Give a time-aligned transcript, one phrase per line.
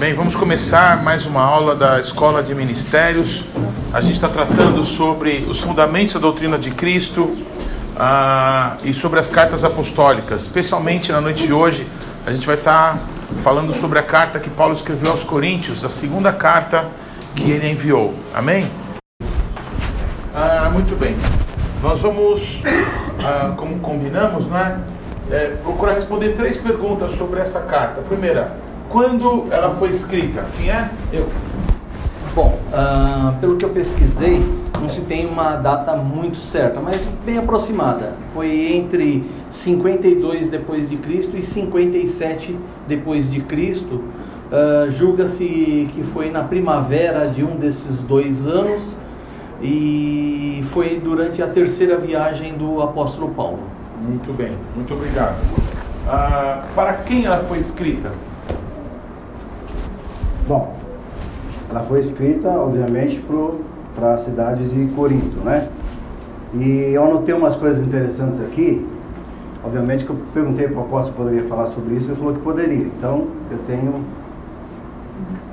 [0.00, 3.44] Bem, vamos começar mais uma aula da Escola de Ministérios.
[3.92, 7.36] A gente está tratando sobre os fundamentos da doutrina de Cristo
[7.98, 10.40] ah, e sobre as cartas apostólicas.
[10.40, 11.86] Especialmente na noite de hoje,
[12.24, 13.00] a gente vai estar tá
[13.42, 16.86] falando sobre a carta que Paulo escreveu aos Coríntios, a segunda carta
[17.36, 18.14] que ele enviou.
[18.34, 18.66] Amém?
[20.34, 21.14] Ah, muito bem.
[21.82, 22.62] Nós vamos,
[23.22, 24.82] ah, como combinamos, né,
[25.30, 28.00] é, procurar responder três perguntas sobre essa carta.
[28.00, 30.44] primeira, quando ela foi escrita?
[30.58, 30.90] Quem é?
[31.12, 31.28] Eu.
[32.34, 34.40] Bom, uh, pelo que eu pesquisei,
[34.80, 38.14] não se tem uma data muito certa, mas bem aproximada.
[38.34, 42.56] Foi entre 52 depois de Cristo e 57
[42.86, 44.02] depois de Cristo.
[44.50, 48.94] Uh, Julga-se que foi na primavera de um desses dois anos
[49.62, 53.60] e foi durante a terceira viagem do apóstolo Paulo.
[54.00, 55.36] Muito bem, muito obrigado.
[56.06, 58.10] Uh, para quem ela foi escrita?
[60.50, 60.68] Bom,
[61.70, 63.24] ela foi escrita, obviamente,
[63.94, 65.68] para a cidade de Corinto, né?
[66.52, 68.84] E eu anotei umas coisas interessantes aqui.
[69.64, 72.40] Obviamente que eu perguntei para o apóstolo se poderia falar sobre isso, ele falou que
[72.40, 72.84] poderia.
[72.84, 74.04] Então, eu tenho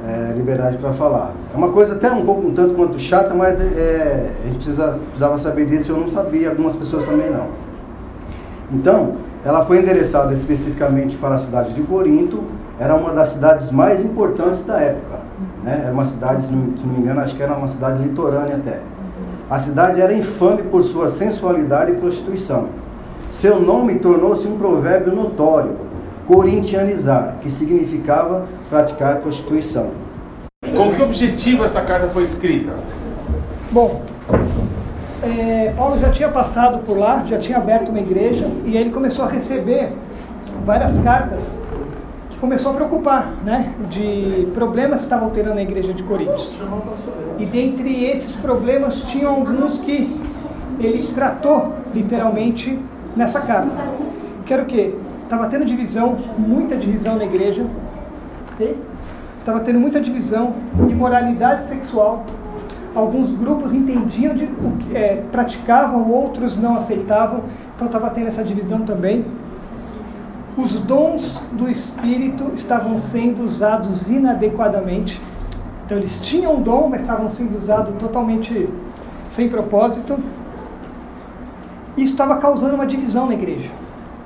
[0.04, 1.32] é, liberdade para falar.
[1.54, 4.98] É uma coisa até um pouco um tanto quanto chata, mas é, a gente precisa,
[5.10, 7.50] precisava saber disso eu não sabia, algumas pessoas também não.
[8.72, 14.04] Então, ela foi endereçada especificamente para a cidade de Corinto, era uma das cidades mais
[14.04, 15.20] importantes da época.
[15.64, 15.82] Né?
[15.84, 18.56] Era uma cidade, se não, se não me engano, acho que era uma cidade litorânea
[18.56, 18.82] até.
[19.50, 22.68] A cidade era infame por sua sensualidade e prostituição.
[23.34, 25.78] Seu nome tornou-se um provérbio notório,
[26.28, 29.92] corintianizar, que significava praticar prostituição.
[30.76, 32.74] Com que objetivo essa carta foi escrita?
[33.72, 34.02] Bom,
[35.24, 38.92] é, Paulo já tinha passado por lá, já tinha aberto uma igreja e aí ele
[38.92, 39.90] começou a receber
[40.66, 41.58] várias cartas
[42.40, 46.58] começou a preocupar, né, de problemas que estavam tendo na igreja de Coríntios.
[47.40, 50.16] E dentre esses problemas tinham alguns que
[50.80, 52.80] ele tratou literalmente
[53.16, 53.76] nessa carta.
[54.46, 57.66] Que estava tendo divisão, muita divisão na igreja.
[59.40, 60.54] Estava tendo muita divisão,
[60.90, 62.26] imoralidade sexual.
[62.96, 67.42] Alguns grupos entendiam de o que é, praticavam, outros não aceitavam.
[67.76, 69.26] Então estava tendo essa divisão também
[70.58, 75.22] os dons do Espírito estavam sendo usados inadequadamente.
[75.86, 78.68] Então eles tinham dom, mas estavam sendo usados totalmente
[79.30, 80.20] sem propósito.
[81.96, 83.70] Isso estava causando uma divisão na igreja,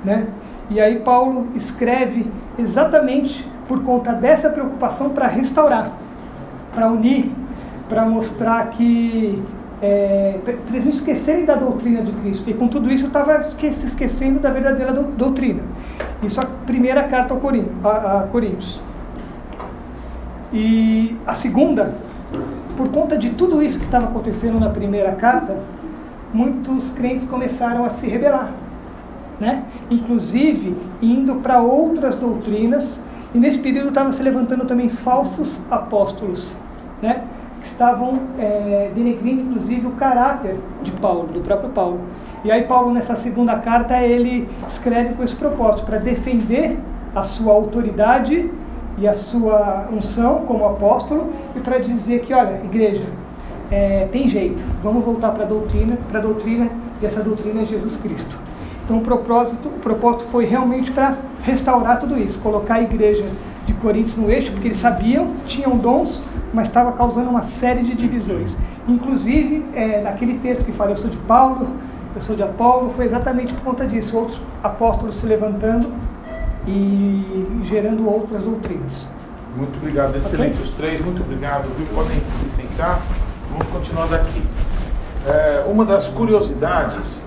[0.02, 0.26] né?
[0.70, 2.26] E aí Paulo escreve
[2.58, 5.92] exatamente por conta dessa preocupação para restaurar,
[6.74, 7.30] para unir,
[7.88, 9.42] para mostrar que
[9.82, 13.66] é, para eles não esquecerem da doutrina de Cristo, porque com tudo isso estava se
[13.66, 15.62] esquecendo da verdadeira do, doutrina.
[16.22, 18.80] Isso é a primeira carta a, a Coríntios.
[20.52, 21.96] E a segunda,
[22.76, 25.58] por conta de tudo isso que estava acontecendo na primeira carta,
[26.32, 28.52] muitos crentes começaram a se rebelar,
[29.40, 29.64] né?
[29.90, 33.00] Inclusive indo para outras doutrinas,
[33.34, 36.54] e nesse período estavam se levantando também falsos apóstolos,
[37.02, 37.24] né?
[37.64, 42.00] Estavam é, denegrindo inclusive o caráter de Paulo, do próprio Paulo.
[42.44, 46.78] E aí Paulo nessa segunda carta ele escreve com esse propósito para defender
[47.14, 48.50] a sua autoridade
[48.98, 53.06] e a sua unção como apóstolo e para dizer que olha igreja
[53.70, 56.68] é, tem jeito, vamos voltar para a doutrina, para a doutrina
[57.00, 58.36] e essa doutrina é Jesus Cristo.
[58.84, 63.24] Então o propósito, o propósito foi realmente para restaurar tudo isso, colocar a igreja
[63.64, 67.94] de Coríntios no eixo, porque eles sabiam, tinham dons, mas estava causando uma série de
[67.94, 68.56] divisões.
[68.86, 71.68] Inclusive, é, naquele texto que fala, eu sou de Paulo,
[72.14, 75.90] eu sou de Apolo, foi exatamente por conta disso, outros apóstolos se levantando
[76.66, 79.08] e gerando outras doutrinas.
[79.56, 80.64] Muito obrigado, excelente okay?
[80.64, 81.86] os três, muito obrigado, viu?
[81.94, 83.00] Podem se sentar,
[83.50, 84.42] vamos continuar daqui.
[85.26, 87.20] É, uma das curiosidades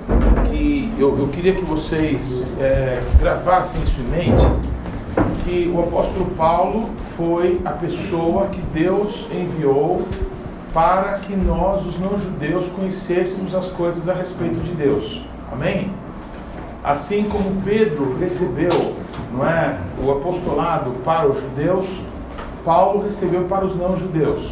[0.49, 4.45] que eu, eu queria que vocês é, gravassem isso em mente
[5.43, 10.07] que o apóstolo Paulo foi a pessoa que Deus enviou
[10.73, 15.21] para que nós, os não-judeus, conhecêssemos as coisas a respeito de Deus.
[15.51, 15.91] Amém?
[16.83, 18.95] Assim como Pedro recebeu
[19.31, 21.85] não é, o apostolado para os judeus,
[22.63, 24.51] Paulo recebeu para os não-judeus.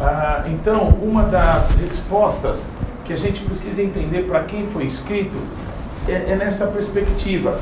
[0.00, 2.66] Ah, então, uma das respostas
[3.04, 5.36] que a gente precisa entender para quem foi escrito
[6.08, 7.60] é, é nessa perspectiva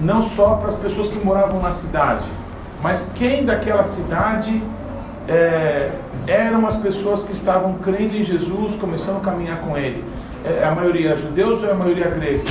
[0.00, 2.28] não só para as pessoas que moravam na cidade,
[2.82, 4.62] mas quem daquela cidade
[5.28, 5.90] é,
[6.26, 10.04] eram as pessoas que estavam crendo em Jesus, começando a caminhar com Ele.
[10.44, 12.44] É, a maioria judeus ou é a maioria grega?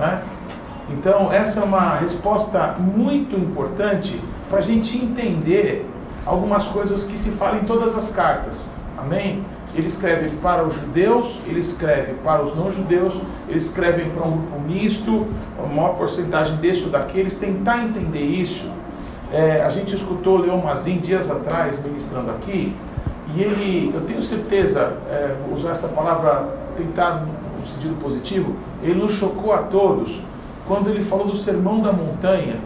[0.00, 0.18] É?
[0.90, 5.88] Então, essa é uma resposta muito importante para a gente entender
[6.24, 8.70] algumas coisas que se falam em todas as cartas.
[8.96, 9.44] Amém?
[9.78, 13.14] Ele escreve para os judeus, ele escreve para os não-judeus,
[13.48, 15.24] ele escreve para um grupo misto,
[15.56, 17.36] a maior porcentagem desse ou daqueles.
[17.36, 18.68] Tentar entender isso.
[19.32, 22.74] É, a gente escutou o Leon Mazin dias atrás ministrando aqui,
[23.36, 27.24] e ele, eu tenho certeza, é, vou usar essa palavra, tentar
[27.60, 30.20] no sentido positivo, ele nos chocou a todos
[30.66, 32.56] quando ele falou do Sermão da Montanha,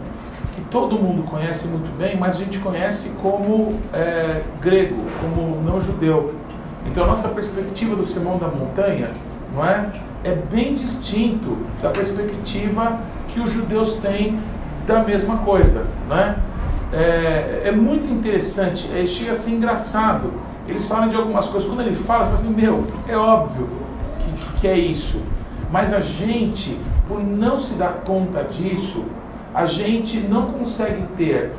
[0.55, 5.79] que todo mundo conhece muito bem, mas a gente conhece como é, grego, como não
[5.79, 6.33] judeu.
[6.85, 9.11] Então a nossa perspectiva do Sermão da Montanha,
[9.53, 9.89] não é?
[10.23, 14.39] É bem distinto da perspectiva que os judeus têm
[14.85, 16.35] da mesma coisa, não é?
[16.91, 20.31] É, é muito interessante, é, chega a ser engraçado.
[20.67, 23.67] Eles falam de algumas coisas, quando ele fala, fala assim, meu, é óbvio
[24.19, 25.19] que, que é isso.
[25.71, 26.77] Mas a gente,
[27.07, 29.03] por não se dar conta disso,
[29.53, 31.51] a gente não consegue ter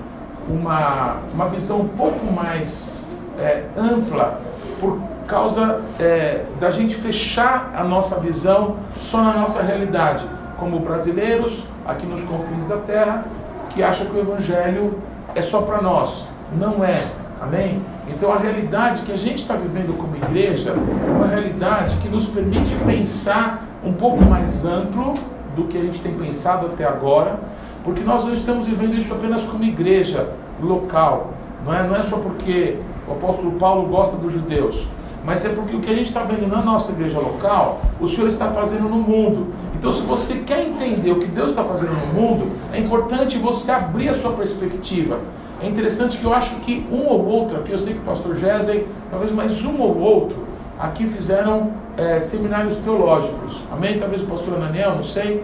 [0.49, 2.95] uma, uma visão um pouco mais
[3.39, 4.41] é, ampla
[4.81, 10.25] por causa é, da gente fechar a nossa visão só na nossa realidade,
[10.59, 13.25] como brasileiros aqui nos confins da terra,
[13.71, 14.99] que acham que o Evangelho
[15.35, 16.25] é só para nós.
[16.57, 17.03] Não é.
[17.41, 17.83] Amém?
[18.09, 22.27] Então a realidade que a gente está vivendo como igreja é uma realidade que nos
[22.27, 25.15] permite pensar um pouco mais amplo
[25.57, 27.39] do que a gente tem pensado até agora,
[27.85, 30.29] porque nós não estamos vivendo isso apenas como igreja
[30.61, 31.35] local,
[31.65, 34.87] não é, não é só porque o apóstolo Paulo gosta dos judeus,
[35.25, 38.29] mas é porque o que a gente está vendo na nossa igreja local, o Senhor
[38.29, 39.55] está fazendo no mundo.
[39.75, 43.73] Então, se você quer entender o que Deus está fazendo no mundo, é importante você
[43.73, 45.19] abrir a sua perspectiva.
[45.63, 48.35] É interessante que eu acho que um ou outro, aqui eu sei que o pastor
[48.35, 50.37] Gesley, talvez mais um ou outro,
[50.79, 53.63] aqui fizeram é, seminários teológicos.
[53.73, 53.99] Amém?
[53.99, 55.43] Talvez o pastor Ananiel, não sei.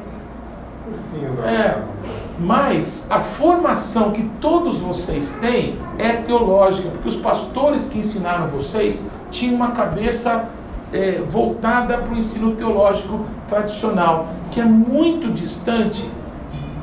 [0.93, 1.81] Sim, é,
[2.39, 9.09] mas a formação que todos vocês têm é teológica, porque os pastores que ensinaram vocês
[9.31, 10.47] tinham uma cabeça
[10.93, 16.09] é, voltada para o ensino teológico tradicional, que é muito distante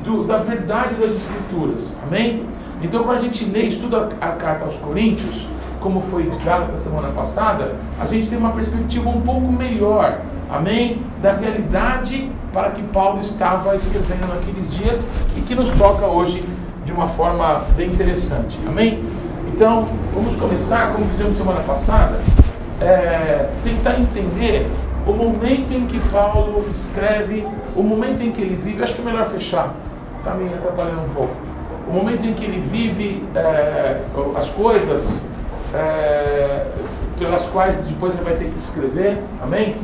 [0.04, 1.94] do, da verdade das Escrituras.
[2.06, 2.44] Amém?
[2.82, 5.46] Então, quando a gente lê estuda a carta aos Coríntios,
[5.80, 11.02] como foi de Gálatas semana passada, a gente tem uma perspectiva um pouco melhor, amém?
[11.22, 16.42] Da realidade para que Paulo estava escrevendo naqueles dias e que nos toca hoje
[16.84, 19.02] de uma forma bem interessante, amém?
[19.54, 22.20] Então, vamos começar, como fizemos semana passada,
[22.80, 24.66] é, tentar entender
[25.06, 29.04] o momento em que Paulo escreve, o momento em que ele vive, acho que é
[29.04, 29.74] melhor fechar,
[30.18, 31.34] está me atrapalhando um pouco.
[31.88, 34.02] O momento em que ele vive é,
[34.36, 35.20] as coisas
[35.74, 36.66] é,
[37.18, 39.76] pelas quais depois ele vai ter que escrever, amém?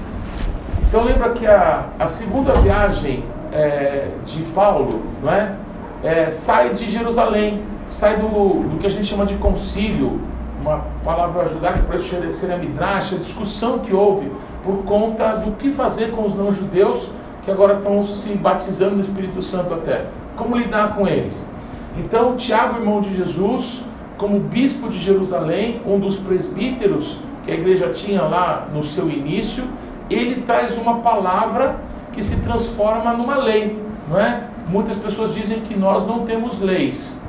[0.83, 5.55] Então lembra que a, a segunda viagem é, de Paulo, não é?
[6.03, 6.31] é?
[6.31, 10.21] Sai de Jerusalém, sai do, do que a gente chama de concílio,
[10.65, 14.33] uma palavra judaica para ser a midrash, a discussão que houve
[14.63, 17.11] por conta do que fazer com os não-judeus
[17.43, 20.07] que agora estão se batizando no Espírito Santo até.
[20.35, 21.47] Como lidar com eles?
[21.99, 23.83] Então, Tiago, irmão de Jesus,
[24.17, 29.65] como bispo de Jerusalém, um dos presbíteros que a igreja tinha lá no seu início,
[30.09, 31.77] ele traz uma palavra
[32.13, 33.79] que se transforma numa lei,
[34.09, 34.45] não é?
[34.67, 37.21] Muitas pessoas dizem que nós não temos leis,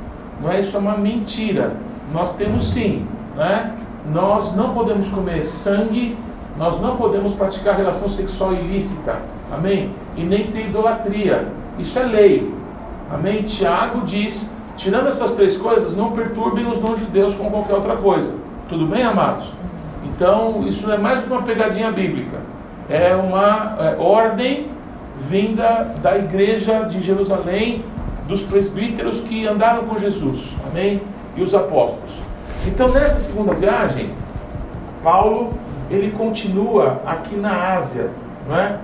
[0.41, 0.61] não é?
[0.61, 1.75] Isso é uma mentira.
[2.13, 3.05] Nós temos sim,
[3.35, 3.71] não é?
[4.13, 6.17] Nós não podemos comer sangue,
[6.57, 9.17] nós não podemos praticar relação sexual ilícita,
[9.51, 9.91] amém?
[10.15, 11.47] E nem ter idolatria.
[11.77, 12.53] Isso é lei,
[13.11, 13.43] amém?
[13.43, 18.33] Tiago diz Tirando essas três coisas, não perturbem os não-judeus com qualquer outra coisa.
[18.67, 19.45] Tudo bem, amados?
[20.03, 22.37] Então, isso é mais uma pegadinha bíblica.
[22.89, 24.67] É uma é, ordem
[25.17, 27.83] vinda da igreja de Jerusalém,
[28.27, 30.39] dos presbíteros que andaram com Jesus.
[30.69, 31.01] Amém?
[31.37, 32.24] E os apóstolos.
[32.67, 34.13] Então, nessa segunda viagem,
[35.03, 35.53] Paulo,
[35.89, 38.09] ele continua aqui na Ásia,
[38.47, 38.79] não é?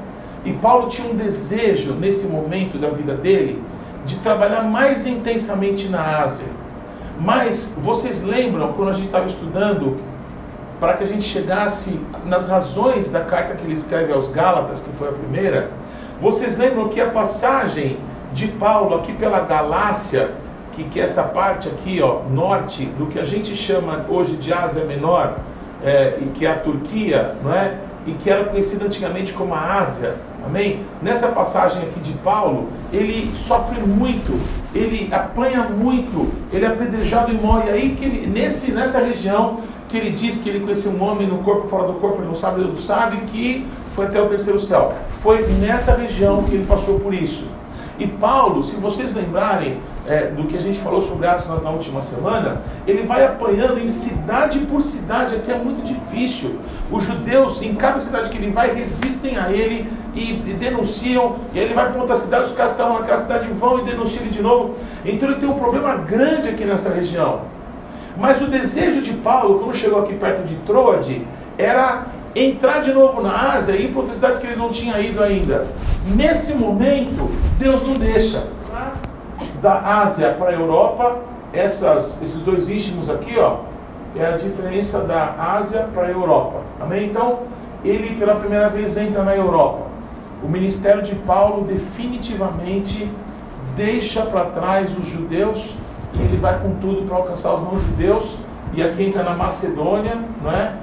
[0.45, 3.61] E Paulo tinha um desejo nesse momento da vida dele
[4.05, 6.45] de trabalhar mais intensamente na Ásia.
[7.19, 9.97] Mas vocês lembram quando a gente estava estudando
[10.79, 14.89] para que a gente chegasse nas razões da carta que ele escreve aos Gálatas, que
[14.95, 15.69] foi a primeira?
[16.19, 18.00] Vocês lembram que a passagem
[18.33, 20.31] de Paulo aqui pela Galácia,
[20.83, 24.83] que, que essa parte aqui, ó, norte, do que a gente chama hoje de Ásia
[24.85, 25.38] Menor,
[25.83, 27.77] é, e que é a Turquia, não é?
[28.05, 30.79] e que era conhecida antigamente como a Ásia, Amém?
[31.01, 34.39] Nessa passagem aqui de Paulo, ele sofre muito,
[34.73, 37.69] ele apanha muito, ele é apedrejado e morre.
[37.69, 41.39] Aí que ele, nesse, nessa região que ele diz que ele conheceu um homem no
[41.39, 44.59] corpo, fora do corpo, ele não sabe, Deus não sabe, que foi até o terceiro
[44.59, 44.93] céu.
[45.21, 47.45] Foi nessa região que ele passou por isso.
[48.00, 49.77] E Paulo, se vocês lembrarem,
[50.08, 53.79] é, do que a gente falou sobre Atos na, na, última semana, ele vai apanhando
[53.79, 56.60] em cidade por cidade, aqui é muito difícil.
[56.91, 61.60] Os judeus, em cada cidade que ele vai, resistem a ele e, e denunciam, e
[61.60, 64.31] aí ele vai para outra cidade, os caras que naquela cidade vão e denunciam ele
[64.31, 64.75] de novo.
[65.05, 67.41] Então ele tem um problema grande aqui nessa região.
[68.17, 71.25] Mas o desejo de Paulo, quando chegou aqui perto de Troade,
[71.58, 72.05] era
[72.36, 75.22] entrar de novo na Ásia e ir para outra cidade que ele não tinha ido
[75.22, 75.67] ainda.
[76.15, 78.43] Nesse momento, Deus não deixa
[79.62, 81.20] da Ásia para a Europa,
[81.53, 83.58] essas, esses dois istmos aqui, ó,
[84.15, 86.62] é a diferença da Ásia para a Europa.
[86.80, 87.06] Amém?
[87.06, 87.39] Então,
[87.86, 89.86] ele pela primeira vez entra na Europa.
[90.44, 93.10] O ministério de Paulo definitivamente
[93.75, 95.75] deixa para trás os judeus
[96.13, 98.38] e ele vai com tudo para alcançar os não-judeus.
[98.74, 100.74] E aqui entra na Macedônia, não é?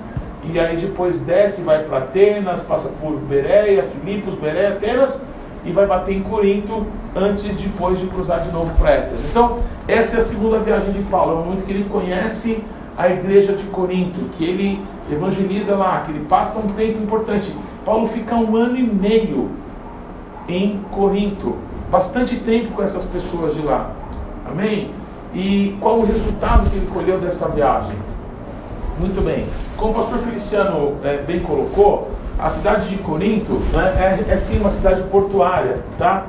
[0.44, 5.20] E aí depois desce, vai para Atenas, passa por Bereia, Filipos, Bereia, Atenas
[5.64, 9.22] e vai bater em Corinto antes depois de cruzar de novo para Éfeso.
[9.30, 12.62] Então, essa é a segunda viagem de Paulo, é o momento que ele conhece
[12.96, 17.54] a igreja de Corinto, que ele evangeliza lá, que ele passa um tempo importante.
[17.84, 19.50] Paulo fica um ano e meio
[20.48, 21.56] em Corinto,
[21.90, 23.90] bastante tempo com essas pessoas de lá.
[24.50, 24.90] Amém?
[25.34, 27.96] E qual o resultado que ele colheu dessa viagem?
[28.98, 29.46] Muito bem.
[29.76, 34.58] Como o pastor Feliciano é, bem colocou, a cidade de Corinto né, é, é sim
[34.60, 36.24] uma cidade portuária, tá?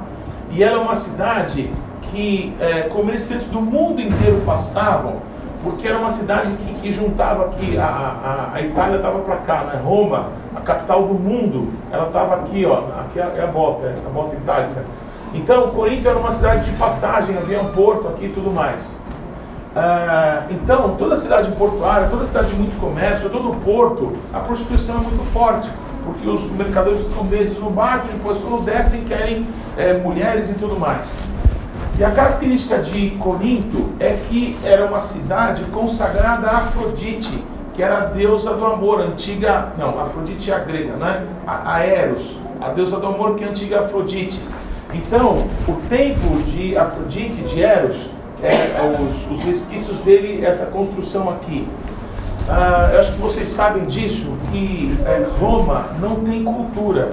[0.51, 5.17] E ela é uma cidade que é, comerciantes do mundo inteiro passavam,
[5.63, 9.63] porque era uma cidade que, que juntava aqui, a, a, a Itália estava para cá,
[9.65, 9.81] né?
[9.83, 14.09] Roma, a capital do mundo, ela estava aqui, ó, aqui é a bota, é a
[14.09, 14.83] bota itálica.
[15.31, 18.99] Então, Corinto era uma cidade de passagem, havia um porto aqui e tudo mais.
[19.75, 25.01] Ah, então, toda cidade portuária, toda cidade de muito comércio, todo porto, a prostituição é
[25.01, 25.69] muito forte
[26.09, 29.45] porque os mercadores ficam meses no barco, depois quando descem querem
[29.77, 31.15] é, mulheres e tudo mais.
[31.97, 37.97] E a característica de Corinto é que era uma cidade consagrada a Afrodite, que era
[37.97, 41.27] a deusa do amor, antiga, não, Afrodite é a grega, né?
[41.45, 44.41] A, a Eros, a deusa do amor que é a antiga Afrodite.
[44.93, 48.09] Então, o templo de Afrodite, de Eros,
[48.41, 48.79] é
[49.29, 51.67] os, os resquícios dele, essa construção aqui.
[52.51, 57.11] Ah, eu acho que vocês sabem disso, que é, Roma não tem cultura.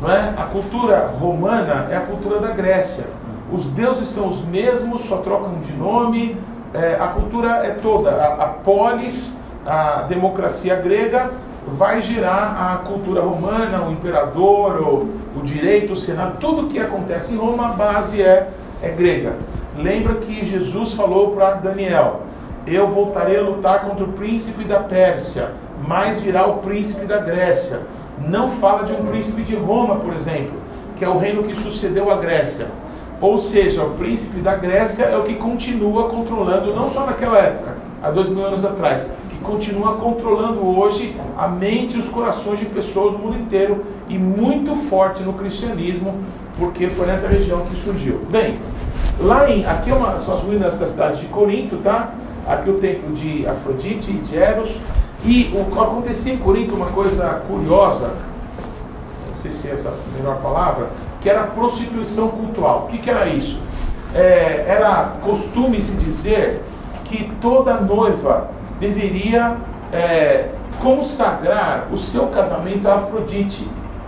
[0.00, 0.32] Não é?
[0.34, 3.04] A cultura romana é a cultura da Grécia.
[3.52, 6.36] Os deuses são os mesmos, só trocam de nome.
[6.72, 8.10] É, a cultura é toda.
[8.10, 9.36] A, a polis,
[9.66, 11.30] a democracia grega,
[11.66, 17.34] vai gerar a cultura romana, o imperador, o, o direito, o senado, tudo que acontece
[17.34, 18.48] em Roma, a base é,
[18.82, 19.34] é grega.
[19.76, 22.22] Lembra que Jesus falou para Daniel:
[22.66, 25.52] eu voltarei a lutar contra o príncipe da Pérsia,
[25.86, 27.82] mas virá o príncipe da Grécia.
[28.18, 30.58] Não fala de um príncipe de Roma, por exemplo,
[30.96, 32.66] que é o reino que sucedeu a Grécia.
[33.20, 37.76] Ou seja, o príncipe da Grécia é o que continua controlando, não só naquela época,
[38.02, 42.66] há dois mil anos atrás, que continua controlando hoje a mente e os corações de
[42.66, 46.14] pessoas do mundo inteiro e muito forte no cristianismo,
[46.58, 48.20] porque foi nessa região que surgiu.
[48.30, 48.58] Bem,
[49.20, 52.12] lá em, aqui é uma, são as ruínas da cidade de Corinto, tá?
[52.46, 54.78] Aqui o templo de Afrodite e de Eros.
[55.24, 58.14] E o, acontecia em Corinto uma coisa curiosa,
[59.34, 60.88] não sei se é essa a melhor palavra,
[61.20, 62.84] que era prostituição cultural.
[62.84, 63.58] O que, que era isso?
[64.14, 66.62] É, era costume se dizer
[67.04, 69.56] que toda noiva deveria
[69.92, 70.50] é,
[70.80, 73.66] consagrar o seu casamento a Afrodite.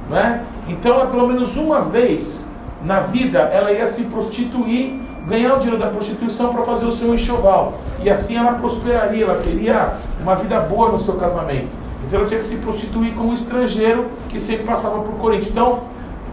[0.09, 0.45] Né?
[0.69, 2.47] Então, ela, pelo menos uma vez
[2.83, 7.15] na vida, ela ia se prostituir ganhar o dinheiro da prostituição para fazer o seu
[7.15, 7.75] enxoval.
[8.03, 11.69] E assim ela prosperaria, ela teria uma vida boa no seu casamento.
[12.07, 15.49] Então ela tinha que se prostituir com um estrangeiro que sempre passava por Corinto.
[15.49, 15.81] Então,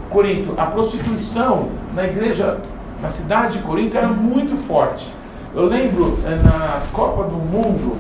[0.10, 2.60] Corinto, a prostituição na igreja,
[3.02, 5.14] na cidade de Corinto era muito forte.
[5.54, 7.98] Eu lembro eh, na Copa do Mundo,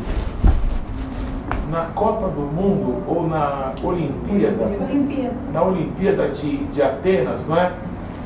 [1.69, 5.35] na Copa do Mundo ou na Olimpíada, Olimpíada.
[5.51, 7.71] na Olimpíada de, de Atenas, não é?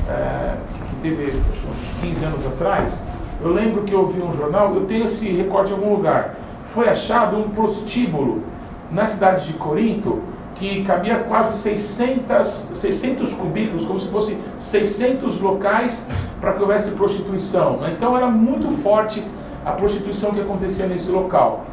[0.08, 0.54] é
[1.00, 3.02] teve uns 15 anos atrás,
[3.42, 6.36] eu lembro que eu vi um jornal, eu tenho esse recorte em algum lugar.
[6.66, 8.42] Foi achado um prostíbulo
[8.90, 10.20] na cidade de Corinto
[10.54, 16.06] que cabia quase 600, 600 cubículos, como se fossem 600 locais
[16.38, 17.78] para que houvesse prostituição.
[17.78, 17.94] Né?
[17.96, 19.24] Então era muito forte
[19.64, 21.64] a prostituição que acontecia nesse local.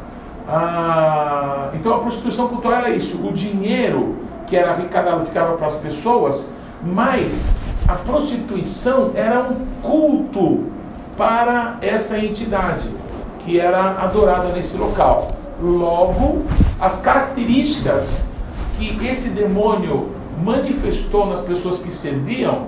[0.48, 4.16] Ah, então a prostituição cultural era isso: o dinheiro
[4.46, 6.48] que era arrecadado ficava para as pessoas,
[6.82, 7.52] mas
[7.88, 10.66] a prostituição era um culto
[11.16, 12.86] para essa entidade
[13.40, 15.32] que era adorada nesse local.
[15.60, 16.44] Logo,
[16.78, 18.22] as características
[18.76, 20.10] que esse demônio
[20.44, 22.66] manifestou nas pessoas que serviam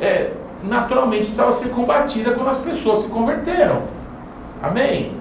[0.00, 0.30] é,
[0.62, 3.82] naturalmente precisava ser combatida quando as pessoas se converteram.
[4.62, 5.16] Amém?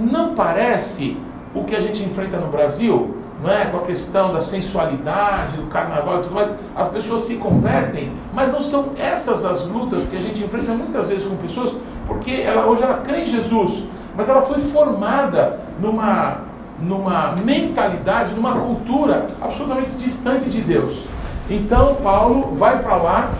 [0.00, 1.16] Não parece
[1.54, 3.66] o que a gente enfrenta no Brasil, não é?
[3.66, 8.52] Com a questão da sensualidade, do carnaval e tudo mais, as pessoas se convertem, mas
[8.52, 11.72] não são essas as lutas que a gente enfrenta muitas vezes com pessoas,
[12.06, 13.84] porque ela hoje ela crê em Jesus,
[14.16, 16.48] mas ela foi formada numa
[16.80, 21.04] numa mentalidade, numa cultura absolutamente distante de Deus.
[21.50, 23.30] Então Paulo vai para lá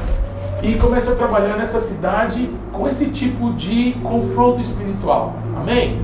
[0.60, 5.34] e começa a trabalhar nessa cidade com esse tipo de confronto espiritual.
[5.56, 6.02] Amém?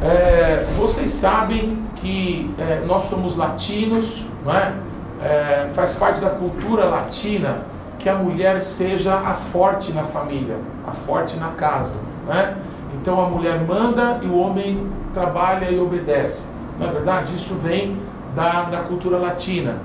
[0.00, 1.76] É, vocês sabem
[2.08, 4.72] que é, nós somos latinos, não é?
[5.20, 5.70] é?
[5.74, 7.66] Faz parte da cultura latina
[7.98, 11.92] que a mulher seja a forte na família, a forte na casa,
[12.30, 12.54] é?
[12.94, 16.46] Então a mulher manda e o homem trabalha e obedece.
[16.80, 17.34] É verdade?
[17.34, 17.96] Isso vem
[18.34, 19.76] da, da cultura latina.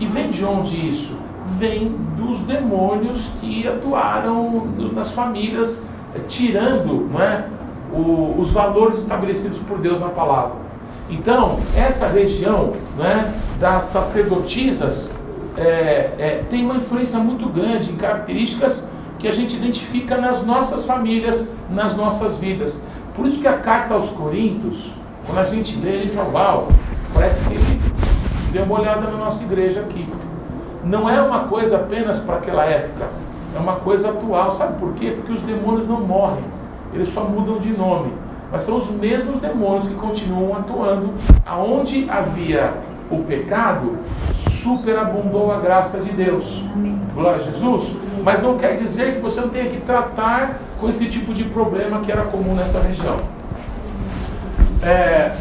[0.00, 1.16] E vem de onde isso?
[1.44, 7.46] Vem dos demônios que atuaram nas famílias, eh, tirando não é,
[7.92, 10.67] o, os valores estabelecidos por Deus na palavra.
[11.10, 15.10] Então, essa região né, das sacerdotisas
[15.56, 18.88] é, é, tem uma influência muito grande em características
[19.18, 22.80] que a gente identifica nas nossas famílias, nas nossas vidas.
[23.16, 24.92] Por isso que a carta aos Coríntios,
[25.26, 26.68] quando a gente lê, a gente fala, uau,
[27.12, 27.80] parece que ele
[28.52, 30.08] deu uma olhada na nossa igreja aqui.
[30.84, 33.06] Não é uma coisa apenas para aquela época,
[33.56, 34.54] é uma coisa atual.
[34.54, 35.12] Sabe por quê?
[35.16, 36.44] Porque os demônios não morrem,
[36.92, 38.12] eles só mudam de nome.
[38.50, 41.12] Mas são os mesmos demônios que continuam atuando.
[41.44, 42.72] Aonde havia
[43.10, 43.98] o pecado,
[44.50, 46.62] superabundou a graça de Deus.
[47.14, 47.94] Glória a Jesus.
[48.22, 52.00] Mas não quer dizer que você não tenha que tratar com esse tipo de problema
[52.00, 53.18] que era comum nessa região.
[54.82, 55.32] É,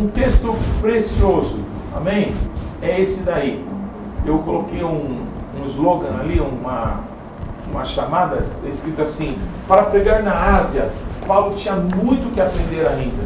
[0.00, 1.56] um texto precioso,
[1.96, 2.34] amém?
[2.80, 3.64] É esse daí.
[4.24, 5.22] Eu coloquei um,
[5.60, 7.00] um slogan ali, uma,
[7.70, 9.36] uma chamada escrita assim:
[9.66, 10.90] para pregar na Ásia,
[11.28, 13.22] Paulo tinha muito que aprender ainda.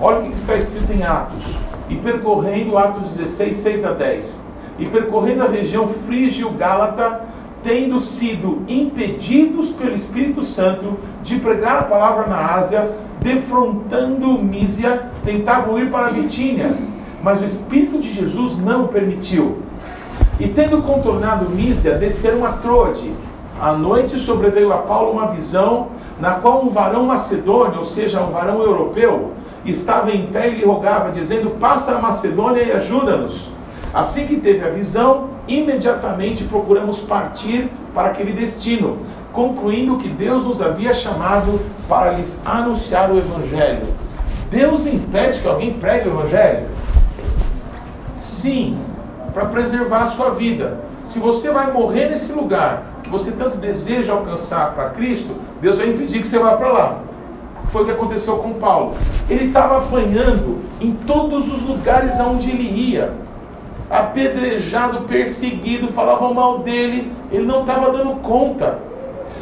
[0.00, 1.44] Olha o que está escrito em Atos.
[1.90, 4.42] E percorrendo, Atos 16, 6 a 10
[4.78, 7.20] e percorrendo a região frígio-gálata,
[7.62, 15.78] tendo sido impedidos pelo Espírito Santo de pregar a palavra na Ásia, defrontando Mísia, tentavam
[15.78, 16.74] ir para Bitínia,
[17.22, 19.58] mas o Espírito de Jesus não permitiu.
[20.40, 23.12] E tendo contornado Mísia, desceram a Trode.
[23.62, 28.32] À noite sobreveio a Paulo uma visão, na qual um varão macedônio, ou seja, um
[28.32, 33.48] varão europeu, estava em pé e lhe rogava, dizendo: Passa a Macedônia e ajuda-nos.
[33.94, 38.98] Assim que teve a visão, imediatamente procuramos partir para aquele destino,
[39.32, 43.86] concluindo que Deus nos havia chamado para lhes anunciar o Evangelho.
[44.50, 46.66] Deus impede que alguém pregue o Evangelho?
[48.18, 48.76] Sim,
[49.32, 50.80] para preservar a sua vida.
[51.04, 56.20] Se você vai morrer nesse lugar você tanto deseja alcançar para Cristo, Deus vai impedir
[56.20, 56.98] que você vá para lá.
[57.68, 58.94] Foi o que aconteceu com Paulo.
[59.28, 63.12] Ele estava apanhando em todos os lugares aonde ele ia
[63.90, 68.78] apedrejado, perseguido, falavam mal dele, ele não estava dando conta.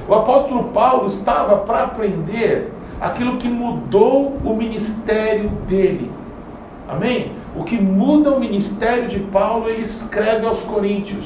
[0.08, 6.10] O apóstolo Paulo estava para aprender aquilo que mudou o ministério dele.
[6.88, 7.30] Amém?
[7.56, 11.24] O que muda o ministério de Paulo, ele escreve aos Coríntios.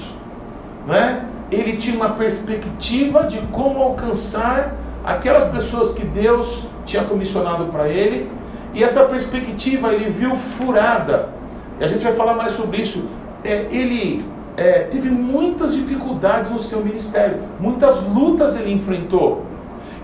[0.86, 1.24] Né?
[1.50, 8.30] Ele tinha uma perspectiva de como alcançar aquelas pessoas que Deus tinha comissionado para ele,
[8.72, 11.34] e essa perspectiva ele viu furada
[11.80, 13.04] e a gente vai falar mais sobre isso.
[13.42, 14.24] É, ele
[14.56, 19.44] é, teve muitas dificuldades no seu ministério, muitas lutas ele enfrentou.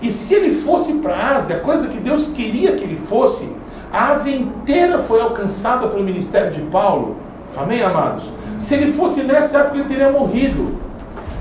[0.01, 3.55] E se ele fosse para a Ásia, coisa que Deus queria que ele fosse,
[3.91, 7.17] a Ásia inteira foi alcançada pelo ministério de Paulo.
[7.55, 8.23] Amém, amados?
[8.57, 10.79] Se ele fosse nessa época, ele teria morrido.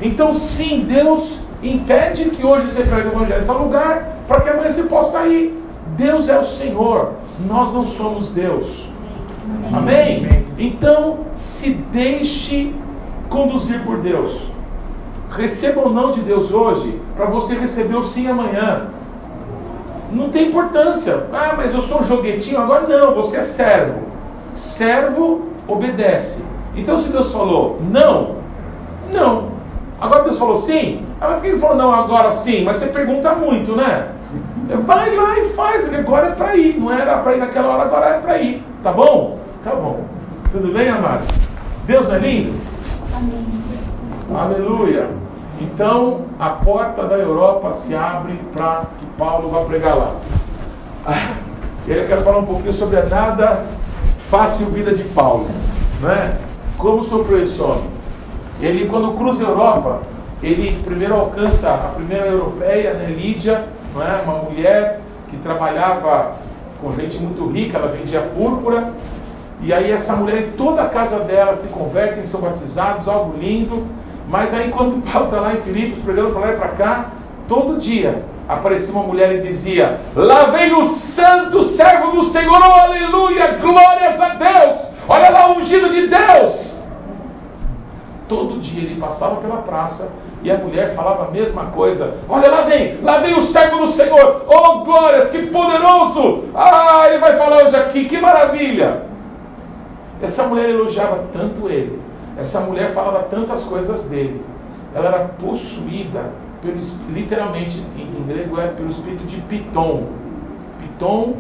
[0.01, 4.49] Então, sim, Deus impede que hoje você pregue o evangelho em tal lugar, para que
[4.49, 5.63] amanhã você possa ir.
[5.97, 7.13] Deus é o Senhor,
[7.47, 8.89] nós não somos Deus.
[9.73, 10.47] Amém?
[10.59, 12.75] Então, se deixe
[13.29, 14.41] conduzir por Deus.
[15.31, 18.89] Receba o não de Deus hoje, para você receber o sim amanhã.
[20.13, 21.27] Não tem importância.
[21.33, 22.89] Ah, mas eu sou um joguetinho agora.
[22.89, 24.01] Não, você é servo.
[24.53, 26.43] Servo obedece.
[26.75, 28.37] Então, se Deus falou não,
[29.13, 29.60] não.
[30.01, 31.05] Agora Deus falou sim.
[31.21, 32.65] Ah, por que ele falou não agora sim?
[32.65, 34.09] Mas você pergunta muito, né?
[34.85, 35.93] Vai lá e faz.
[35.93, 36.79] Agora é para ir.
[36.79, 38.65] Não era para ir naquela hora, agora é para ir.
[38.83, 39.39] Tá bom?
[39.63, 40.05] Tá bom.
[40.51, 41.29] Tudo bem, amados?
[41.85, 42.59] Deus é lindo?
[43.15, 43.47] Amém.
[44.35, 45.09] Aleluia.
[45.61, 50.15] Então, a porta da Europa se abre para que Paulo vá pregar lá.
[51.07, 51.35] Ah,
[51.87, 53.67] e aí eu quero falar um pouquinho sobre a nada
[54.31, 55.49] fácil vida de Paulo.
[56.01, 56.37] Não é?
[56.79, 58.00] Como sofreu esse homem?
[58.61, 60.01] Ele, quando cruza a Europa,
[60.43, 64.21] ele primeiro alcança a primeira europeia, né, Lídia, não é?
[64.23, 66.33] uma mulher que trabalhava
[66.81, 68.93] com gente muito rica, ela vendia púrpura,
[69.63, 73.87] e aí essa mulher e toda a casa dela se convertem, são batizados, algo lindo.
[74.29, 77.11] Mas aí enquanto Paulo está lá em Filipos, pregando para lá e para cá,
[77.47, 83.59] todo dia aparecia uma mulher e dizia: Lá vem o santo servo do Senhor, aleluia,
[83.61, 86.70] glórias a Deus, olha lá o ungido de Deus.
[88.31, 92.61] Todo dia ele passava pela praça e a mulher falava a mesma coisa: Olha lá
[92.61, 96.45] vem, lá vem o servo do Senhor, oh glórias, que poderoso!
[96.55, 99.03] Ah, ele vai falar hoje aqui, que maravilha!
[100.23, 102.01] Essa mulher elogiava tanto ele,
[102.39, 104.41] essa mulher falava tantas coisas dele,
[104.95, 106.31] ela era possuída,
[106.63, 110.05] pelo, literalmente em, grego é pelo espírito de Piton.
[110.79, 111.35] Piton,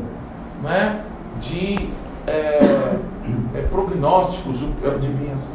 [0.60, 1.02] né,
[1.38, 1.88] de
[2.30, 2.96] é,
[3.54, 4.58] é, prognósticos,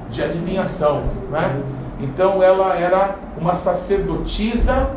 [0.10, 1.04] de adivinhação.
[1.32, 1.62] Né?
[2.00, 4.90] Então ela era uma sacerdotisa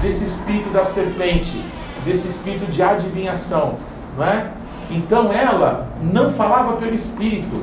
[0.00, 1.60] desse espírito da serpente,
[2.04, 3.74] desse espírito de adivinhação.
[4.16, 4.50] Não é?
[4.90, 7.62] Então ela não falava pelo Espírito.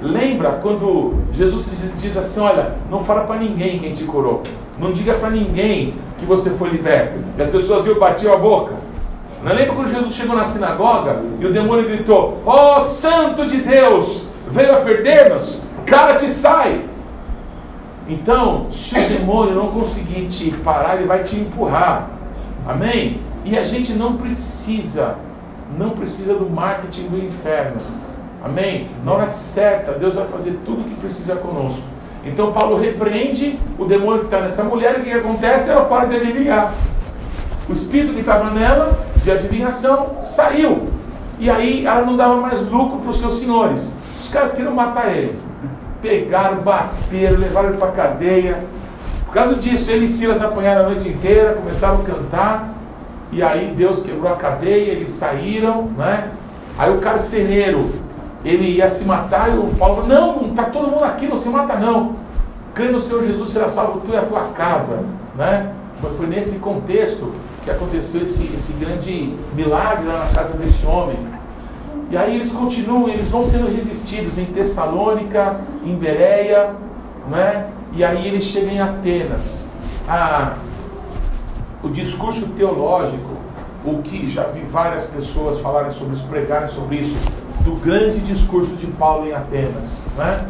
[0.00, 1.66] Lembra quando Jesus
[1.98, 4.42] diz assim: Olha, não fala para ninguém quem te curou.
[4.78, 7.18] Não diga para ninguém que você foi liberto.
[7.36, 8.74] E as pessoas iam batiam a boca.
[9.42, 13.58] Não lembra quando Jesus chegou na sinagoga e o demônio gritou: Ó oh, Santo de
[13.58, 15.62] Deus, veio a perder-nos?
[15.86, 16.84] Cala-te sai!
[18.08, 22.08] Então, se o demônio não conseguir te parar, ele vai te empurrar.
[22.66, 23.20] Amém?
[23.44, 25.16] E a gente não precisa
[25.76, 27.76] não precisa do marketing do inferno.
[28.42, 28.88] Amém?
[29.04, 31.82] Na hora certa, Deus vai fazer tudo o que precisa conosco.
[32.24, 35.70] Então Paulo repreende o demônio que está nessa mulher e o que acontece?
[35.70, 36.72] Ela para de adivinhar.
[37.68, 38.98] O espírito que estava nela,
[39.28, 40.88] de adivinhação, saiu.
[41.38, 43.94] E aí ela não dava mais lucro para os seus senhores.
[44.20, 45.38] Os caras queriam matar ele.
[46.00, 48.64] Pegaram, bateram, levaram ele para a cadeia.
[49.26, 52.74] Por causa disso, ele e Silas apanharam a noite inteira, começaram a cantar.
[53.30, 56.30] E aí Deus quebrou a cadeia, eles saíram, né?
[56.78, 57.90] Aí o carcereiro,
[58.42, 61.36] ele ia se matar e o Paulo falou, não, não está todo mundo aqui, não
[61.36, 62.16] se mata não.
[62.74, 65.00] Crê no Senhor Jesus, será salvo tu e a tua casa,
[65.36, 65.72] né?
[66.16, 67.32] Foi nesse contexto
[67.68, 71.18] que aconteceu esse, esse grande milagre lá na casa desse homem.
[72.10, 76.70] E aí eles continuam, eles vão sendo resistidos em Tessalônica, em Bereia,
[77.30, 77.66] né?
[77.92, 79.66] E aí eles chegam em Atenas.
[80.08, 80.54] Ah,
[81.82, 83.36] o discurso teológico,
[83.84, 87.16] o que já vi várias pessoas falarem sobre isso, pregarem sobre isso,
[87.64, 90.48] do grande discurso de Paulo em Atenas, né?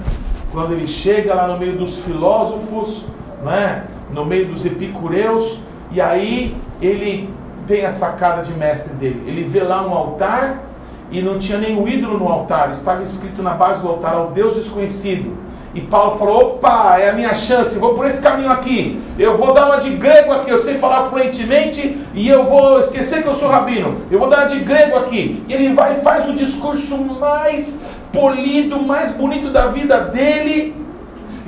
[0.53, 3.05] quando ele chega lá no meio dos filósofos,
[3.45, 3.85] né?
[4.13, 5.59] no meio dos epicureus,
[5.91, 7.31] e aí ele
[7.67, 9.23] tem a sacada de mestre dele.
[9.27, 10.65] Ele vê lá um altar
[11.11, 14.55] e não tinha nenhum ídolo no altar, estava escrito na base do altar ao Deus
[14.55, 15.37] desconhecido.
[15.75, 19.01] E Paulo falou: opa, é a minha chance, vou por esse caminho aqui.
[19.19, 23.23] Eu vou dar uma de grego aqui, eu sei falar fluentemente e eu vou esquecer
[23.23, 23.99] que eu sou rabino.
[24.11, 25.45] Eu vou dar uma de grego aqui.
[25.47, 30.75] E ele vai e faz o discurso mais polido, mais bonito da vida dele.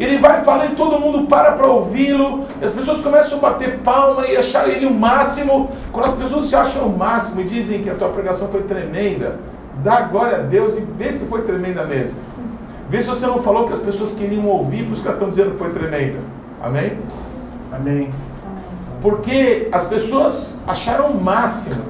[0.01, 2.47] Ele vai falando e todo mundo para para ouvi-lo.
[2.63, 5.69] As pessoas começam a bater palma e achar ele o máximo.
[5.93, 9.39] Quando as pessoas se acham o máximo e dizem que a tua pregação foi tremenda,
[9.85, 12.15] dá glória a Deus e vê se foi tremenda mesmo.
[12.89, 15.29] Vê se você não falou que as pessoas queriam ouvir, por isso que elas estão
[15.29, 16.19] dizendo que foi tremenda.
[16.63, 16.99] Amém?
[17.71, 18.09] Amém.
[19.03, 21.83] Porque as pessoas acharam o máximo.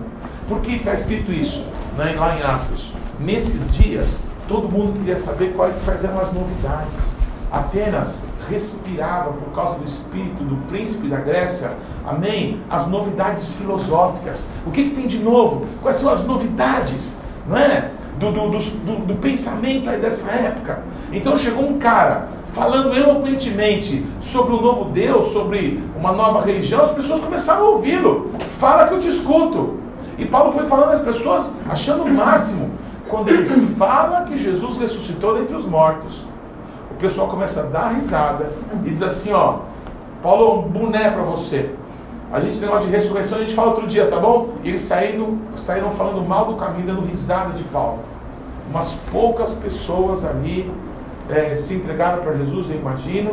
[0.48, 1.64] Porque está escrito isso
[1.96, 2.92] né, lá em Atos.
[3.20, 4.18] Nesses dias,
[4.48, 7.19] todo mundo queria saber quais eram as novidades.
[7.50, 11.72] Apenas respirava por causa do espírito do príncipe da Grécia,
[12.06, 12.62] amém?
[12.68, 14.46] As novidades filosóficas.
[14.66, 15.66] O que, que tem de novo?
[15.82, 17.18] Quais são as novidades?
[17.46, 17.90] Não é?
[18.20, 20.82] do, do, do, do pensamento aí dessa época.
[21.10, 26.90] Então chegou um cara falando eloquentemente sobre o novo Deus, sobre uma nova religião, as
[26.90, 28.32] pessoas começaram a ouvi-lo.
[28.58, 29.78] Fala que eu te escuto.
[30.18, 32.70] E Paulo foi falando às pessoas, achando o máximo,
[33.08, 36.26] quando ele fala que Jesus ressuscitou dentre os mortos.
[37.00, 38.52] O pessoal começa a dar risada
[38.84, 39.60] e diz assim: Ó,
[40.22, 41.70] Paulo um boné para você.
[42.30, 44.50] A gente tem negócio de ressurreição, a gente fala outro dia, tá bom?
[44.62, 47.98] E eles saíram, saíram falando mal do caminho, dando risada de Paulo
[48.70, 50.70] umas poucas pessoas ali
[51.28, 53.32] é, se entregaram para Jesus, eu imagino,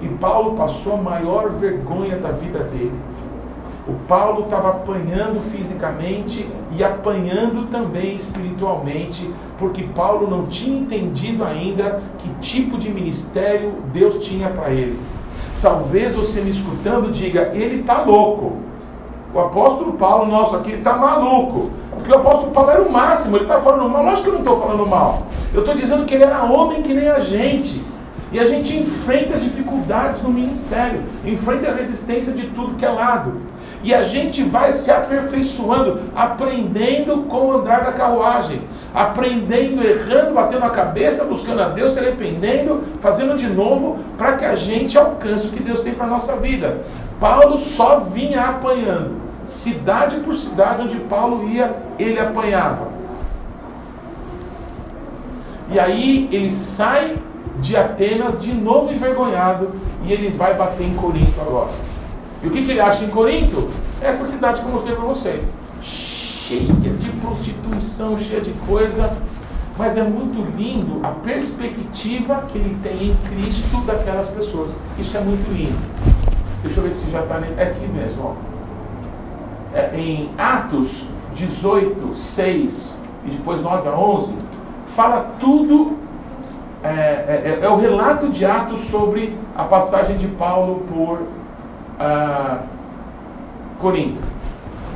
[0.00, 2.98] e Paulo passou a maior vergonha da vida dele.
[3.86, 12.02] O Paulo estava apanhando fisicamente e apanhando também espiritualmente, porque Paulo não tinha entendido ainda
[12.18, 14.98] que tipo de ministério Deus tinha para ele.
[15.60, 18.58] Talvez você me escutando diga, ele está louco.
[19.32, 21.70] O apóstolo Paulo, nosso aqui, está maluco.
[21.90, 24.02] Porque o apóstolo Paulo era o máximo, ele estava falando mal.
[24.02, 25.26] Lógico que eu não estou falando mal.
[25.52, 27.84] Eu estou dizendo que ele era homem que nem a gente.
[28.32, 33.34] E a gente enfrenta dificuldades no ministério, enfrenta a resistência de tudo que é lado.
[33.82, 38.62] E a gente vai se aperfeiçoando, aprendendo com o andar da carruagem,
[38.94, 44.44] aprendendo, errando, batendo a cabeça, buscando a Deus, se arrependendo, fazendo de novo, para que
[44.44, 46.82] a gente alcance o que Deus tem para a nossa vida.
[47.18, 49.16] Paulo só vinha apanhando,
[49.46, 52.88] cidade por cidade onde Paulo ia, ele apanhava.
[55.70, 57.16] E aí ele sai
[57.60, 59.70] de Atenas de novo envergonhado
[60.04, 61.70] e ele vai bater em Corinto agora.
[62.42, 63.68] E o que, que ele acha em Corinto?
[64.00, 65.42] Essa cidade que eu mostrei para vocês.
[65.82, 69.12] Cheia de prostituição, cheia de coisa.
[69.76, 74.74] Mas é muito lindo a perspectiva que ele tem em Cristo daquelas pessoas.
[74.98, 75.78] Isso é muito lindo.
[76.62, 78.22] Deixa eu ver se já está é aqui mesmo.
[78.22, 78.34] Ó.
[79.74, 84.32] É, em Atos 18, 6 e depois 9 a 11,
[84.88, 85.98] fala tudo.
[86.82, 91.20] É, é, é, é o relato de Atos sobre a passagem de Paulo por
[92.00, 92.62] ah,
[93.78, 94.20] Corinto.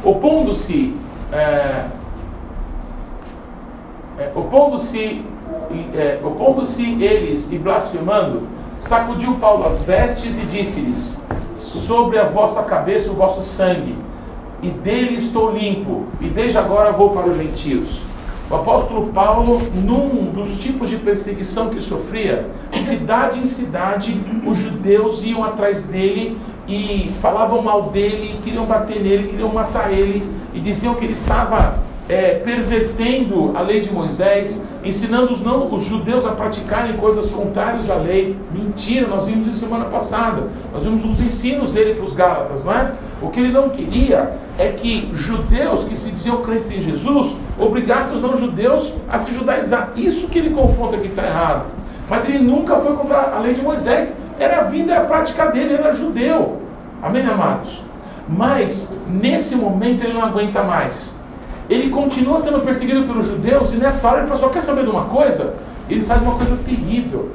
[0.03, 0.95] Opondo-se
[1.33, 1.87] é,
[4.19, 5.25] é, opondo-se
[5.95, 8.47] é, opondo-se eles e blasfemando,
[8.79, 11.21] sacudiu Paulo as vestes e disse-lhes:
[11.57, 13.97] Sobre a vossa cabeça o vosso sangue,
[14.63, 18.01] e dele estou limpo, e desde agora vou para os gentios.
[18.51, 25.25] O apóstolo Paulo, num dos tipos de perseguição que sofria, cidade em cidade, os judeus
[25.25, 30.23] iam atrás dele e falavam mal dele, queriam bater nele, queriam matar ele,
[30.53, 35.85] e diziam que ele estava é, pervertendo a lei de Moisés, ensinando os, não, os
[35.85, 38.37] judeus a praticarem coisas contrárias à lei.
[38.53, 40.49] Mentira, nós vimos isso semana passada.
[40.73, 42.93] Nós vimos os ensinos dele para os Gálatas, não é?
[43.23, 48.17] O que ele não queria é que judeus que se diziam crentes em Jesus obrigassem
[48.17, 49.93] os não-judeus a se judaizar.
[49.97, 51.67] Isso que ele confronta que está errado.
[52.09, 54.19] Mas ele nunca foi contra a lei de Moisés.
[54.39, 56.61] Era a vida a prática dele, ele era judeu.
[57.03, 57.83] Amém, amados?
[58.29, 61.15] Mas, nesse momento, ele não aguenta mais
[61.69, 64.91] ele continua sendo perseguido pelos judeus e nessa hora ele fala só quer saber de
[64.91, 65.55] uma coisa?
[65.89, 67.31] Ele faz uma coisa terrível.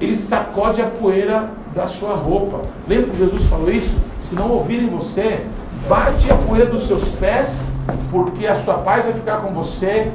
[0.00, 2.60] Ele sacode a poeira da sua roupa.
[2.88, 3.94] Lembra que Jesus falou isso?
[4.18, 5.44] Se não ouvirem você,
[5.88, 7.64] bate a poeira dos seus pés,
[8.10, 10.10] porque a sua paz vai ficar com você,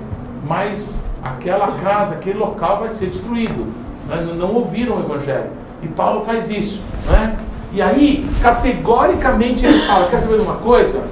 [0.48, 3.68] mas aquela casa, aquele local vai ser destruído.
[4.38, 5.50] Não ouviram o Evangelho.
[5.86, 6.82] E Paulo faz isso.
[7.08, 7.38] Né?
[7.72, 11.06] E aí, categoricamente, ele fala: quer saber de uma coisa?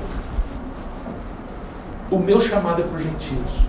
[2.09, 3.63] O meu chamado é para os gentios.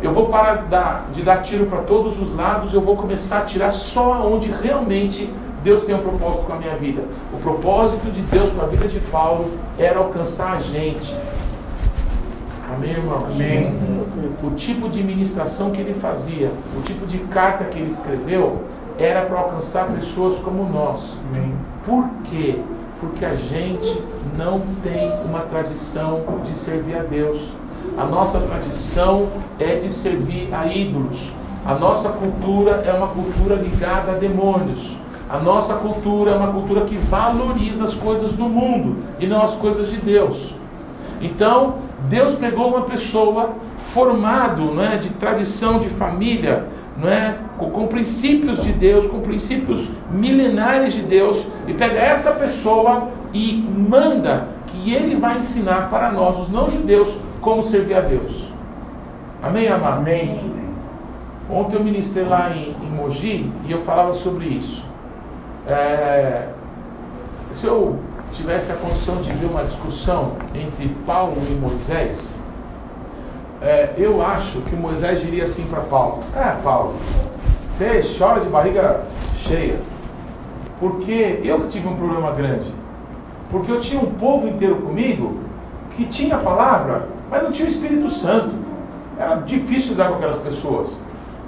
[0.00, 0.66] Eu vou parar
[1.12, 5.28] de dar tiro para todos os lados, eu vou começar a tirar só onde realmente
[5.64, 7.02] Deus tem um propósito com a minha vida.
[7.32, 11.16] O propósito de Deus com a vida de Paulo era alcançar a gente.
[12.72, 13.26] Amém, irmão?
[13.26, 13.74] Amém.
[14.44, 18.62] O tipo de ministração que ele fazia, o tipo de carta que ele escreveu,
[18.98, 21.14] era para alcançar pessoas como nós.
[21.30, 21.54] Amém.
[21.84, 22.60] Por quê?
[23.00, 24.02] Porque a gente
[24.36, 27.52] não tem uma tradição de servir a Deus.
[27.96, 31.30] A nossa tradição é de servir a ídolos.
[31.64, 34.96] A nossa cultura é uma cultura ligada a demônios.
[35.30, 39.54] A nossa cultura é uma cultura que valoriza as coisas do mundo e não as
[39.54, 40.54] coisas de Deus.
[41.20, 41.76] Então,
[42.08, 43.50] Deus pegou uma pessoa
[43.92, 46.66] formado, não é, de tradição de família,
[46.98, 52.32] não é, com, com princípios de Deus, com princípios milenares de Deus, e pega essa
[52.32, 58.00] pessoa e manda que ele vai ensinar para nós, os não judeus, como servir a
[58.00, 58.48] Deus.
[59.42, 59.98] Amém, amado?
[59.98, 60.52] Amém.
[61.48, 64.84] Ontem eu ministrei lá em, em Mogi e eu falava sobre isso.
[65.66, 66.48] É,
[67.52, 67.98] se eu
[68.32, 72.28] tivesse a condição de ver uma discussão entre Paulo e Moisés,
[73.62, 76.94] é, eu acho que Moisés diria assim para Paulo: É, Paulo,
[77.68, 79.02] você chora de barriga
[79.38, 79.80] cheia,
[80.78, 82.72] porque eu que tive um problema grande,
[83.50, 85.38] porque eu tinha um povo inteiro comigo
[85.96, 88.54] que tinha a palavra mas não tinha o Espírito Santo.
[89.18, 90.98] Era difícil lidar com aquelas pessoas.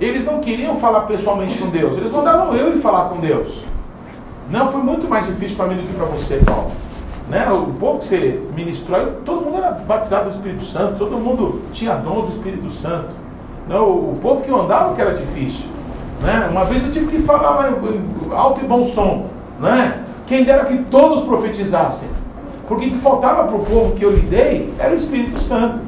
[0.01, 3.64] Eles não queriam falar pessoalmente com Deus, eles mandavam eu ir falar com Deus.
[4.51, 6.73] Não, foi muito mais difícil para mim do que para você, Paulo.
[7.31, 7.49] Né?
[7.49, 11.95] O povo que você ministrou, todo mundo era batizado do Espírito Santo, todo mundo tinha
[11.95, 13.11] dons do Espírito Santo.
[13.69, 15.66] Não, o povo que eu andava que era difícil.
[16.21, 16.49] Né?
[16.51, 17.73] Uma vez eu tive que falar
[18.33, 19.27] alto e bom som.
[19.61, 20.03] Né?
[20.27, 22.09] Quem dera que todos profetizassem.
[22.66, 25.79] Porque o que faltava para o povo que eu lidei era o Espírito Santo.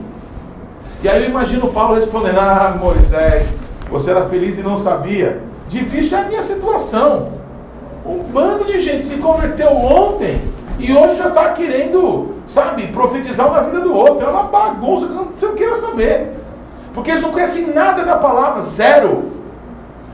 [1.02, 3.52] E aí eu imagino Paulo respondendo: Ah, Moisés,
[3.90, 5.42] você era feliz e não sabia.
[5.68, 7.30] Difícil é a minha situação.
[8.06, 10.40] Um bando de gente se converteu ontem
[10.78, 14.26] e hoje já está querendo, sabe, profetizar uma vida do outro.
[14.26, 16.30] É uma bagunça que você não queira saber.
[16.94, 19.30] Porque eles não conhecem nada da palavra, zero.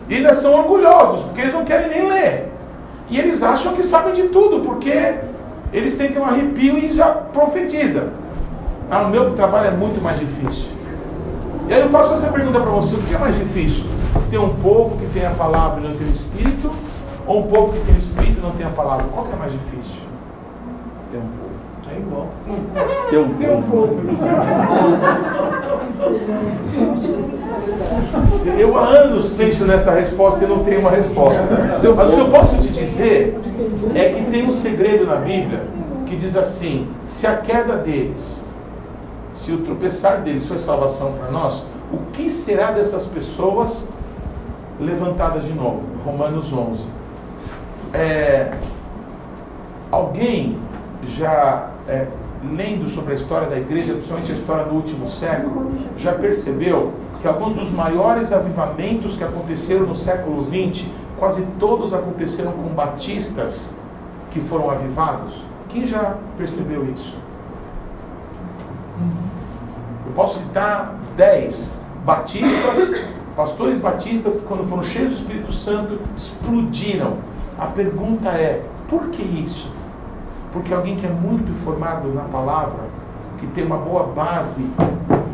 [0.08, 2.52] E ainda são orgulhosos, porque eles não querem nem ler.
[3.10, 5.14] E eles acham que sabem de tudo, porque
[5.72, 8.10] eles sentem um arrepio e já profetizam.
[8.90, 10.68] Ah, o meu trabalho é muito mais difícil.
[11.68, 13.84] E aí eu faço essa pergunta para você: o que é mais difícil?
[14.30, 16.70] Ter um povo que tem a palavra e não tem o espírito?
[17.26, 19.06] Ou um povo que tem o espírito e não tem a palavra?
[19.12, 20.07] Qual que é mais difícil?
[21.10, 21.48] Ter um povo.
[21.90, 22.26] É igual.
[23.10, 23.88] Ter um Tem um povo.
[23.88, 24.02] pouco.
[28.58, 31.42] Eu há anos penso nessa resposta e não tenho uma resposta.
[31.96, 33.40] Mas o que eu posso te dizer
[33.94, 35.62] é que tem um segredo na Bíblia
[36.06, 38.44] que diz assim: se a queda deles,
[39.34, 43.88] se o tropeçar deles foi salvação para nós, o que será dessas pessoas
[44.78, 45.82] levantadas de novo?
[46.04, 46.86] Romanos 11.
[47.94, 48.52] É,
[49.90, 50.58] alguém
[51.04, 52.06] já é,
[52.56, 57.26] lendo sobre a história da igreja, principalmente a história do último século, já percebeu que
[57.26, 60.86] alguns dos maiores avivamentos que aconteceram no século XX,
[61.18, 63.74] quase todos aconteceram com batistas
[64.30, 65.42] que foram avivados?
[65.68, 67.16] Quem já percebeu isso?
[70.06, 73.00] Eu posso citar dez batistas,
[73.36, 77.16] pastores batistas que quando foram cheios do Espírito Santo explodiram.
[77.58, 79.70] A pergunta é, por que isso?
[80.52, 82.80] Porque alguém que é muito formado na palavra,
[83.38, 84.62] que tem uma boa base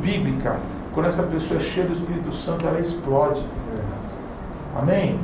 [0.00, 0.59] bíblica,
[0.92, 3.42] quando essa pessoa é cheia do Espírito Santo, ela explode.
[4.77, 5.18] Amém?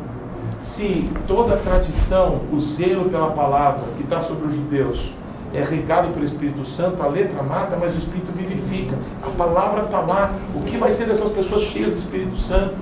[0.59, 5.13] Se toda a tradição, o zelo pela palavra que está sobre os judeus
[5.53, 8.97] é regado pelo Espírito Santo, a letra mata, mas o Espírito vivifica.
[9.23, 10.33] A palavra está lá.
[10.55, 12.75] O que vai ser dessas pessoas cheias do Espírito Santo?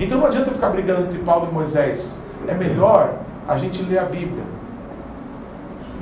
[0.00, 2.12] Então não adianta ficar brigando entre Paulo e Moisés.
[2.48, 3.14] É melhor
[3.46, 4.42] a gente ler a Bíblia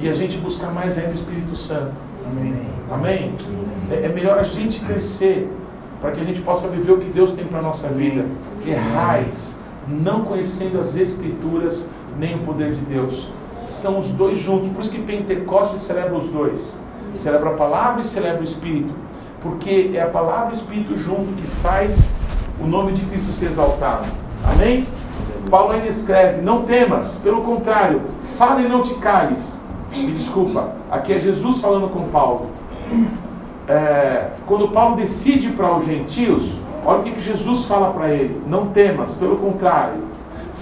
[0.01, 1.93] e a gente buscar mais ainda o Espírito Santo.
[2.27, 2.67] Amém.
[2.91, 3.35] Amém?
[3.91, 5.51] É, é melhor a gente crescer
[6.01, 8.25] para que a gente possa viver o que Deus tem para a nossa vida.
[8.67, 13.29] Errais, não conhecendo as Escrituras nem o poder de Deus.
[13.67, 14.71] São os dois juntos.
[14.71, 16.75] Por isso que Pentecostes celebra os dois.
[17.15, 18.93] Celebra a palavra e celebra o Espírito.
[19.43, 22.09] Porque é a palavra e o Espírito junto que faz
[22.59, 24.07] o nome de Cristo ser exaltado.
[24.45, 24.87] Amém?
[25.51, 28.03] Paulo ainda escreve: Não temas, pelo contrário,
[28.39, 29.60] fala e não te cales.
[29.91, 32.47] Me desculpa, aqui é Jesus falando com Paulo.
[33.67, 36.49] É, quando Paulo decide para os gentios,
[36.85, 40.05] olha o que, que Jesus fala para ele: Não temas, pelo contrário,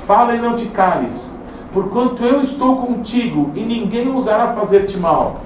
[0.07, 1.35] fala e não te cales,
[1.73, 5.41] porquanto eu estou contigo e ninguém ousará fazer-te mal.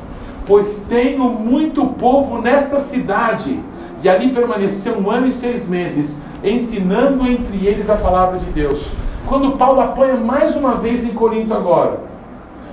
[0.47, 3.61] Pois tenho muito povo nesta cidade,
[4.01, 8.91] e ali permaneceu um ano e seis meses, ensinando entre eles a palavra de Deus.
[9.27, 12.12] Quando Paulo apanha mais uma vez em Corinto agora,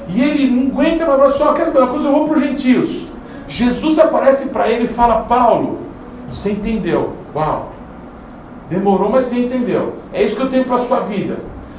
[0.10, 2.42] e ele não aguenta mais, fala só, quer saber uma coisa, eu vou para os
[2.42, 3.06] gentios.
[3.48, 5.80] Jesus aparece para ele e fala, Paulo,
[6.28, 7.14] você entendeu?
[7.36, 7.72] Uau!
[8.70, 9.94] Demorou, mas você entendeu.
[10.12, 11.38] É isso que eu tenho para a sua vida.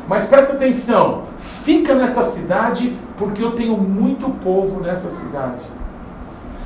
[0.08, 5.62] Mas presta atenção, fica nessa cidade, porque eu tenho muito povo nessa cidade.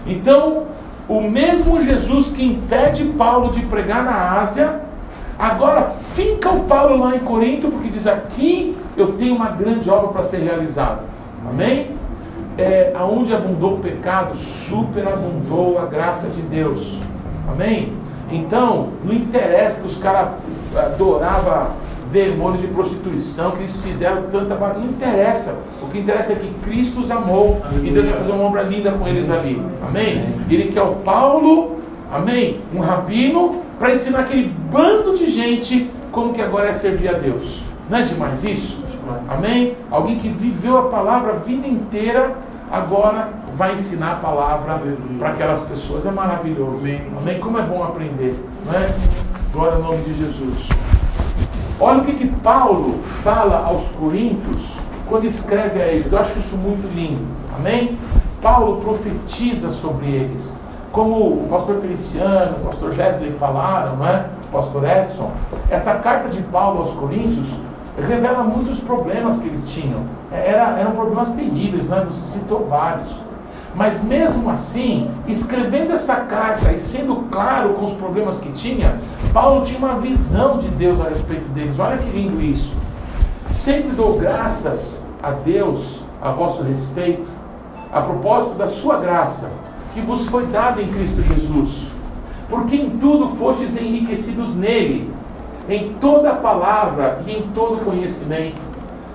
[0.06, 0.64] Então,
[1.08, 4.80] o mesmo Jesus que impede Paulo de pregar na Ásia,
[5.38, 10.08] agora fica o Paulo lá em Corinto, porque diz aqui eu tenho uma grande obra
[10.08, 11.13] para ser realizada.
[11.48, 11.90] Amém?
[12.56, 16.98] É, aonde abundou o pecado, superabundou a graça de Deus.
[17.48, 17.92] Amém?
[18.30, 20.30] Então, não interessa que os caras
[20.76, 21.68] adoravam
[22.12, 24.54] demônio de prostituição, que eles fizeram tanta.
[24.54, 25.58] Não interessa.
[25.82, 28.92] O que interessa é que Cristo os amou e Deus vai fazer uma obra linda
[28.92, 29.60] com eles ali.
[29.86, 30.28] Amém?
[30.48, 31.78] Ele quer o Paulo,
[32.10, 32.60] amém?
[32.74, 37.60] Um rabino, para ensinar aquele bando de gente como que agora é servir a Deus.
[37.90, 38.83] Não é demais isso?
[39.28, 39.76] Amém?
[39.90, 42.34] Alguém que viveu a palavra a vida inteira,
[42.70, 44.80] agora vai ensinar a palavra
[45.18, 46.06] para aquelas pessoas.
[46.06, 46.78] É maravilhoso.
[47.18, 47.40] Amém?
[47.40, 48.94] Como é bom aprender, não é?
[49.52, 50.68] Glória ao nome de Jesus.
[51.80, 54.62] Olha o que, que Paulo fala aos Coríntios
[55.08, 56.10] quando escreve a eles.
[56.10, 57.24] Eu acho isso muito lindo.
[57.56, 57.98] Amém?
[58.40, 60.52] Paulo profetiza sobre eles.
[60.92, 64.26] Como o pastor Feliciano, o pastor Gesley falaram, não é?
[64.48, 65.32] o pastor Edson,
[65.68, 67.48] essa carta de Paulo aos Coríntios
[67.98, 70.02] revela muitos problemas que eles tinham.
[70.32, 72.04] Era, eram problemas terríveis, não é?
[72.04, 73.08] você citou vários.
[73.74, 78.98] Mas mesmo assim, escrevendo essa carta e sendo claro com os problemas que tinha,
[79.32, 81.78] Paulo tinha uma visão de Deus a respeito deles.
[81.78, 82.72] Olha que lindo isso.
[83.46, 87.28] Sempre dou graças a Deus a vosso respeito,
[87.92, 89.50] a propósito da sua graça,
[89.92, 91.86] que vos foi dada em Cristo Jesus,
[92.48, 95.13] porque em tudo fostes enriquecidos nele,
[95.68, 98.60] em toda palavra e em todo conhecimento,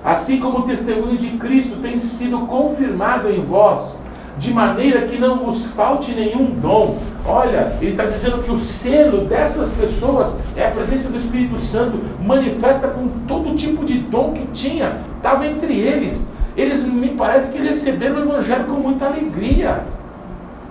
[0.04, 4.00] assim como o testemunho de Cristo tem sido confirmado em vós,
[4.38, 6.98] de maneira que não vos falte nenhum dom.
[7.26, 11.98] Olha, ele está dizendo que o selo dessas pessoas é a presença do Espírito Santo,
[12.24, 16.28] manifesta com todo tipo de dom que tinha, estava entre eles.
[16.56, 19.82] Eles me parece que receberam o Evangelho com muita alegria.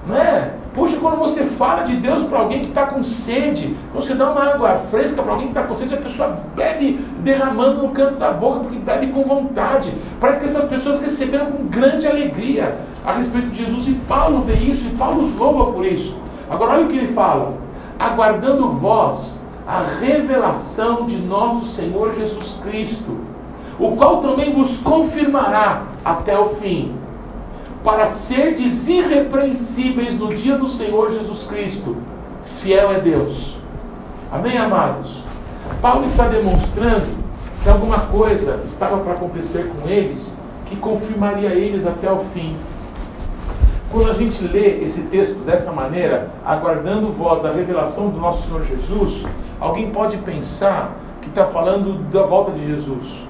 [0.07, 0.51] Não é?
[0.79, 4.45] Puxa, quando você fala de Deus para alguém que está com sede, você dá uma
[4.45, 8.31] água fresca para alguém que está com sede, a pessoa bebe derramando no canto da
[8.31, 9.93] boca, porque bebe com vontade.
[10.21, 14.53] Parece que essas pessoas receberam com grande alegria a respeito de Jesus, e Paulo vê
[14.53, 16.15] isso, e Paulo os louva por isso.
[16.49, 17.55] Agora olha o que ele fala:
[17.99, 23.17] aguardando vós a revelação de nosso Senhor Jesus Cristo,
[23.77, 26.98] o qual também vos confirmará até o fim
[27.83, 31.97] para serdes irrepreensíveis no dia do Senhor Jesus Cristo.
[32.59, 33.55] Fiel é Deus.
[34.31, 35.23] Amém, amados?
[35.81, 37.07] Paulo está demonstrando
[37.63, 42.55] que alguma coisa estava para acontecer com eles que confirmaria eles até o fim.
[43.91, 48.63] Quando a gente lê esse texto dessa maneira, aguardando vós a revelação do nosso Senhor
[48.63, 49.25] Jesus,
[49.59, 53.28] alguém pode pensar que está falando da volta de Jesus.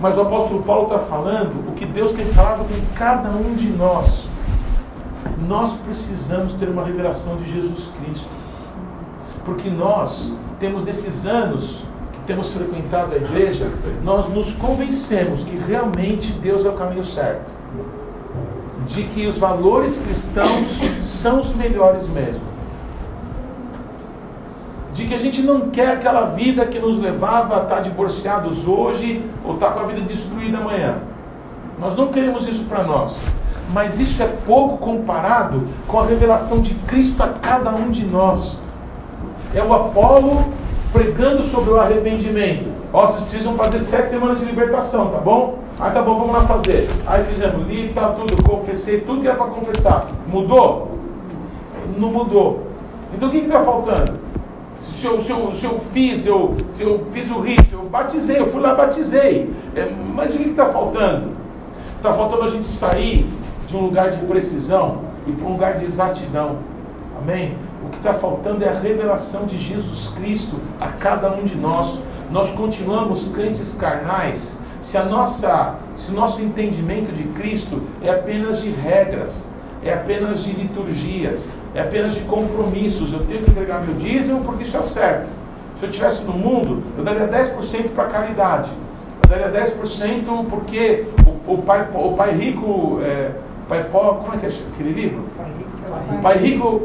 [0.00, 3.68] Mas o apóstolo Paulo está falando o que Deus tem falado com cada um de
[3.68, 4.26] nós.
[5.46, 8.28] Nós precisamos ter uma revelação de Jesus Cristo.
[9.44, 11.82] Porque nós temos nesses anos
[12.12, 13.70] que temos frequentado a igreja,
[14.02, 17.50] nós nos convencemos que realmente Deus é o caminho certo.
[18.86, 22.49] De que os valores cristãos são os melhores mesmo
[25.00, 29.24] de que a gente não quer aquela vida que nos levava a estar divorciados hoje
[29.42, 30.98] ou estar com a vida destruída amanhã.
[31.78, 33.16] Nós não queremos isso para nós.
[33.72, 38.58] Mas isso é pouco comparado com a revelação de Cristo a cada um de nós.
[39.54, 40.52] É o Apolo
[40.92, 42.68] pregando sobre o arrependimento.
[42.92, 45.60] Ó, vocês precisam fazer sete semanas de libertação, tá bom?
[45.78, 46.90] Ah, tá bom, vamos lá fazer.
[47.06, 50.08] Aí fizemos, li, tá tudo, confessei tudo que era para confessar.
[50.28, 50.98] Mudou?
[51.96, 52.66] Não mudou.
[53.14, 54.19] Então o que está faltando?
[55.00, 58.46] Se eu, se eu, se eu fiz, eu, eu fiz o rito, eu batizei, eu
[58.46, 59.50] fui lá batizei.
[59.74, 61.30] É, mas o que está faltando?
[61.96, 63.26] Está faltando a gente sair
[63.66, 66.58] de um lugar de precisão e para um lugar de exatidão.
[67.18, 67.56] Amém?
[67.82, 71.98] O que está faltando é a revelação de Jesus Cristo a cada um de nós.
[72.30, 78.60] Nós continuamos crentes carnais se a nossa, se o nosso entendimento de Cristo é apenas
[78.60, 79.46] de regras,
[79.82, 83.12] é apenas de liturgias, é apenas de compromissos.
[83.12, 85.28] Eu tenho que entregar meu dízimo porque isso é certo.
[85.78, 88.70] Se eu estivesse no mundo, eu daria 10% para caridade.
[89.22, 91.06] Eu daria 10% porque
[91.46, 93.30] o, o, pai, o pai rico, é,
[93.68, 95.24] pai pobre, como é que é aquele livro?
[96.22, 96.82] Pai rico.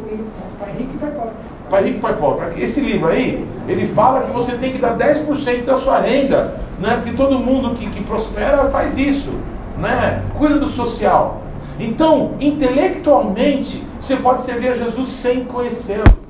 [0.59, 1.33] Pai rico e pai pobre.
[1.69, 2.63] Pai rico pai pobre.
[2.63, 6.95] Esse livro aí, ele fala que você tem que dar 10% da sua renda, né?
[6.95, 9.31] porque todo mundo que, que prospera faz isso.
[9.77, 10.23] Né?
[10.37, 11.41] Cuida do social.
[11.79, 16.25] Então, intelectualmente, você pode servir a Jesus sem conhecê-lo.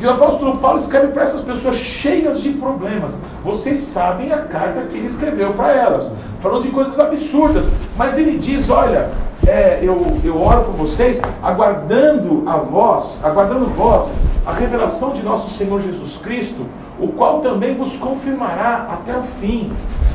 [0.00, 3.16] E o apóstolo Paulo escreve para essas pessoas cheias de problemas.
[3.42, 7.70] Vocês sabem a carta que ele escreveu para elas, falando de coisas absurdas.
[7.96, 9.10] Mas ele diz: Olha,
[9.46, 14.10] é, eu, eu oro por vocês, aguardando a vós, aguardando vós,
[14.44, 16.66] a revelação de nosso Senhor Jesus Cristo,
[16.98, 19.72] o qual também vos confirmará até o fim.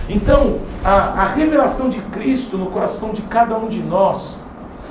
[0.10, 4.36] Então, a, a revelação de Cristo no coração de cada um de nós,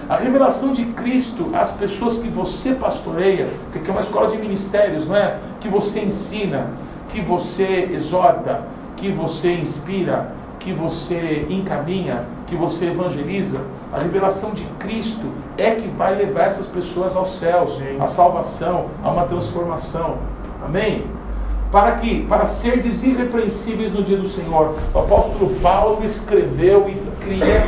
[0.08, 5.06] a revelação de Cristo às pessoas que você pastoreia, que é uma escola de ministérios,
[5.06, 5.38] não é?
[5.60, 6.70] Que você ensina,
[7.08, 8.62] que você exorta,
[8.96, 13.60] que você inspira, que você encaminha, que você evangeliza.
[13.92, 19.10] A revelação de Cristo é que vai levar essas pessoas aos céus, à salvação, a
[19.10, 20.16] uma transformação.
[20.64, 21.17] Amém?
[21.70, 24.74] Para que para ser irrepreensíveis no dia do Senhor.
[24.94, 27.62] O apóstolo Paulo escreveu e cria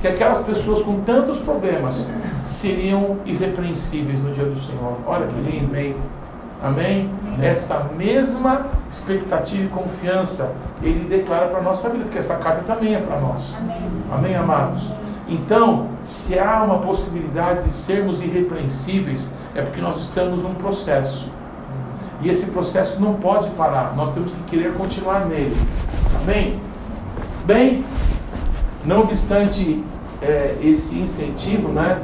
[0.00, 2.06] que aquelas pessoas com tantos problemas
[2.44, 4.98] seriam irrepreensíveis no dia do Senhor.
[5.06, 5.66] Olha que lindo.
[5.66, 5.96] Amém.
[6.62, 7.10] Amém?
[7.40, 12.94] Essa mesma expectativa e confiança ele declara para a nossa vida, porque essa carta também
[12.94, 13.54] é para nós.
[13.56, 13.76] Amém.
[14.10, 14.82] Amém, amados?
[15.28, 21.28] Então, se há uma possibilidade de sermos irrepreensíveis, é porque nós estamos num processo.
[22.22, 25.56] E esse processo não pode parar, nós temos que querer continuar nele.
[26.22, 26.60] Amém?
[27.44, 27.84] Bem,
[28.84, 29.84] não obstante
[30.22, 32.00] é, esse incentivo, né,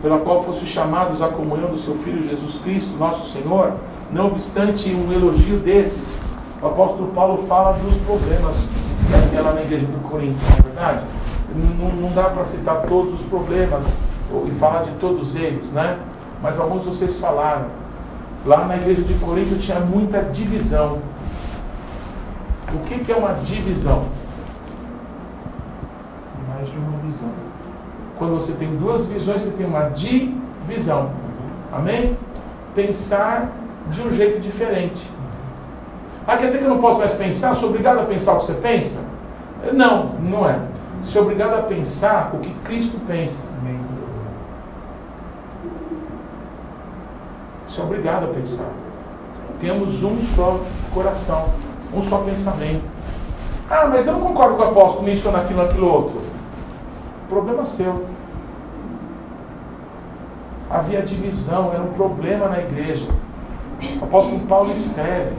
[0.00, 3.72] pela qual fosse chamados à comunhão do seu Filho Jesus Cristo, nosso Senhor,
[4.12, 6.14] não obstante um elogio desses,
[6.62, 8.56] o apóstolo Paulo fala dos problemas
[9.08, 11.04] que havia lá na igreja do Coríntios, não é verdade?
[11.54, 13.92] Não, não dá para citar todos os problemas
[14.46, 15.98] e falar de todos eles, né?
[16.42, 17.66] Mas alguns vocês falaram.
[18.46, 20.98] Lá na igreja de Corinto tinha muita divisão.
[22.72, 24.04] O que, que é uma divisão?
[26.48, 27.30] Mais de uma visão.
[28.18, 31.10] Quando você tem duas visões, você tem uma divisão.
[31.72, 32.16] Amém?
[32.74, 33.50] Pensar
[33.90, 35.08] de um jeito diferente.
[36.26, 37.54] Ah, quer dizer que eu não posso mais pensar?
[37.54, 38.98] Sou obrigado a pensar o que você pensa?
[39.72, 40.58] Não, não é.
[41.14, 43.44] É obrigado a pensar o que Cristo pensa.
[47.78, 48.70] É obrigado a pensar.
[49.60, 50.60] Temos um só
[50.92, 51.46] coração,
[51.94, 52.82] um só pensamento.
[53.70, 56.22] Ah, mas eu não concordo com o apóstolo nisso naquilo, naquilo outro.
[57.28, 58.06] Problema seu.
[60.70, 63.06] Havia divisão, era um problema na igreja.
[64.00, 65.36] O apóstolo Paulo escreve.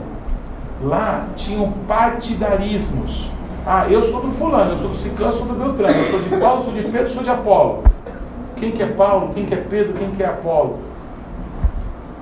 [0.82, 3.30] Lá tinham partidarismos.
[3.66, 6.36] Ah, eu sou do fulano, eu sou do ciclano, sou do Beltrano, eu sou de
[6.36, 7.84] Paulo, sou de Pedro, sou de Apolo.
[8.56, 10.78] Quem que é Paulo, quem que é Pedro, quem que é Apolo?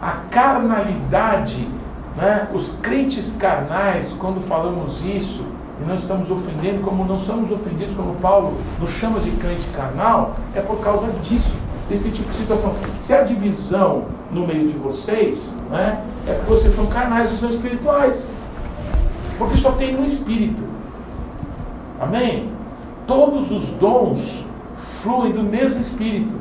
[0.01, 1.69] A carnalidade,
[2.17, 2.49] né?
[2.53, 5.45] os crentes carnais, quando falamos isso,
[5.81, 10.37] e não estamos ofendendo, como não somos ofendidos, como Paulo nos chama de crente carnal,
[10.55, 11.55] é por causa disso,
[11.89, 12.75] desse tipo de situação.
[12.95, 17.49] Se há divisão no meio de vocês, né, é porque vocês são carnais, vocês são
[17.49, 18.31] espirituais.
[19.39, 20.63] Porque só tem um espírito.
[22.01, 22.51] Amém?
[23.07, 24.45] Todos os dons
[25.01, 26.35] fluem do mesmo espírito.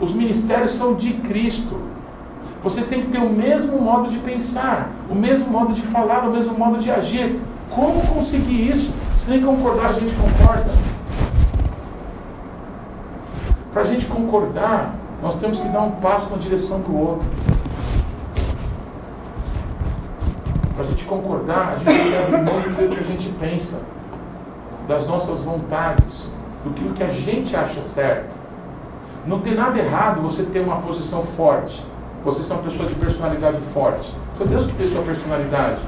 [0.00, 1.89] Os ministérios são de Cristo.
[2.62, 6.32] Vocês têm que ter o mesmo modo de pensar, o mesmo modo de falar, o
[6.32, 7.40] mesmo modo de agir.
[7.70, 8.92] Como conseguir isso?
[9.14, 10.70] Se nem concordar a gente concorda.
[13.72, 17.26] Para a gente concordar, nós temos que dar um passo na direção do outro.
[20.74, 23.80] Para a gente concordar, a gente que abrir mão do que a gente pensa,
[24.86, 26.28] das nossas vontades,
[26.64, 28.34] do que a gente acha certo.
[29.26, 31.89] Não tem nada errado você ter uma posição forte.
[32.22, 34.12] Você é uma pessoa de personalidade forte.
[34.36, 35.80] Foi Deus que fez sua personalidade.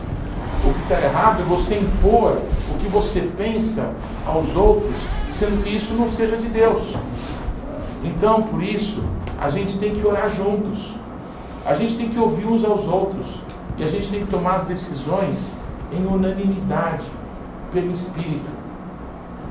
[0.64, 2.38] O que está errado é você impor
[2.70, 3.92] o que você pensa
[4.26, 4.94] aos outros,
[5.30, 6.94] sendo que isso não seja de Deus.
[8.02, 9.02] Então, por isso,
[9.38, 10.94] a gente tem que orar juntos.
[11.66, 13.40] A gente tem que ouvir uns aos outros.
[13.76, 15.54] E a gente tem que tomar as decisões
[15.92, 17.04] em unanimidade,
[17.72, 18.50] pelo Espírito.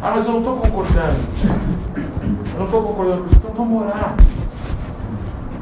[0.02, 1.20] Ah, mas eu não estou concordando.
[2.54, 3.26] Eu não estou concordando.
[3.36, 4.16] Então vamos orar.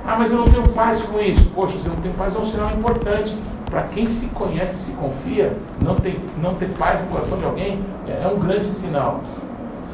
[0.10, 1.46] Ah, mas eu não tenho paz com isso.
[1.54, 3.38] Poxa, você não tem paz é um sinal importante.
[3.70, 7.46] Para quem se conhece e se confia, não ter, não ter paz no coração de
[7.46, 9.22] alguém é, é um grande sinal.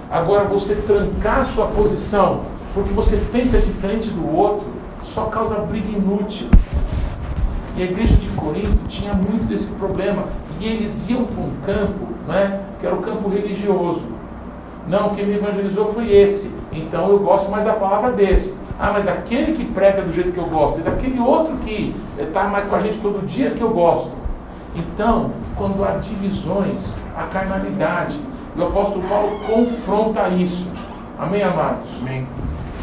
[0.09, 2.43] Agora, você trancar sua posição
[2.73, 4.65] porque você pensa diferente do outro,
[5.03, 6.47] só causa briga inútil.
[7.75, 10.29] E a igreja de Corinto tinha muito desse problema.
[10.61, 14.03] E eles iam para um campo, né, que era o campo religioso.
[14.87, 16.49] Não, quem me evangelizou foi esse.
[16.71, 18.54] Então eu gosto mais da palavra desse.
[18.77, 22.45] Ah, mas aquele que prega do jeito que eu gosto, e daquele outro que está
[22.45, 24.11] mais com a gente todo dia que eu gosto.
[24.75, 28.19] Então, quando há divisões, há carnalidade.
[28.55, 30.67] E o apóstolo Paulo confronta isso.
[31.17, 31.87] Amém, amados?
[32.01, 32.27] Amém.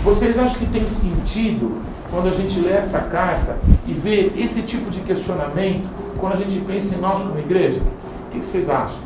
[0.03, 4.91] Vocês acham que tem sentido quando a gente lê essa carta e vê esse tipo
[4.91, 5.87] de questionamento
[6.19, 7.81] quando a gente pensa em nós como igreja?
[8.27, 8.99] O que vocês acham?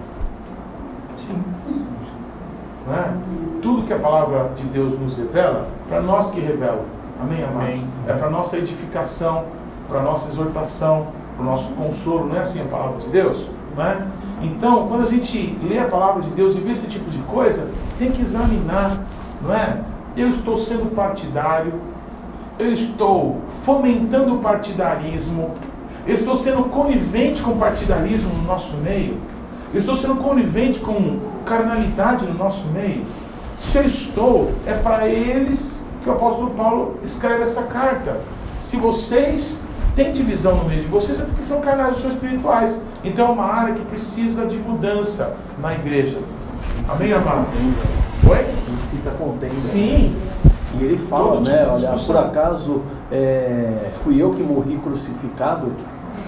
[1.17, 1.43] Sim.
[2.89, 3.36] É?
[3.63, 6.85] Tudo que a palavra de Deus nos revela, para nós que revela.
[7.21, 7.81] Amém, amados?
[8.07, 9.45] É para nossa edificação,
[9.89, 12.27] para nossa exortação, para o nosso consolo.
[12.27, 13.47] Não é assim a palavra de Deus?
[13.77, 13.99] Não é?
[14.43, 17.69] Então, quando a gente lê a palavra de Deus e vê esse tipo de coisa,
[17.99, 18.99] tem que examinar,
[19.43, 19.81] não é?
[20.17, 21.73] Eu estou sendo partidário,
[22.59, 25.51] eu estou fomentando o partidarismo,
[26.07, 29.19] eu estou sendo conivente com o partidarismo no nosso meio,
[29.73, 33.05] eu estou sendo conivente com carnalidade no nosso meio.
[33.57, 38.21] Se eu estou, é para eles que o apóstolo Paulo escreve essa carta.
[38.63, 39.61] Se vocês
[39.95, 42.79] têm divisão no meio de vocês, é porque são carnais, são espirituais.
[43.03, 46.19] Então é uma área que precisa de mudança na igreja.
[46.89, 47.47] Amém, amado?
[48.29, 48.47] Oi?
[48.75, 49.55] Incita contenda.
[49.55, 50.15] Sim.
[50.79, 51.61] E ele fala, né?
[51.61, 55.73] Tipo olha, por acaso é, fui eu que morri crucificado.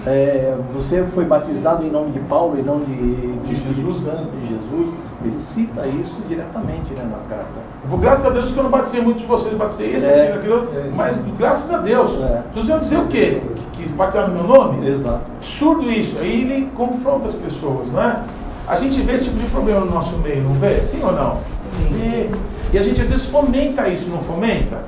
[0.09, 4.31] É, você foi batizado em nome de Paulo, em nome de, de, de Jesus, Santo,
[4.31, 4.95] de Jesus.
[5.23, 7.99] Ele cita isso diretamente né, na carta.
[7.99, 10.67] Graças a Deus que eu não batizei muito de vocês, batizei esse é, aqui, aquilo,
[10.73, 12.19] é, mas graças a Deus.
[12.21, 12.43] É.
[12.51, 13.41] Vocês vão dizer o quê?
[13.73, 14.87] Que, que batizaram no meu nome?
[14.87, 15.21] Exato.
[15.37, 16.17] Absurdo isso.
[16.17, 18.23] Aí ele confronta as pessoas, não é?
[18.67, 20.81] A gente vê esse tipo de problema no nosso meio, não vê?
[20.81, 21.37] Sim ou não?
[21.69, 21.93] Sim.
[21.93, 22.31] E,
[22.73, 24.79] e a gente às vezes fomenta isso, não fomenta?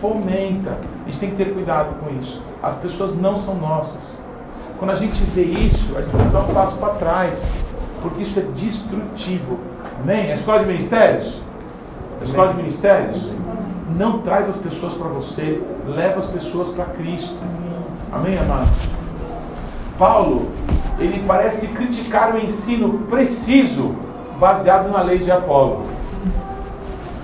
[0.00, 0.76] Fomenta.
[1.04, 2.40] A gente tem que ter cuidado com isso.
[2.62, 4.19] As pessoas não são nossas.
[4.80, 7.52] Quando a gente vê isso, a gente que dar um passo para trás.
[8.00, 9.58] Porque isso é destrutivo.
[10.02, 10.32] Amém?
[10.32, 11.38] A escola de ministérios?
[12.18, 13.30] A escola de ministérios?
[13.94, 17.36] Não traz as pessoas para você, leva as pessoas para Cristo.
[18.10, 18.70] Amém, amados?
[19.98, 20.48] Paulo,
[20.98, 23.94] ele parece criticar o ensino preciso
[24.38, 25.84] baseado na lei de Apolo.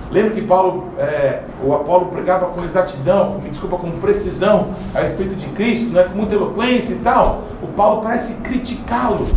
[0.09, 5.35] Lembra que Paulo, é, o Apolo pregava com exatidão, me desculpa, com precisão a respeito
[5.35, 7.43] de Cristo, né, com muita eloquência e tal.
[7.61, 9.27] O Paulo parece criticá-lo,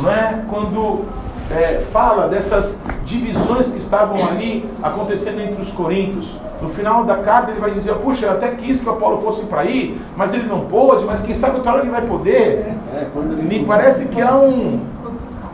[0.00, 0.42] não é?
[0.50, 1.06] Quando
[1.50, 6.36] é, fala dessas divisões que estavam ali acontecendo entre os coríntios.
[6.60, 9.44] No final da carta ele vai dizer, puxa, eu até quis que o Apolo fosse
[9.44, 12.74] para aí, mas ele não pôde, mas quem sabe outra hora ele vai poder.
[12.92, 13.06] É,
[13.42, 14.80] Me parece que há um,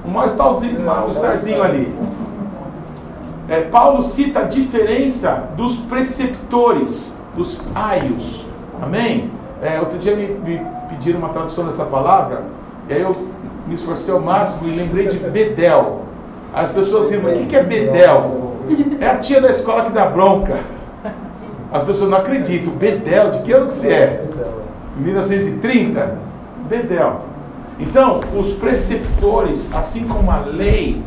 [0.05, 1.07] um mal-estarzinho mal
[1.63, 1.95] ali.
[3.49, 8.47] É, Paulo cita a diferença dos preceptores, dos aios.
[8.81, 9.31] Amém?
[9.63, 12.43] É, outro dia me, me pediram uma tradução dessa palavra,
[12.89, 13.15] e aí eu
[13.67, 16.03] me esforcei ao máximo e lembrei de Bedel.
[16.55, 18.55] As pessoas dizem, o que é Bedel?
[19.01, 20.59] É a tia da escola que dá bronca.
[21.73, 22.73] As pessoas não acreditam.
[22.73, 24.25] Bedel, de que ano que você é?
[24.97, 26.19] 1930?
[26.69, 27.23] Bedel.
[27.81, 31.03] Então, os preceptores, assim como a lei,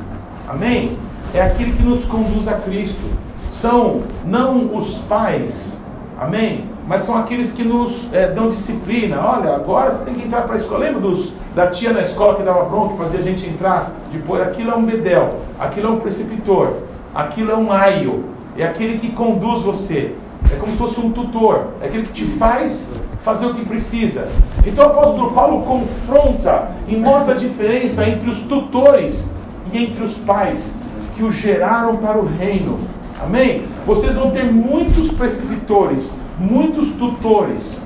[0.48, 0.98] amém?
[1.34, 3.02] É aquele que nos conduz a Cristo.
[3.50, 5.78] São não os pais,
[6.20, 6.66] amém?
[6.88, 9.20] Mas são aqueles que nos é, dão disciplina.
[9.20, 10.86] Olha, agora você tem que entrar para a escola.
[10.86, 14.42] Lembra dos, da tia na escola que dava bronca, que fazia a gente entrar depois?
[14.42, 16.74] Aquilo é um bedel, aquilo é um preceptor,
[17.14, 18.24] aquilo é um aio,
[18.58, 20.16] é aquele que conduz você.
[20.52, 24.30] É como se fosse um tutor, é aquele que te faz fazer o que precisa.
[24.66, 29.30] Então o apóstolo Paulo confronta e mostra a diferença entre os tutores
[29.74, 30.74] e entre os pais
[31.18, 32.78] que o geraram para o reino.
[33.22, 33.65] Amém?
[33.86, 37.82] Vocês vão ter muitos preceptores, muitos tutores,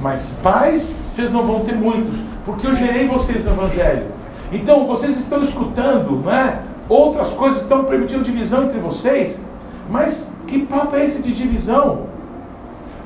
[0.00, 4.06] mas pais vocês não vão ter muitos, porque eu gerei vocês no Evangelho.
[4.52, 6.60] Então vocês estão escutando, não é?
[6.88, 9.44] Outras coisas estão permitindo divisão entre vocês,
[9.90, 12.06] mas que papo é esse de divisão?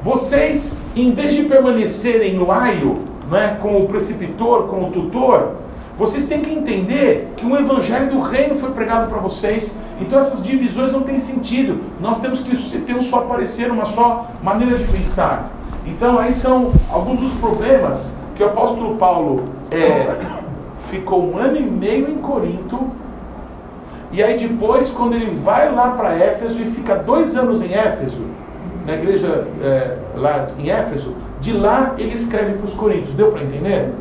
[0.02, 3.54] Vocês, em vez de permanecerem no aio, não é?
[3.54, 5.54] com o preceptor, com o tutor,
[6.00, 9.76] vocês têm que entender que o evangelho do reino foi pregado para vocês.
[10.00, 11.78] Então essas divisões não têm sentido.
[12.00, 15.50] Nós temos que ter um só parecer, uma só maneira de pensar.
[15.84, 20.16] Então aí são alguns dos problemas que o apóstolo Paulo é,
[20.90, 22.80] ficou um ano e meio em Corinto.
[24.10, 28.22] E aí depois, quando ele vai lá para Éfeso e fica dois anos em Éfeso,
[28.86, 33.10] na igreja é, lá em Éfeso, de lá ele escreve para os coríntios.
[33.10, 33.92] Deu para entender?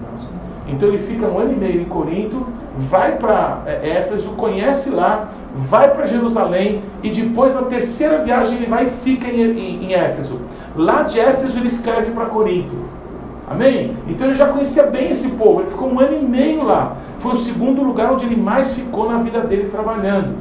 [0.72, 2.46] Então ele fica um ano e meio em Corinto,
[2.78, 8.68] vai para é, Éfeso, conhece lá, vai para Jerusalém e depois na terceira viagem ele
[8.68, 10.40] vai e fica em, em, em Éfeso.
[10.76, 12.76] Lá de Éfeso ele escreve para Corinto.
[13.50, 13.98] Amém?
[14.08, 16.98] Então ele já conhecia bem esse povo, ele ficou um ano e meio lá.
[17.18, 20.36] Foi o segundo lugar onde ele mais ficou na vida dele trabalhando.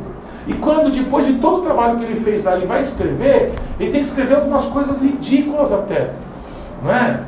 [0.46, 3.90] E quando, depois de todo o trabalho que ele fez lá, ele vai escrever, ele
[3.90, 6.10] tem que escrever algumas coisas ridículas até.
[6.82, 7.20] Não é?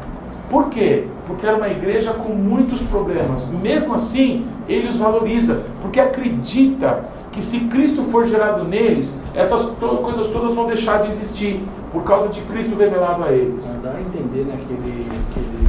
[0.51, 1.05] Por quê?
[1.29, 3.47] Porque era uma igreja com muitos problemas.
[3.47, 9.65] Mesmo assim, ele os valoriza, porque acredita que se Cristo for gerado neles, essas
[10.03, 13.65] coisas todas vão deixar de existir, por causa de Cristo revelado a eles.
[13.81, 15.69] Dá a entender né, que, ele, que, ele,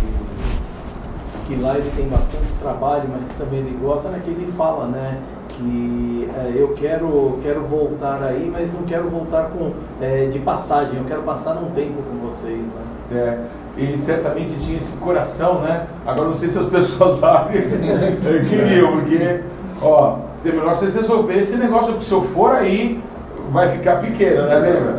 [1.48, 4.88] que lá ele tem bastante trabalho, mas que também ele gosta, né, que ele fala,
[4.88, 5.20] né?
[5.50, 10.98] que é, eu quero, quero voltar aí, mas não quero voltar com, é, de passagem,
[10.98, 12.62] eu quero passar um tempo com vocês.
[12.62, 12.82] Né?
[13.12, 15.88] É ele certamente tinha esse coração, né?
[16.06, 17.48] Agora não sei se as pessoas lá
[18.50, 19.42] queriam, porque,
[19.82, 23.02] ó, seria melhor vocês resolverem esse negócio, que se eu for aí,
[23.52, 24.94] vai ficar pequeno, né, lembra?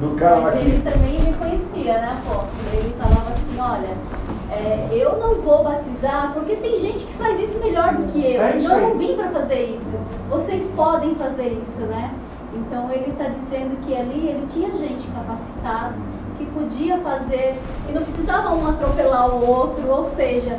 [0.00, 0.64] Do carro Mas aqui.
[0.64, 2.52] ele também reconhecia, né, apóstolo?
[2.72, 4.18] Ele falava assim, olha.
[4.50, 8.40] É, eu não vou batizar porque tem gente que faz isso melhor do que eu.
[8.40, 9.94] É então eu não vim para fazer isso.
[10.30, 12.10] Vocês podem fazer isso, né?
[12.54, 15.92] Então ele está dizendo que ali ele tinha gente capacitada
[16.38, 17.58] que podia fazer
[17.88, 20.58] e não precisava um atropelar o outro, ou seja,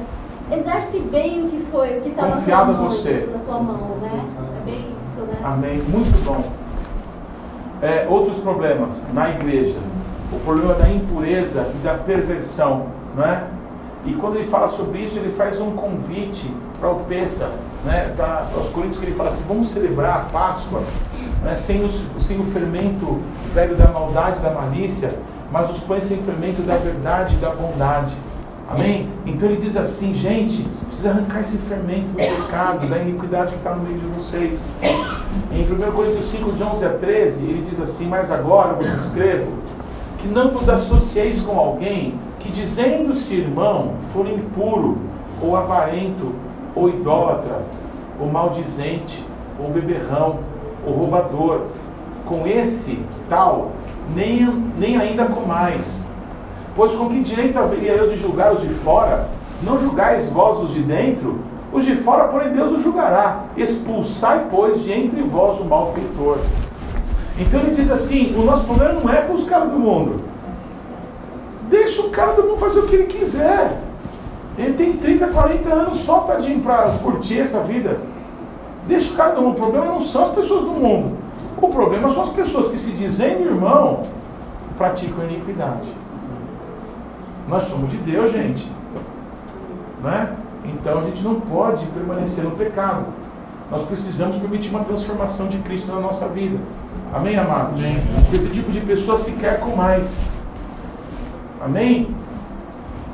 [0.52, 3.30] exerce bem o que foi, o que estava na tua mão, você.
[3.32, 4.22] na tua mão, né?
[4.62, 5.38] É bem isso, né?
[5.44, 5.78] Amém.
[5.88, 6.44] Muito bom.
[7.82, 9.78] É, outros problemas na igreja.
[10.32, 13.44] O problema da impureza e da perversão, não é?
[14.06, 17.52] E quando ele fala sobre isso, ele faz um convite para o Pessa,
[17.84, 20.82] né, para os coríntios, que ele fala assim: vamos celebrar a Páscoa
[21.44, 23.20] né, sem, os, sem o fermento
[23.54, 25.14] velho da maldade, da malícia,
[25.52, 28.16] mas os pães sem fermento da verdade e da bondade.
[28.70, 29.10] Amém?
[29.26, 33.74] Então ele diz assim, gente, precisa arrancar esse fermento do pecado, da iniquidade que está
[33.74, 34.60] no meio de vocês.
[35.52, 39.52] Em 1 Coríntios 5, de 11 a 13, ele diz assim, mas agora vos escrevo,
[40.20, 44.98] que não vos associeis com alguém que dizendo-se irmão for impuro,
[45.42, 46.34] ou avarento,
[46.76, 47.62] ou idólatra,
[48.20, 49.26] ou maldizente,
[49.60, 50.40] ou beberrão,
[50.86, 51.62] ou roubador.
[52.26, 53.72] Com esse tal
[54.16, 54.46] nem,
[54.78, 56.04] nem ainda com mais.
[56.76, 59.30] Pois com que direito haveria eu de julgar os de fora?
[59.62, 61.40] Não julgais vós os de dentro?
[61.72, 63.44] Os de fora, porém, Deus os julgará.
[63.56, 66.40] Expulsai, pois, de entre vós o malfeitor.
[67.38, 70.22] Então ele diz assim: o nosso problema não é com os caras do mundo.
[71.70, 73.78] Deixa o cara do mundo fazer o que ele quiser.
[74.58, 78.00] Ele tem 30, 40 anos só, tadinho, para curtir essa vida.
[78.88, 79.54] Deixa o cara do mundo.
[79.54, 81.18] O problema não são as pessoas do mundo.
[81.62, 84.04] O problema são as pessoas que se dizem irmão,
[84.78, 85.94] praticam iniquidade.
[87.48, 88.70] Nós somos de Deus, gente.
[90.04, 90.36] Né?
[90.66, 93.06] Então a gente não pode permanecer no pecado.
[93.70, 96.58] Nós precisamos permitir uma transformação de Cristo na nossa vida.
[97.14, 97.80] Amém, amados?
[97.80, 97.98] Amém.
[98.34, 100.22] Esse tipo de pessoa se quer com mais.
[101.62, 102.16] Amém?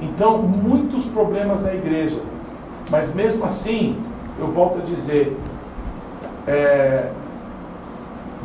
[0.02, 2.20] Então, muitos problemas na igreja.
[2.92, 3.98] Mas mesmo assim,
[4.40, 5.38] eu volto a dizer,
[6.48, 7.10] é,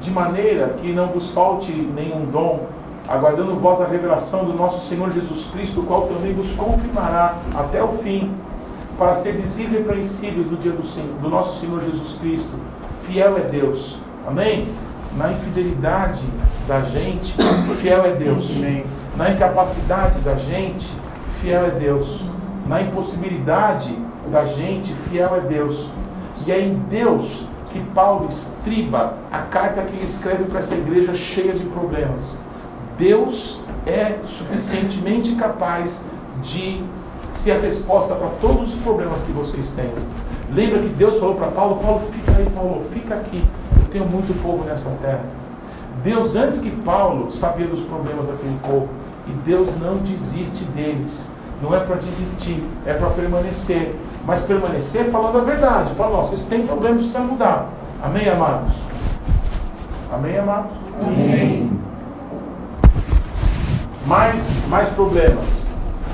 [0.00, 2.66] de maneira que não vos falte nenhum dom,
[3.06, 7.82] aguardando vós a revelação do nosso Senhor Jesus Cristo, o qual também vos confirmará até
[7.82, 8.32] o fim,
[8.98, 10.82] para seres irrepreensíveis no dia do,
[11.20, 12.50] do nosso Senhor Jesus Cristo.
[13.02, 13.98] Fiel é Deus.
[14.26, 14.68] Amém?
[15.16, 16.24] Na infidelidade
[16.68, 17.34] da gente,
[17.80, 18.50] fiel é Deus.
[18.56, 18.84] Amém.
[19.16, 20.90] Na incapacidade da gente,
[21.40, 22.22] fiel é Deus.
[22.66, 23.94] Na impossibilidade
[24.30, 25.86] da gente, fiel é Deus.
[26.46, 31.14] E é em Deus que Paulo estriba a carta que ele escreve para essa igreja
[31.14, 32.36] cheia de problemas.
[32.98, 36.02] Deus é suficientemente capaz
[36.42, 36.82] de
[37.30, 39.90] ser a resposta para todos os problemas que vocês têm.
[40.52, 43.44] Lembra que Deus falou para Paulo: Paulo, fica aí, Paulo, fica aqui.
[43.76, 45.24] Eu tenho muito povo nessa terra.
[46.02, 48.88] Deus, antes que Paulo, sabia dos problemas daquele povo.
[49.26, 51.28] E Deus não desiste deles.
[51.62, 53.94] Não é para desistir, é para permanecer.
[54.26, 55.94] Mas permanecer falando a verdade.
[55.94, 57.68] Fala, ó, vocês têm problema, precisa mudar.
[58.02, 58.72] Amém, amados?
[60.12, 60.72] Amém, amados?
[61.02, 61.70] Amém.
[64.06, 65.46] Mais, mais problemas.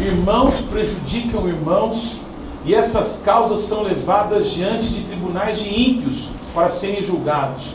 [0.01, 2.21] Irmãos prejudicam irmãos,
[2.65, 7.75] e essas causas são levadas diante de tribunais de ímpios para serem julgados.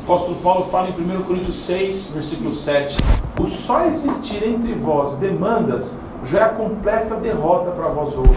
[0.00, 2.96] O apóstolo Paulo fala em 1 Coríntios 6, versículo 7.
[3.40, 5.94] O só existir entre vós demandas
[6.26, 8.36] já é completa derrota para vós outros.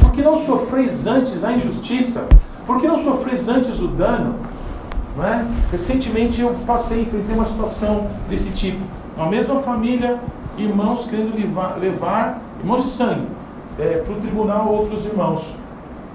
[0.00, 2.26] Porque não sofreis antes a injustiça?
[2.66, 4.36] Porque não sofreis antes o dano?
[5.16, 5.44] Não é?
[5.72, 8.80] Recentemente eu passei, enfrentei uma situação desse tipo.
[9.16, 10.18] Uma mesma família,
[10.56, 13.26] irmãos querendo levar, levar irmãos de sangue,
[13.78, 15.42] é, para o tribunal outros irmãos.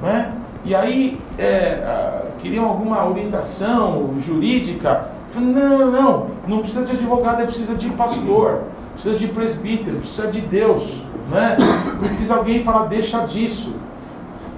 [0.01, 0.31] Não é?
[0.63, 5.09] E aí é, queriam alguma orientação jurídica.
[5.27, 8.61] Falei, não, não, não, não precisa de advogado, é precisa de pastor
[8.95, 11.57] precisa de presbítero, precisa de Deus, né?
[11.99, 13.73] precisa alguém falar, deixa disso.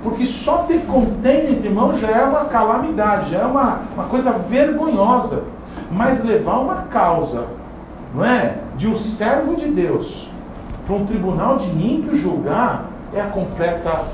[0.03, 4.31] Porque só ter contêiner entre irmãos já é uma calamidade, já é uma, uma coisa
[4.31, 5.43] vergonhosa.
[5.91, 7.45] Mas levar uma causa,
[8.13, 8.57] não é?
[8.77, 10.29] De um servo de Deus
[10.85, 14.05] para um tribunal de ímpio julgar é a completa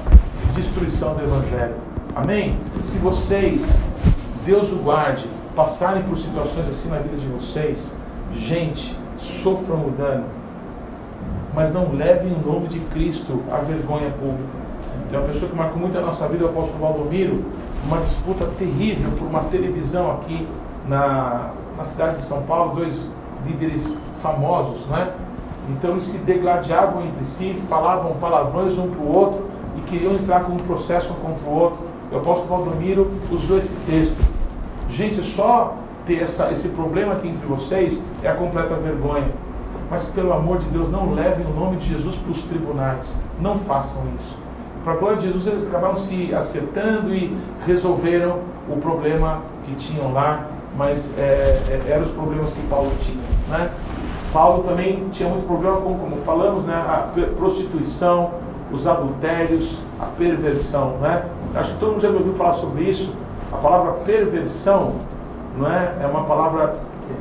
[0.55, 1.75] destruição do Evangelho.
[2.15, 2.57] Amém?
[2.81, 3.79] Se vocês,
[4.45, 7.91] Deus o guarde, passarem por situações assim na vida de vocês,
[8.35, 10.25] gente, sofram o dano,
[11.53, 14.63] mas não levem o nome de Cristo à vergonha pública.
[15.09, 17.43] Tem uma pessoa que marcou muito a nossa vida, o apóstolo Valdomiro,
[17.85, 20.47] uma disputa terrível por uma televisão aqui
[20.87, 23.09] na, na cidade de São Paulo, dois
[23.45, 25.11] líderes famosos, né?
[25.69, 29.45] Então eles se degladiavam entre si, falavam palavrões um para o outro
[29.77, 31.79] e queriam entrar com um processo um contra o outro.
[32.11, 34.17] O apóstolo Valdomiro usou esse texto.
[34.89, 39.31] Gente, só ter essa, esse problema aqui entre vocês é a completa vergonha.
[39.89, 43.15] Mas pelo amor de Deus, não levem o nome de Jesus para os tribunais.
[43.39, 44.37] Não façam isso.
[44.83, 50.11] Para a glória de Jesus, eles acabaram se acertando e resolveram o problema que tinham
[50.11, 50.47] lá,
[50.77, 51.21] mas é,
[51.69, 53.23] é, eram os problemas que Paulo tinha.
[53.49, 53.69] Né?
[54.33, 58.31] Paulo também tinha muito problema com, como falamos, né, a prostituição,
[58.71, 60.97] os adultérios, a perversão.
[60.99, 61.23] Né?
[61.55, 63.13] Acho que todo mundo já ouviu falar sobre isso.
[63.51, 64.95] A palavra perversão
[65.57, 65.95] não é?
[66.01, 66.75] É uma palavra,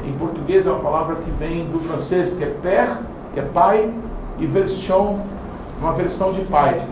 [0.05, 2.99] em português, é uma palavra que vem do francês, que é père,
[3.33, 3.93] que é pai,
[4.39, 5.19] e version,
[5.81, 6.87] uma versão de pai.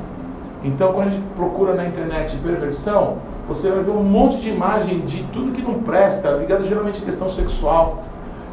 [0.63, 3.19] Então, quando a gente procura na internet perversão,
[3.49, 7.05] você vai ver um monte de imagem de tudo que não presta, ligado geralmente à
[7.05, 8.03] questão sexual.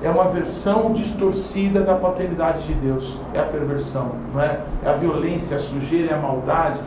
[0.01, 3.17] É uma versão distorcida da paternidade de Deus.
[3.33, 4.59] É a perversão, não é?
[4.83, 6.79] É a violência, a sujeira, é a maldade.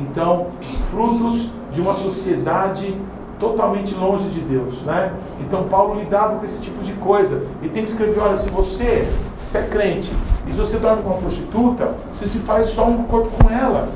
[0.00, 0.46] Então,
[0.90, 2.96] frutos de uma sociedade
[3.40, 5.12] totalmente longe de Deus, né?
[5.40, 9.08] Então Paulo lidava com esse tipo de coisa e tem que escrever, olha, se você
[9.40, 10.12] se é crente
[10.46, 13.88] e se você dorme com uma prostituta, você se faz só um corpo com ela,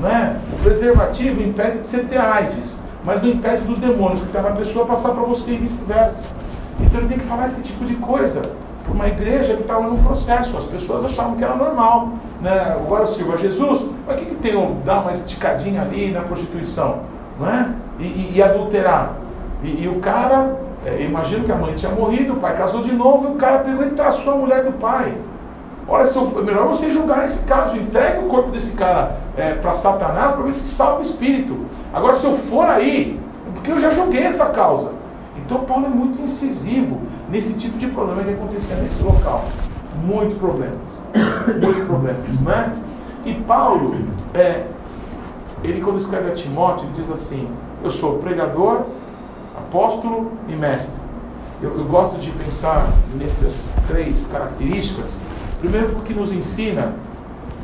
[0.00, 0.40] né?
[0.52, 4.50] O preservativo impede de você ter AIDS, mas não impede dos demônios que está na
[4.50, 6.24] pessoa passar para você e vice-versa.
[6.80, 8.50] Então ele tem que falar esse tipo de coisa
[8.84, 12.10] para uma igreja que estava num processo, as pessoas achavam que era normal,
[12.42, 12.72] né?
[12.72, 17.00] Agora sirva Jesus, mas o que, que tem um, dar uma esticadinha ali na prostituição,
[17.38, 17.68] não é?
[17.98, 19.14] E, e, e adulterar.
[19.62, 22.92] E, e, o cara É, imagino que a mãe tinha morrido, o pai casou de
[22.92, 25.12] novo e o cara pegou e traçou a mulher do pai.
[25.88, 30.32] Olha, é melhor você julgar esse caso, entregue o corpo desse cara é, para Satanás
[30.32, 31.66] para ver se salva o espírito.
[31.92, 33.18] Agora, se eu for aí,
[33.54, 34.92] porque eu já joguei essa causa.
[35.36, 39.44] Então, Paulo é muito incisivo nesse tipo de problema que acontecia nesse local.
[40.04, 40.78] Muitos problemas.
[41.60, 42.76] Muitos problemas, né?
[43.24, 43.96] E Paulo,
[44.34, 44.64] é,
[45.64, 47.48] ele quando escreve a Timóteo, ele diz assim:
[47.82, 48.82] Eu sou pregador,
[49.56, 50.94] apóstolo e mestre.
[51.62, 55.16] Eu, eu gosto de pensar nessas três características
[55.60, 56.94] Primeiro porque nos ensina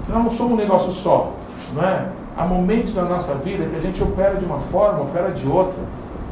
[0.04, 1.32] que nós não somos um negócio só,
[1.72, 2.06] não é?
[2.36, 5.78] Há momentos na nossa vida que a gente opera de uma forma, opera de outra.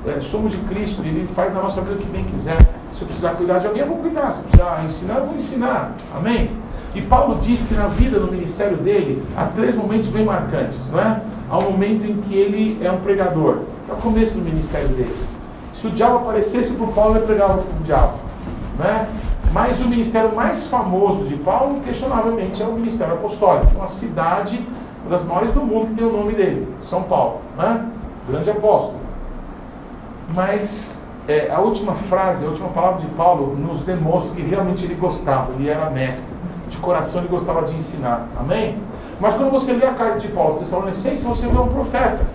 [0.04, 2.58] É, somos de Cristo, Ele faz na nossa vida o que bem quiser.
[2.92, 4.32] Se eu precisar cuidar de alguém, eu vou cuidar.
[4.32, 5.92] Se eu precisar ensinar, eu vou ensinar.
[6.12, 6.50] Amém?
[6.94, 11.00] E Paulo diz que na vida, no ministério dele, há três momentos bem marcantes, não
[11.00, 11.22] é?
[11.48, 14.88] Há um momento em que ele é um pregador, que é o começo do ministério
[14.88, 15.16] dele.
[15.72, 18.18] Se o diabo aparecesse para Paulo, ele pregava para o diabo.
[18.78, 19.08] Não é?
[19.52, 23.74] Mas o ministério mais famoso de Paulo, questionavelmente, é o ministério apostólico.
[23.74, 24.66] Uma cidade,
[25.02, 27.40] uma das maiores do mundo, que tem o nome dele, São Paulo.
[27.56, 27.86] Né?
[28.28, 28.98] Grande apóstolo.
[30.34, 34.94] Mas é, a última frase, a última palavra de Paulo nos demonstra que realmente ele
[34.94, 36.34] gostava, ele era mestre.
[36.72, 38.28] De coração ele gostava de ensinar.
[38.40, 38.78] Amém?
[39.20, 42.26] Mas quando você lê a carta de Paulo aos Tessalonicenses, você vê um profeta.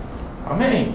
[0.48, 0.94] Amém?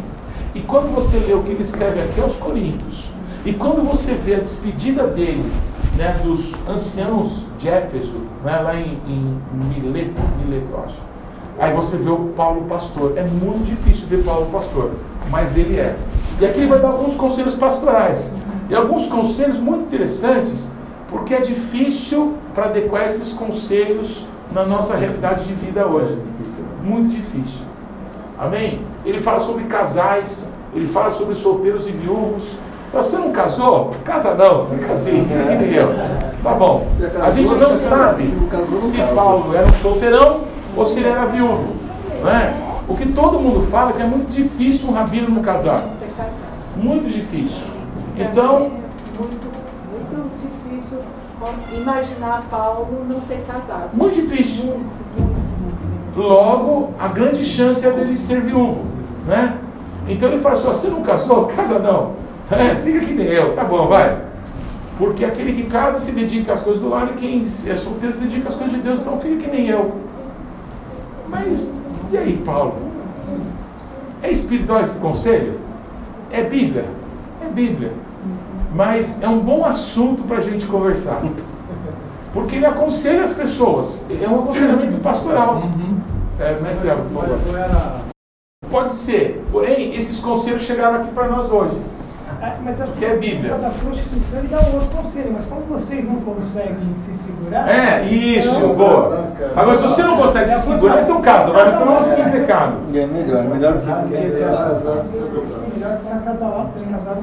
[0.55, 3.03] E quando você lê o que ele escreve aqui aos Coríntios,
[3.45, 5.51] e quando você vê a despedida dele
[5.97, 10.95] né, dos anciãos de Éfeso, né, lá em, em Mileto, Mileto, acho.
[11.59, 13.17] Aí você vê o Paulo pastor.
[13.17, 14.91] É muito difícil ver Paulo pastor,
[15.29, 15.95] mas ele é.
[16.39, 18.33] E aqui ele vai dar alguns conselhos pastorais.
[18.69, 20.69] E alguns conselhos muito interessantes,
[21.13, 26.17] porque é difícil para adequar esses conselhos na nossa realidade de vida hoje.
[26.83, 27.61] Muito difícil.
[28.37, 28.81] Amém?
[29.05, 32.43] Ele fala sobre casais, ele fala sobre solteiros e viúvos,
[32.91, 33.91] você não casou?
[34.03, 35.89] Casa não, fica assim, fica que nem eu.
[36.41, 36.87] Tá bom.
[37.21, 38.25] A gente não sabe
[38.77, 40.41] se Paulo era um solteirão
[40.75, 41.75] ou se ele era viúvo.
[42.23, 42.55] Não é?
[42.87, 45.83] O que todo mundo fala é que é muito difícil um rabino não casar.
[46.75, 47.61] Muito difícil.
[48.17, 48.71] Então.
[51.75, 53.89] Imaginar Paulo não ter casado.
[53.93, 54.65] Muito difícil.
[54.65, 54.79] Muito,
[55.17, 56.19] muito, muito.
[56.19, 58.85] Logo, a grande chance é dele ser viúvo.
[59.25, 59.57] Né?
[60.07, 61.45] Então ele fala assim: você não casou?
[61.55, 62.13] Casa não.
[62.51, 64.21] É, fica que nem eu, tá bom, vai.
[64.97, 68.19] Porque aquele que casa se dedica às coisas do lar e quem é solteiro se
[68.19, 69.95] dedica às coisas de Deus, então fica que nem eu.
[71.27, 71.73] Mas,
[72.11, 72.75] e aí, Paulo?
[74.21, 75.59] É espiritual esse conselho?
[76.31, 76.85] É Bíblia?
[77.43, 77.91] É Bíblia.
[78.73, 81.21] Mas é um bom assunto para a gente conversar.
[82.33, 84.03] Porque ele aconselha as pessoas.
[84.09, 85.57] É um aconselhamento pastoral.
[85.57, 85.99] Uhum.
[86.39, 87.39] É, mestre, por favor.
[88.71, 89.45] Pode ser.
[89.51, 91.79] Porém, esses conselhos chegaram aqui para nós hoje.
[92.41, 93.53] É, mas a, que é Bíblia.
[93.53, 97.69] Da prostituição ele dá um outro conselho, mas como vocês não conseguem se segurar.
[97.69, 99.27] É, isso, então, boa.
[99.55, 102.77] Agora, se você não consegue se segurar, então casa, vai para não ficar em pecado.
[102.93, 103.85] É melhor, melhor que
[105.73, 107.15] Melhor que casar lá, porque casar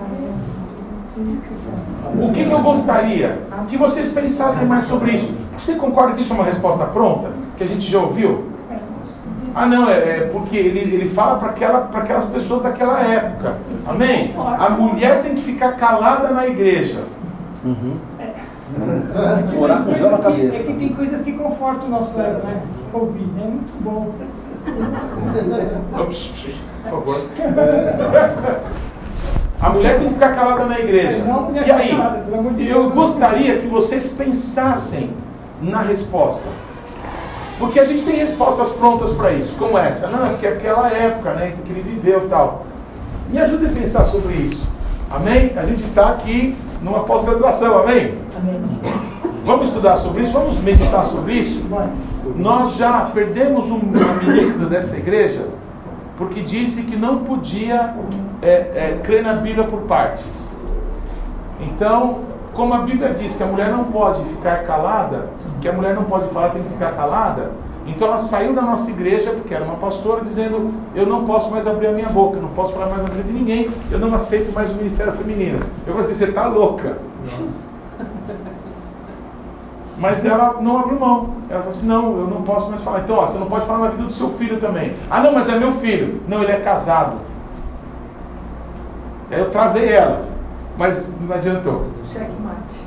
[2.15, 3.39] o que, que, eu gostaria?
[3.69, 5.33] Que vocês pensassem mais sobre isso.
[5.57, 7.31] Você concorda que isso é uma resposta pronta?
[7.57, 8.51] Que a gente já ouviu?
[9.55, 13.59] Ah, não, é, é porque ele, ele fala para aquela, aquelas pessoas daquela época.
[13.87, 14.35] Amém?
[14.37, 17.03] A mulher tem que ficar calada na igreja.
[17.65, 17.97] Uhum.
[18.19, 18.31] É.
[19.59, 20.57] Orar com na cabeça.
[20.57, 22.63] É que tem coisas que confortam o nosso ego, né?
[22.93, 24.13] Ouvir, é muito bom.
[26.85, 27.21] Por favor.
[29.61, 31.23] A mulher tem que ficar calada na igreja.
[31.67, 31.99] E aí,
[32.67, 35.11] eu gostaria que vocês pensassem
[35.61, 36.45] na resposta.
[37.59, 40.07] Porque a gente tem respostas prontas para isso, como essa.
[40.09, 42.65] Não, é porque é aquela época né, que ele viveu e tal.
[43.29, 44.67] Me ajude a pensar sobre isso.
[45.11, 45.53] Amém?
[45.57, 48.15] A gente está aqui numa pós-graduação, amém?
[48.39, 48.63] Amém.
[49.45, 50.33] Vamos estudar sobre isso?
[50.33, 51.63] Vamos meditar sobre isso?
[52.37, 55.49] Nós já perdemos uma ministra dessa igreja
[56.17, 57.95] porque disse que não podia
[58.43, 60.51] é, é, crer na Bíblia por partes.
[61.61, 62.21] Então,
[62.55, 65.31] como a Bíblia diz que a mulher não pode ficar calada,
[65.61, 67.51] que a mulher não pode falar, tem que ficar calada,
[67.87, 71.67] então ela saiu da nossa igreja, porque era uma pastora, dizendo: Eu não posso mais
[71.67, 74.53] abrir a minha boca, não posso falar mais na vida de ninguém, eu não aceito
[74.53, 75.61] mais o ministério feminino.
[75.87, 76.99] Eu falei assim: Você está louca.
[77.25, 77.61] Nossa.
[79.99, 81.31] Mas ela não abriu mão.
[81.49, 83.01] Ela falou assim: Não, eu não posso mais falar.
[83.01, 84.95] Então, ó, você não pode falar na vida do seu filho também.
[85.11, 86.23] Ah, não, mas é meu filho.
[86.29, 87.17] Não, ele é casado.
[89.31, 90.25] Aí eu travei ela,
[90.77, 91.87] mas não adiantou.
[92.13, 92.81] Checkmate.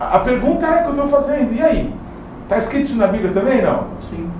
[0.00, 1.94] A, a pergunta é que eu estou fazendo: E aí?
[2.44, 3.62] Está escrito isso na Bíblia também?
[3.62, 3.86] Não?
[4.08, 4.30] Sim.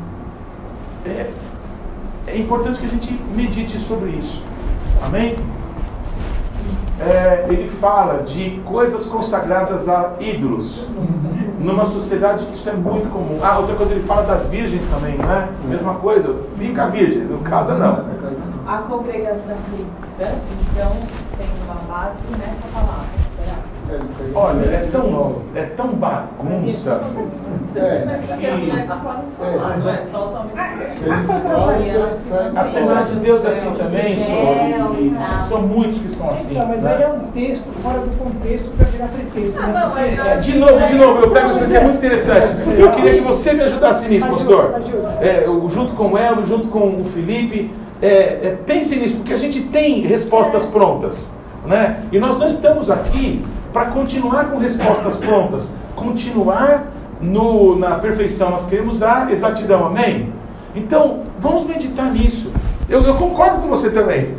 [1.07, 1.31] É,
[2.27, 4.43] é importante que a gente medite sobre isso.
[5.03, 5.37] Amém?
[7.01, 10.85] é, ele fala de coisas consagradas a ídolos.
[11.61, 13.39] Numa sociedade que isso é muito comum.
[13.43, 15.49] Ah, outra coisa, ele fala das virgens também, né?
[15.67, 18.05] Mesma coisa, fica virgem, no casa não.
[18.67, 20.35] A congregação cristã,
[20.73, 20.93] então,
[21.37, 23.25] tem uma base nessa palavra.
[24.35, 27.01] Olha, é tão, é tão bagunça.
[27.77, 28.05] É.
[32.57, 34.57] A Assembleia de Deus é assim também, senhor.
[34.99, 36.55] E, e são muitos que são assim.
[36.55, 36.95] Então, mas né?
[36.95, 39.59] aí é um texto fora do contexto para virar pretexto.
[39.61, 39.81] Ah, né?
[39.81, 42.53] não, mas É, de novo, de novo, eu pego isso aqui, é muito interessante.
[42.79, 44.81] Eu queria que você me ajudasse nisso, pastor.
[45.21, 47.71] É, junto com o Elo, junto com o Felipe.
[48.03, 51.31] É, é, pense nisso, porque a gente tem respostas prontas.
[51.67, 52.05] Né?
[52.13, 58.51] E nós não estamos aqui para continuar com respostas prontas, continuar no, na perfeição.
[58.51, 60.33] Nós queremos a exatidão, amém?
[60.75, 62.51] Então, vamos meditar nisso.
[62.89, 64.35] Eu, eu concordo com você também,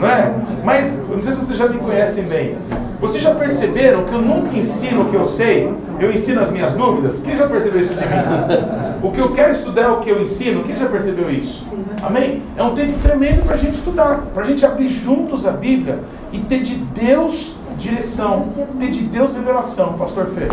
[0.00, 0.34] não é?
[0.64, 2.56] Mas, não sei se vocês já me conhecem bem.
[3.00, 5.70] Vocês já perceberam que eu nunca ensino o que eu sei?
[6.00, 7.20] Eu ensino as minhas dúvidas?
[7.20, 9.02] Quem já percebeu isso de mim?
[9.02, 10.62] O que eu quero estudar é o que eu ensino?
[10.62, 11.62] Quem já percebeu isso?
[12.02, 12.42] Amém?
[12.56, 16.00] É um tempo tremendo para a gente estudar, para a gente abrir juntos a Bíblia
[16.32, 18.46] e ter de Deus direção,
[18.78, 20.48] ter de Deus revelação, Pastor Fê.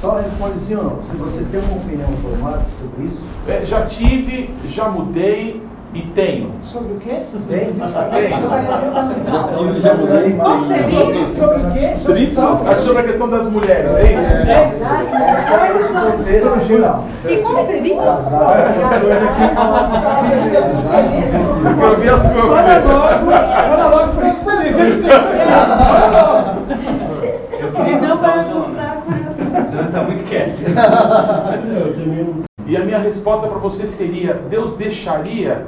[0.00, 1.02] Só responde sim ou não.
[1.02, 5.62] Se você tem uma opinião formada sobre isso, É, já tive, já mudei
[5.94, 6.52] e tenho.
[6.62, 7.22] Sobre o quê?
[7.48, 7.66] tem.
[7.66, 7.76] Tenho.
[7.80, 7.88] Já
[10.66, 11.26] seria?
[11.28, 11.96] Sobre o quê?
[11.96, 12.34] Sobre?
[12.70, 14.28] É sobre a questão das mulheres, é isso?
[15.88, 17.04] Contexto geral.
[17.26, 17.94] E qual seria?
[21.82, 22.88] Eu vi a sua primeiro.
[22.88, 24.76] logo, fala logo, fico feliz.
[24.76, 24.84] É.
[27.60, 29.74] Eu queria Não vai falar, aguçar a curiosidade.
[29.74, 30.58] Já está muito quieto.
[32.68, 35.66] E a minha resposta para você seria: Deus deixaria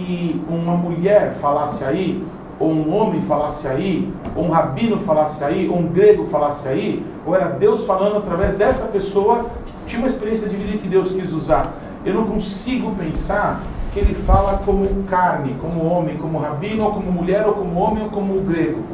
[0.00, 2.24] que uma mulher falasse aí,
[2.58, 7.04] ou um homem falasse aí, ou um rabino falasse aí, ou um grego falasse aí?
[7.26, 11.10] Ou era Deus falando através dessa pessoa que tinha uma experiência de vida que Deus
[11.10, 11.74] quis usar?
[12.04, 17.12] Eu não consigo pensar que ele fala como carne, como homem, como rabino, ou como
[17.12, 18.84] mulher, ou como homem, ou como grego.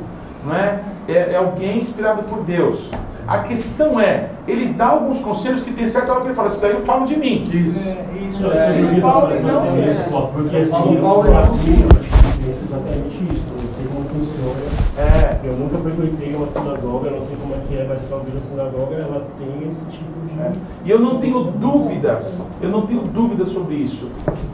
[0.47, 0.80] Não é?
[1.09, 2.88] É, é alguém inspirado por Deus.
[3.26, 6.61] A questão é, ele dá alguns conselhos que tem certa hora que ele fala, isso
[6.61, 7.44] daí eu falo de mim.
[7.53, 8.47] É, isso.
[8.47, 10.26] É, Ele fala não.
[10.28, 13.47] Porque assim, Paulo, eu Paulo, eu é acho que penso exatamente isso.
[13.51, 14.76] Eu não sei como funciona.
[14.99, 18.36] É, Eu nunca frequentei uma sinagoga, eu não sei como é que é, mas talvez
[18.36, 20.40] a sinagoga ela tenha esse tipo de.
[20.40, 20.53] É.
[20.84, 24.09] E eu não tenho dúvidas, eu não tenho dúvidas sobre isso.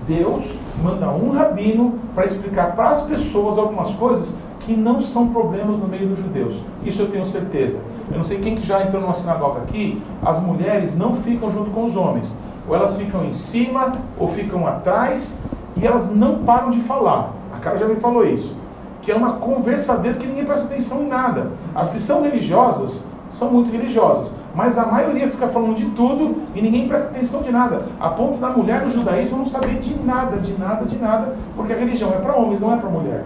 [0.06, 0.50] Deus
[0.82, 4.34] manda um rabino para explicar para as pessoas algumas coisas
[4.64, 6.54] que não são problemas no meio dos judeus.
[6.84, 7.80] Isso eu tenho certeza.
[8.10, 11.70] Eu não sei quem que já entrou numa sinagoga aqui, as mulheres não ficam junto
[11.70, 12.36] com os homens.
[12.68, 15.38] Ou elas ficam em cima, ou ficam atrás,
[15.76, 17.32] e elas não param de falar.
[17.52, 18.54] A cara já me falou isso.
[19.00, 21.50] Que é uma conversadeira que ninguém presta atenção em nada.
[21.74, 26.60] As que são religiosas são muito religiosas, mas a maioria fica falando de tudo e
[26.60, 30.36] ninguém presta atenção de nada, a ponto da mulher no judaísmo não saber de nada,
[30.38, 33.24] de nada, de nada, porque a religião é para homens, não é para mulher.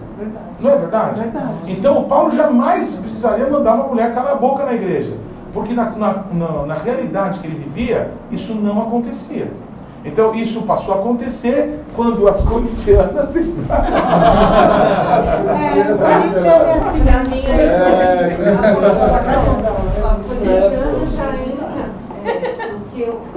[0.59, 1.21] Não é verdade?
[1.67, 5.13] Então o Paulo jamais precisaria mandar uma mulher calar a boca na igreja,
[5.53, 9.51] porque na, na, na, na realidade que ele vivia, isso não acontecia.
[10.05, 13.41] Então isso passou a acontecer quando as corintianas É,
[15.83, 17.81] corintiano é assim, pra mim é isso.
[19.13, 19.19] A
[20.23, 21.67] corintiana já entra,
[22.25, 23.36] é, porque eu- a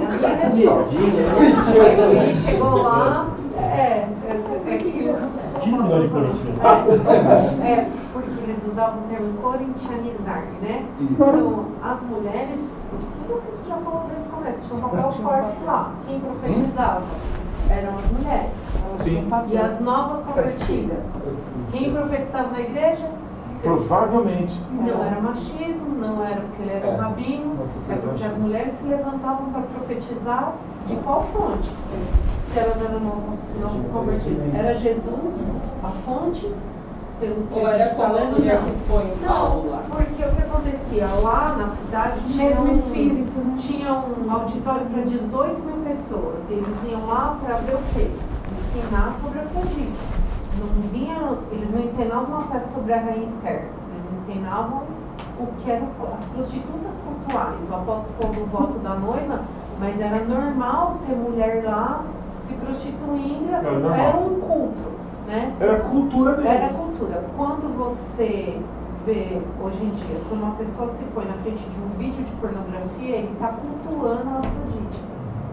[1.71, 4.07] Ele chegou lá, é,
[4.67, 7.63] é, que o- Diz não de corintiano.
[7.63, 10.85] É, porque eles usavam o termo corintianizar, né?
[10.99, 12.71] Então, as mulheres,
[13.27, 15.91] tudo que você já falou desde o começo, tinha um papel forte lá.
[16.07, 17.03] Quem profetizava
[17.69, 18.51] eram as mulheres.
[19.03, 19.29] Sim.
[19.49, 21.03] E as novas convertidas.
[21.71, 23.07] Quem profetizava na igreja?
[23.61, 27.55] Provavelmente Não era machismo, não era porque ele era um rabino,
[27.89, 30.53] é porque as mulheres se levantavam para profetizar
[30.87, 31.69] de qual fonte?
[32.53, 34.53] Se elas eram novas novas convertidas.
[34.55, 35.33] Era Jesus
[35.83, 36.51] a fonte,
[37.19, 38.63] pelo que Ou a era está como a mulher não.
[38.63, 39.83] que expõe o Paulo lá?
[39.87, 43.55] Não, porque o que acontecia lá na cidade tinha Mesmo um, espírito, né?
[43.59, 46.39] tinha um auditório para 18 mil pessoas.
[46.49, 48.09] E eles iam lá para ver o quê?
[48.75, 49.91] Ensinar sobre Afrodite.
[50.59, 53.63] Não vinha, eles não ensinavam uma peça sobre a rainha Esther.
[53.63, 54.83] Eles ensinavam
[55.39, 57.69] o que eram as prostitutas cultuais.
[57.69, 59.41] O apóstolo o voto da noiva,
[59.79, 62.03] mas era normal ter mulher lá
[62.47, 64.91] se prostituindo e as Era pessoas, era um culto.
[65.27, 65.53] Né?
[65.59, 66.51] era cultura deles.
[66.51, 67.23] Era cultura.
[67.37, 68.59] Quando você
[69.05, 72.31] vê hoje em dia, quando uma pessoa se põe na frente de um vídeo de
[72.33, 75.01] pornografia, ele está cultuando a Afrodite.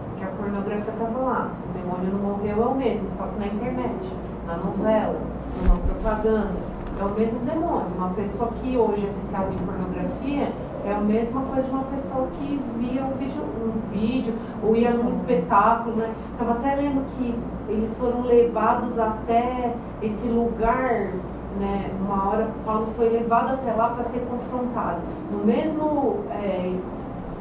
[0.09, 1.51] Porque a pornografia estava lá.
[1.69, 4.13] O demônio não morreu, é o mesmo, só que na internet,
[4.49, 5.19] na novela,
[5.61, 6.69] numa propaganda.
[6.99, 7.87] É o mesmo demônio.
[7.95, 10.51] Uma pessoa que hoje é viciada em pornografia
[10.85, 14.33] é a mesma coisa de uma pessoa que via um vídeo, um vídeo
[14.63, 16.13] ou ia num espetáculo, né?
[16.31, 17.35] Estava até lendo que
[17.71, 21.11] eles foram levados até esse lugar,
[21.59, 21.91] né?
[22.01, 24.99] Uma hora Paulo foi levado até lá para ser confrontado.
[25.31, 26.73] No mesmo é,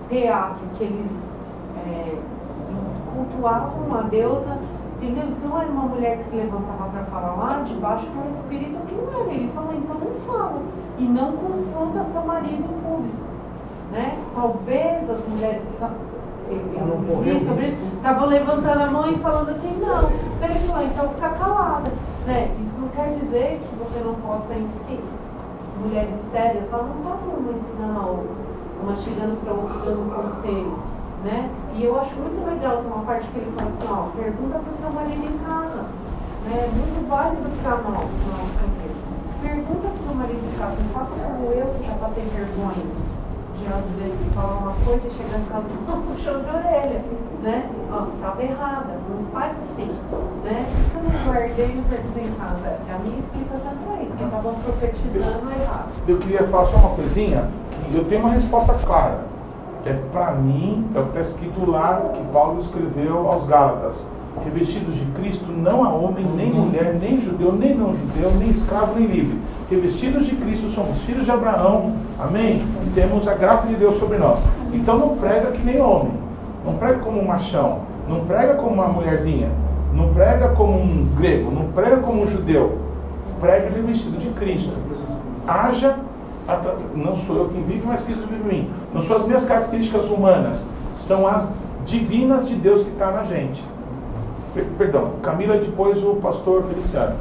[0.09, 1.39] teatro que eles
[1.87, 2.17] é,
[3.15, 4.59] cultuavam a deusa,
[5.01, 5.25] entendeu?
[5.29, 8.95] Então era uma mulher que se levantava para falar lá debaixo de um espírito que
[8.95, 9.31] não era.
[9.33, 10.63] Ele falou, então não fala.
[10.99, 13.29] E não confronta seu marido em público.
[13.93, 14.19] Né?
[14.35, 15.63] Talvez as mulheres
[17.97, 20.11] estavam levantando a mão e falando assim, não.
[20.43, 21.91] Ele falou, então fica calada.
[22.27, 22.51] Né?
[22.61, 25.19] Isso não quer dizer que você não possa ensinar.
[25.81, 28.35] Mulheres sérias, ela não está uma ensinando a outra,
[28.83, 30.77] uma chegando para outra dando um conselho.
[31.29, 31.51] Né?
[31.77, 34.73] E eu acho muito legal, tem uma parte que ele fala assim, ó, pergunta para
[34.73, 35.85] o seu marido em casa.
[36.49, 36.57] Né?
[36.57, 38.57] É muito válido para nós, para o nosso.
[39.43, 42.87] Pergunta para o seu marido em casa, não faça como eu que já passei vergonha
[43.59, 47.05] de às vezes falar uma coisa e chegar em casa com puxão de orelha,
[47.43, 47.71] né?
[47.91, 49.93] Nossa, estava errada, não faz assim,
[50.45, 50.65] né?
[50.95, 52.79] Eu não guardei e perguntei em casa?
[52.89, 55.89] A minha explicação é isso, que estavam profetizando errado.
[56.09, 57.51] Eu queria falar só uma coisinha,
[57.93, 59.38] eu tenho uma resposta clara.
[59.85, 64.07] É para mim, é o que está escrito lá que Paulo escreveu aos Gálatas.
[64.45, 68.95] Revestidos de Cristo, não há homem, nem mulher, nem judeu, nem não judeu, nem escravo,
[68.99, 69.39] nem livre.
[69.71, 72.63] Revestidos de Cristo, somos filhos de Abraão, amém?
[72.87, 74.39] E temos a graça de Deus sobre nós.
[74.73, 76.13] Então não prega que nem homem,
[76.65, 79.51] não prega como um machão, não prega como uma mulherzinha,
[79.93, 82.79] não prega como um grego, não prega como um judeu.
[83.41, 84.73] Prega revestido de Cristo.
[85.47, 85.97] Haja,
[86.95, 88.71] não sou eu quem vive, mas Cristo vive em mim.
[88.95, 91.51] Não são as minhas características humanas, são as
[91.85, 93.63] divinas de Deus que está na gente.
[94.77, 97.17] Perdão, Camila, depois o pastor Feliciano.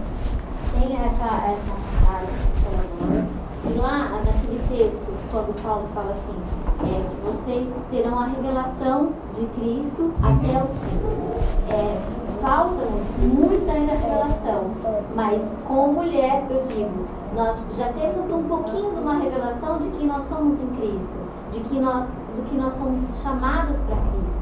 [0.79, 3.27] Tem essa, essa passagem,
[3.65, 6.37] e lá naquele texto, quando Paulo fala assim,
[6.83, 11.73] é, que vocês terão a revelação de Cristo até os fins.
[11.73, 14.71] É, Falta-nos muita revelação,
[15.15, 17.07] mas com mulher, eu digo,
[17.37, 21.13] nós já temos um pouquinho de uma revelação de que nós somos em Cristo,
[21.51, 24.41] de que nós, do que nós somos chamadas para Cristo,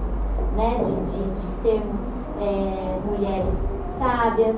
[0.56, 0.78] né?
[0.78, 2.00] de, de, de sermos
[2.40, 3.54] é, mulheres
[4.00, 4.56] sábias,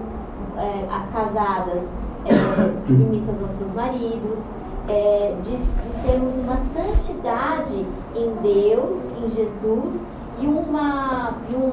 [0.55, 1.81] é, as casadas
[2.25, 4.39] é, submissas aos seus maridos,
[4.87, 7.85] é, de, de, termos uma santidade
[8.15, 10.01] em Deus, em Jesus
[10.39, 11.71] e uma, e um,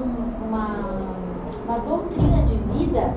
[0.49, 0.69] uma,
[1.67, 3.15] uma doutrina de vida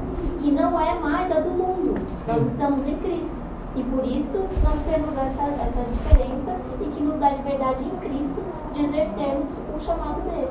[0.47, 1.93] que não é mais a do mundo.
[2.09, 2.31] Sim.
[2.31, 3.35] Nós estamos em Cristo.
[3.75, 8.41] E por isso nós temos essa, essa diferença e que nos dá liberdade em Cristo
[8.73, 10.47] de exercermos o chamado dele.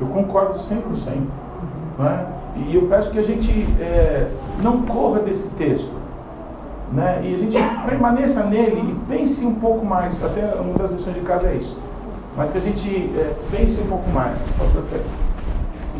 [0.00, 0.80] Eu concordo 100%.
[1.98, 2.26] Né?
[2.56, 3.50] E eu peço que a gente
[3.80, 4.28] é,
[4.60, 5.92] não corra desse texto.
[6.92, 7.20] Né?
[7.22, 7.56] E a gente
[7.86, 10.22] permaneça nele e pense um pouco mais.
[10.24, 11.78] Até uma das lições de casa é isso.
[12.36, 14.36] Mas que a gente é, pense um pouco mais.
[14.58, 14.98] Pastor Fé.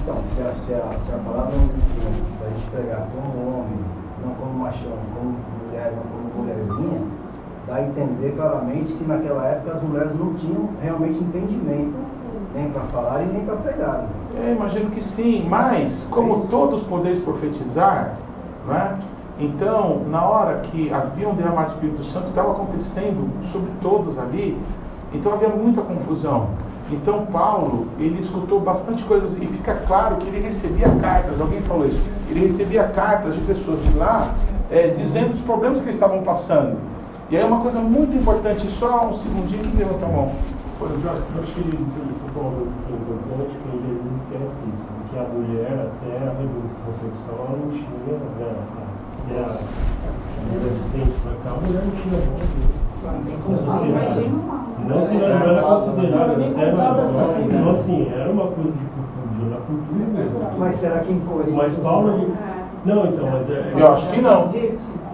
[0.03, 3.49] Então, se a, se, a, se a palavra nos ensina para a gente pegar como
[3.49, 3.79] homem,
[4.25, 5.37] não como machão, como
[5.67, 7.03] mulher, não como mulherzinha,
[7.67, 11.95] dá a entender claramente que naquela época as mulheres não tinham realmente entendimento
[12.55, 14.07] nem para falar e nem para pregar.
[14.37, 18.17] É, imagino que sim, mas como todos podeis profetizar,
[18.67, 18.95] não é?
[19.39, 24.59] então na hora que havia um derramado do Espírito Santo, estava acontecendo sobre todos ali,
[25.13, 26.49] então havia muita confusão.
[26.91, 31.87] Então Paulo, ele escutou bastante coisas e fica claro que ele recebia cartas, alguém falou
[31.87, 34.35] isso, ele recebia cartas de pessoas de lá
[34.71, 36.77] é, dizendo os problemas que eles estavam passando.
[37.31, 40.33] E aí uma coisa muito importante, só um segundinho que levantou a mão.
[40.81, 40.87] Eu
[41.43, 41.87] acho que o
[42.35, 48.17] ponto importante que ele esquece isso, porque a mulher até a revolução sexual não tinha,
[48.39, 48.51] né,
[49.29, 49.61] até a
[50.57, 52.51] adolescente para cá, a mulher não tinha voz.
[54.91, 59.57] Não se não era considerada até na Então assim, era uma coisa de cultura, na
[59.57, 60.41] cultura mesmo.
[60.59, 61.53] Mas será que em Corinto?
[61.57, 62.31] Mas Paulo.
[62.83, 63.75] Não, então, mas é.
[63.77, 64.49] Eu acho que não.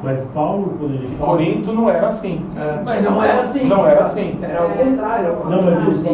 [0.04, 1.32] Mas Paulo, quando ele fala...
[1.32, 2.46] Corinto não era assim.
[2.56, 2.80] É.
[2.84, 3.66] Mas não era assim.
[3.66, 4.38] Não era assim.
[4.40, 5.36] Era o contrário.
[5.50, 6.06] Não, mas eles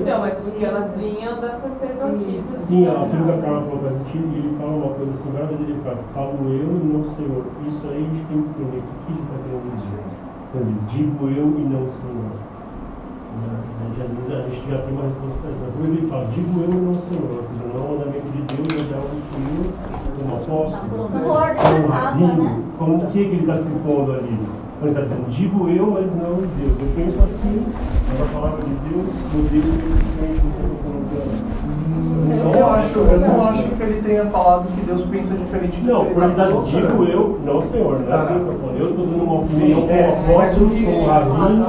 [0.00, 2.58] Então, mas porque elas vinham das sacerdotisas.
[2.66, 5.60] Sim, aquilo que a Carla falou faz sentido, e ele fala uma coisa assim, vezes
[5.60, 7.44] ele fala, falo eu e não Senhor.
[7.68, 10.02] Isso aí a gente tem que entender o que ele está querendo dizer.
[10.48, 12.53] Então, ele diz, digo eu e não Senhor.
[13.44, 13.58] Né?
[13.64, 15.60] A gente, às vezes a gente já tem uma resposta para isso.
[15.64, 17.30] Mas ele fala, digo eu não Senhor.
[17.30, 19.62] Ou seja, não é um mandamento de Deus, mas é algo que eu,
[20.18, 21.08] como apóstolo,
[21.54, 24.38] como rabino, como o que, ele está se pondo ali?
[24.82, 26.74] Ele está dizendo, digo eu, mas não Deus.
[26.80, 27.64] Eu penso assim,
[28.08, 31.63] mas a palavra de Deus, modelo diferente do que eu estou colocando.
[32.30, 35.92] Eu não acho, eu não acho que ele tenha falado que Deus pensa diferente do
[35.92, 37.10] Não, que verdade, digo colocando.
[37.10, 38.78] eu, não senhor, não é o que eu estou falando.
[38.80, 41.66] Eu estou dando uma opinião como é, apóstolo, que- como rabino,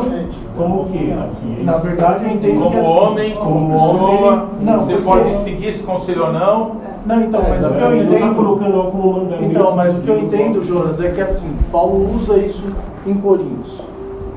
[0.57, 1.14] como o quê?
[1.14, 5.38] Aqui, Na verdade, eu entendo Como que assim, homem, como como pessoa, não, você pode
[5.38, 6.72] seguir esse conselho ou não.
[7.06, 9.44] Não, então, mas o que eu está entendo.
[9.44, 12.64] Então, mas o que eu entendo, Jonas, é que assim, Paulo usa isso
[13.06, 13.80] em Coríntios.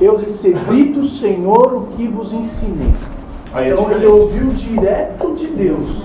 [0.00, 2.92] Eu recebi do Senhor o que vos ensinei.
[3.52, 6.02] Aí é Então ele ouviu direto de Deus.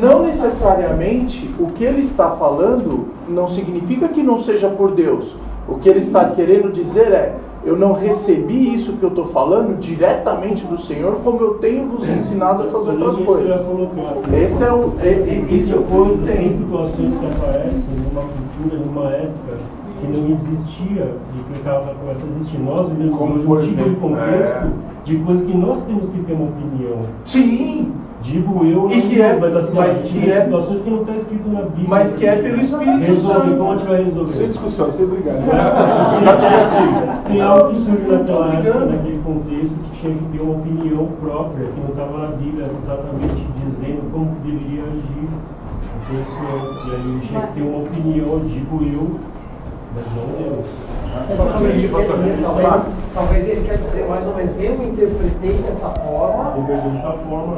[0.00, 5.34] Não necessariamente o que ele está falando não significa que não seja por Deus.
[5.68, 7.34] O que ele está querendo dizer é:
[7.64, 12.08] eu não recebi isso que eu estou falando diretamente do Senhor, como eu tenho vos
[12.08, 13.64] ensinado essas outras coisas.
[13.64, 14.36] colocar.
[14.36, 14.92] Esse é o.
[15.02, 16.58] Esse, isso eu coisas, tem entendo.
[16.58, 19.56] situações que aparecem numa cultura, numa época
[20.00, 22.58] que não existia e que estava começando a existir.
[22.58, 24.91] Nós Como, hoje exemplo, contexto é.
[25.04, 26.98] De coisas que nós temos que ter uma opinião.
[27.24, 27.92] Sim,
[28.22, 31.00] Digo eu, E não que é- mas assim, mas que tem é- situações que não
[31.00, 31.86] está escrito na Bíblia.
[31.88, 33.56] mas que é pelo Espírito Resolve, Santo.
[33.58, 34.32] como a gente vai resolver?
[34.32, 35.34] Sem discussão, sem brigar.
[37.26, 41.66] Tem algo que surge naquela época, naquele contexto, que tinha que ter uma opinião própria,
[41.66, 45.28] que não estava na Bíblia exatamente dizendo como que deveria agir
[45.82, 46.72] a pessoa.
[46.86, 49.10] E aí tinha que ter uma opinião, digo eu,
[49.96, 50.66] mas não Deus.
[51.12, 52.84] Talvez,
[53.14, 56.54] talvez ele quer dizer mais ou menos, eu interpretei dessa forma.
[56.56, 57.56] Eu vejo dessa forma.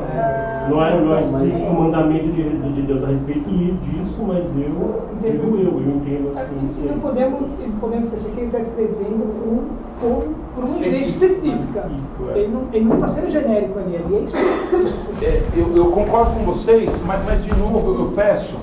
[0.68, 5.02] Não é, não é explícito o mandamento de, de Deus a respeito disso, mas eu
[5.20, 6.70] digo eu, eu entendo assim.
[6.82, 9.62] E não podemos, não podemos esquecer que ele está escrevendo por um,
[10.01, 11.81] por, por uma igreja específica.
[11.81, 12.39] Específico, é.
[12.39, 14.98] Ele não ele não está sendo genérico ali, ele é específico.
[15.22, 18.55] É, eu, eu concordo com vocês, mas, mas de novo eu peço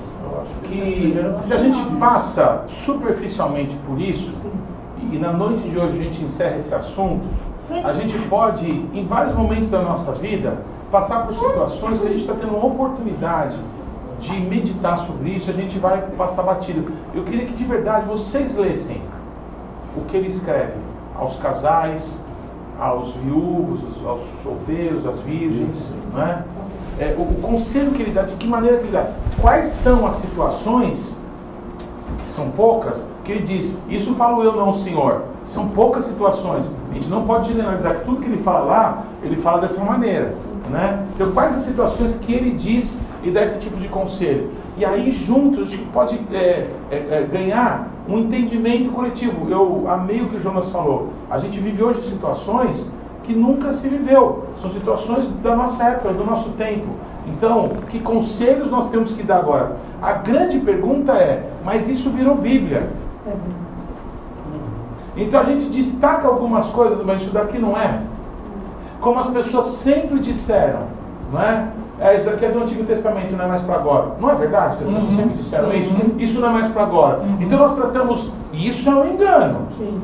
[0.64, 4.32] que se a gente passa superficialmente por isso,
[5.12, 7.24] e na noite de hoje a gente encerra esse assunto,
[7.84, 10.58] a gente pode, em vários momentos da nossa vida,
[10.90, 13.56] passar por situações que a gente está tendo uma oportunidade
[14.20, 16.92] de meditar sobre isso, a gente vai passar batido.
[17.14, 19.02] Eu queria que de verdade vocês lessem
[19.96, 20.74] o que ele escreve
[21.14, 22.22] aos casais,
[22.78, 26.42] aos viúvos, aos solteiros, às virgens, não é?
[26.98, 30.06] É, o, o conselho que ele dá, de que maneira que ele dá, quais são
[30.06, 31.16] as situações,
[32.18, 36.94] que são poucas, que ele diz, isso falo eu não, senhor, são poucas situações, a
[36.94, 40.34] gente não pode generalizar que tudo que ele fala lá, ele fala dessa maneira,
[40.70, 41.04] né?
[41.14, 44.50] Então quais as situações que ele diz e dá esse tipo de conselho?
[44.76, 49.48] E aí juntos a gente pode é, é, é, ganhar um entendimento coletivo.
[49.50, 51.10] Eu amei o que o Jonas falou.
[51.30, 52.90] A gente vive hoje situações
[53.22, 54.44] que nunca se viveu.
[54.60, 56.88] São situações da nossa época, do nosso tempo.
[57.26, 59.76] Então, que conselhos nós temos que dar agora?
[60.00, 62.88] A grande pergunta é: mas isso virou Bíblia?
[65.16, 68.00] Então a gente destaca algumas coisas, mas isso daqui não é.
[69.00, 70.80] Como as pessoas sempre disseram,
[71.32, 71.68] não é?
[72.00, 74.12] É, isso daqui é do Antigo Testamento, não é mais para agora.
[74.18, 74.72] Não é verdade?
[74.72, 75.16] As pessoas Uhum.
[75.16, 75.76] sempre disseram Sim.
[75.76, 76.14] isso.
[76.18, 77.20] Isso não é mais para agora.
[77.40, 78.30] Então nós tratamos.
[78.52, 79.66] Isso é um engano.
[79.78, 80.00] Sim.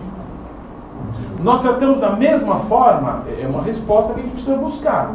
[1.43, 5.13] Nós tratamos da mesma forma, é uma resposta que a gente precisa buscar.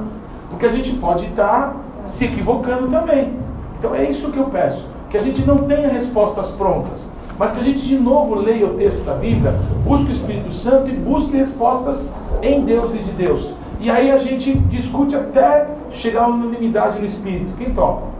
[0.49, 1.73] Porque a gente pode estar
[2.05, 3.33] se equivocando também.
[3.79, 4.87] Então é isso que eu peço.
[5.09, 7.07] Que a gente não tenha respostas prontas,
[7.37, 9.53] mas que a gente de novo leia o texto da Bíblia,
[9.83, 12.11] busque o Espírito Santo e busque respostas
[12.41, 13.53] em Deus e de Deus.
[13.79, 17.53] E aí a gente discute até chegar à unanimidade no Espírito.
[17.57, 18.13] Quem topa?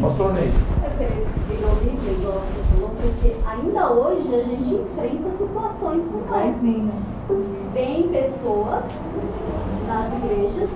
[0.00, 0.50] Pastor Ney.
[0.82, 6.62] Eu queria virou Bíblia, igual você falou, porque ainda hoje a gente enfrenta situações complexas.
[7.72, 8.84] Vem pessoas
[9.90, 10.70] nas igrejas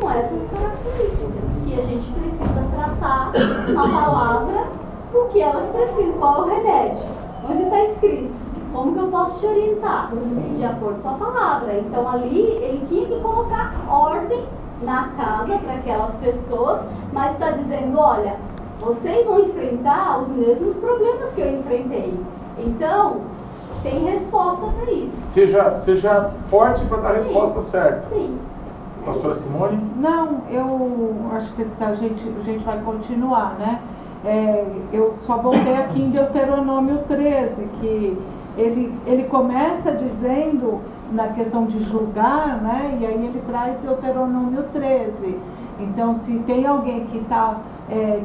[0.00, 2.44] com essas características, que a gente precisa
[2.74, 4.66] tratar a palavra,
[5.14, 7.02] o que elas precisam, qual é o remédio,
[7.48, 8.34] onde está escrito.
[8.72, 10.10] Como que eu posso te orientar?
[10.12, 11.78] De acordo com a palavra.
[11.78, 14.44] Então ali ele tinha que colocar ordem
[14.82, 16.82] na casa para aquelas pessoas,
[17.12, 18.34] mas está dizendo, olha,
[18.80, 22.18] vocês vão enfrentar os mesmos problemas que eu enfrentei.
[22.58, 23.20] Então,
[23.82, 25.16] tem resposta para isso.
[25.32, 28.08] Seja, seja forte para dar a resposta certa.
[28.08, 28.38] Sim.
[29.06, 29.80] Pastora Simone?
[29.96, 33.80] Não, eu acho que a gente, a gente vai continuar, né?
[34.24, 38.18] É, eu só voltei aqui em Deuteronômio 13, que
[38.58, 40.80] ele, ele começa dizendo
[41.12, 42.98] na questão de julgar, né?
[43.00, 45.38] E aí ele traz Deuteronômio 13.
[45.78, 47.60] Então, se tem alguém que está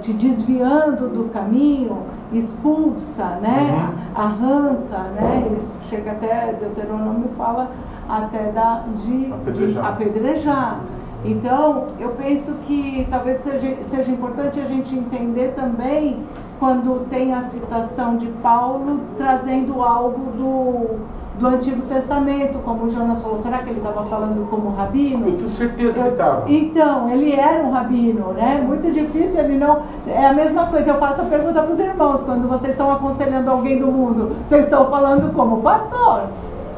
[0.02, 2.00] te desviando do caminho,
[2.34, 3.94] expulsa, né?
[4.16, 5.44] Arranca, né?
[5.46, 7.70] Ele chega até, Deuteronômio fala
[8.08, 9.84] até da, de Apedrejar.
[9.84, 10.80] de apedrejar.
[11.24, 16.18] Então, eu penso que talvez seja, seja importante a gente entender também
[16.60, 21.00] quando tem a citação de Paulo trazendo algo do,
[21.40, 25.28] do Antigo Testamento, como o Jonas falou, será que ele estava falando como rabino?
[25.28, 26.52] Eu tenho certeza que estava.
[26.52, 28.64] Então, ele era um rabino, né?
[28.66, 29.84] Muito difícil ele não.
[30.08, 33.50] É a mesma coisa, eu faço a pergunta para os irmãos, quando vocês estão aconselhando
[33.50, 36.24] alguém do mundo, vocês estão falando como pastor.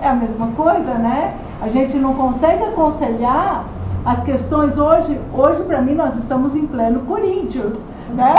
[0.03, 1.33] É a mesma coisa, né?
[1.61, 3.63] A gente não consegue aconselhar
[4.03, 7.73] as questões hoje, hoje para mim nós estamos em pleno Coríntios,
[8.13, 8.35] né?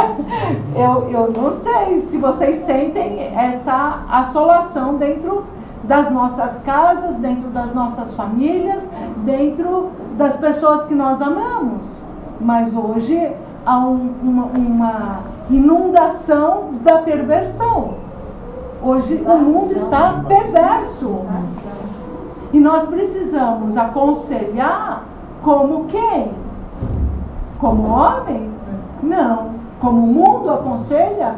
[0.77, 5.45] Eu, eu não sei se vocês sentem essa assolação dentro
[5.85, 8.87] das nossas casas, dentro das nossas famílias,
[9.25, 9.89] dentro
[10.19, 11.99] das pessoas que nós amamos.
[12.39, 13.33] Mas hoje
[13.65, 18.04] há um, uma, uma inundação da perversão.
[18.87, 21.25] Hoje o mundo está perverso.
[22.53, 25.05] E nós precisamos aconselhar
[25.43, 26.33] como quem?
[27.59, 28.53] Como homens?
[29.03, 29.55] Não.
[29.81, 31.37] Como o mundo aconselha,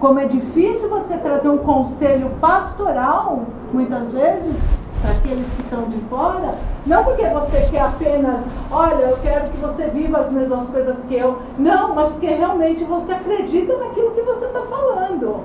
[0.00, 3.40] como é difícil você trazer um conselho pastoral,
[3.74, 4.56] muitas vezes,
[5.02, 6.54] para aqueles que estão de fora,
[6.86, 11.14] não porque você quer apenas, olha, eu quero que você viva as mesmas coisas que
[11.14, 15.44] eu, não, mas porque realmente você acredita naquilo que você está falando.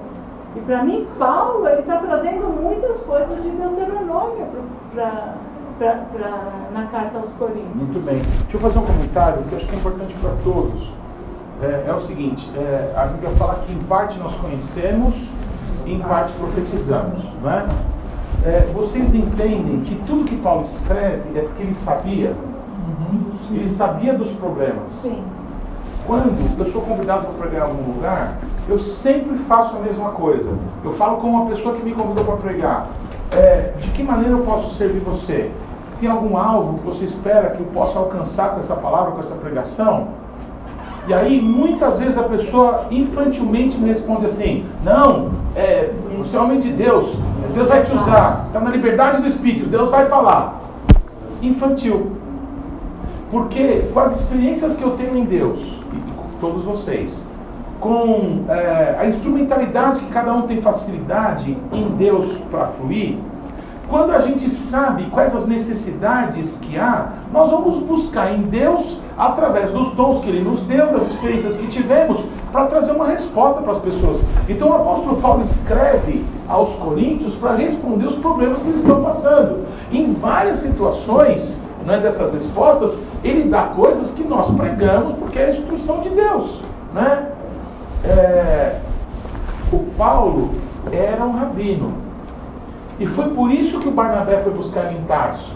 [0.56, 4.48] E para mim, Paulo, ele está trazendo muitas coisas de Deuteronômio
[4.94, 5.36] para
[5.82, 7.74] pra, pra, na carta aos Coríntios.
[7.74, 8.20] Muito bem.
[8.20, 10.92] Deixa eu fazer um comentário que eu acho que é importante para todos.
[11.60, 15.16] É, é, o seguinte, é, a Bíblia fala que em parte nós conhecemos
[15.86, 17.24] e em parte profetizamos.
[17.42, 17.68] Né?
[18.46, 22.30] É, vocês entendem que tudo que Paulo escreve é porque ele sabia?
[22.32, 23.56] Uhum.
[23.56, 24.92] Ele sabia dos problemas.
[25.02, 25.24] Sim.
[26.06, 28.38] Quando eu sou convidado para pregar em algum lugar,
[28.68, 30.50] eu sempre faço a mesma coisa.
[30.84, 32.88] Eu falo com uma pessoa que me convidou para pregar.
[33.32, 35.50] É, de que maneira eu posso servir você?
[36.00, 39.36] Tem algum alvo que você espera que eu possa alcançar com essa palavra, com essa
[39.36, 40.08] pregação?
[41.08, 46.60] E aí, muitas vezes a pessoa infantilmente me responde assim: Não, é, você é homem
[46.60, 47.16] de Deus,
[47.54, 50.62] Deus vai te usar, está na liberdade do Espírito, Deus vai falar.
[51.42, 52.12] Infantil.
[53.32, 57.20] Porque com as experiências que eu tenho em Deus, e com todos vocês,
[57.82, 63.18] com é, a instrumentalidade que cada um tem facilidade em Deus para fluir,
[63.90, 69.72] quando a gente sabe quais as necessidades que há, nós vamos buscar em Deus, através
[69.72, 73.74] dos dons que Ele nos deu, das experiências que tivemos, para trazer uma resposta para
[73.74, 74.22] as pessoas.
[74.48, 79.66] Então o apóstolo Paulo escreve aos Coríntios para responder os problemas que eles estão passando.
[79.92, 85.50] Em várias situações né, dessas respostas, ele dá coisas que nós pregamos porque é a
[85.50, 86.62] instrução de Deus.
[86.94, 87.28] Né?
[88.04, 88.80] É,
[89.72, 90.52] o Paulo
[90.92, 91.94] era um rabino.
[93.00, 95.56] E foi por isso que o Barnabé foi buscar ele em Tarso.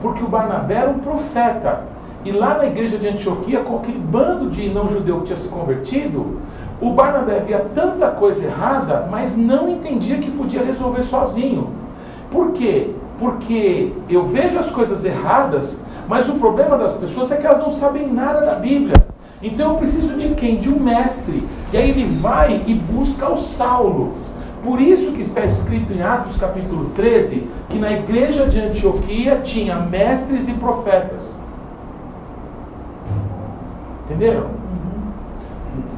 [0.00, 1.84] Porque o Barnabé era um profeta.
[2.24, 6.40] E lá na igreja de Antioquia, com aquele bando de não-judeu que tinha se convertido,
[6.80, 11.70] o Barnabé via tanta coisa errada, mas não entendia que podia resolver sozinho.
[12.30, 12.90] Por quê?
[13.18, 17.70] Porque eu vejo as coisas erradas, mas o problema das pessoas é que elas não
[17.70, 18.94] sabem nada da Bíblia.
[19.42, 20.56] Então eu preciso de quem?
[20.56, 21.42] De um mestre.
[21.76, 24.14] E aí ele vai e busca o Saulo.
[24.64, 29.76] Por isso que está escrito em Atos capítulo 13 que na igreja de Antioquia tinha
[29.76, 31.38] mestres e profetas.
[34.06, 34.46] Entenderam?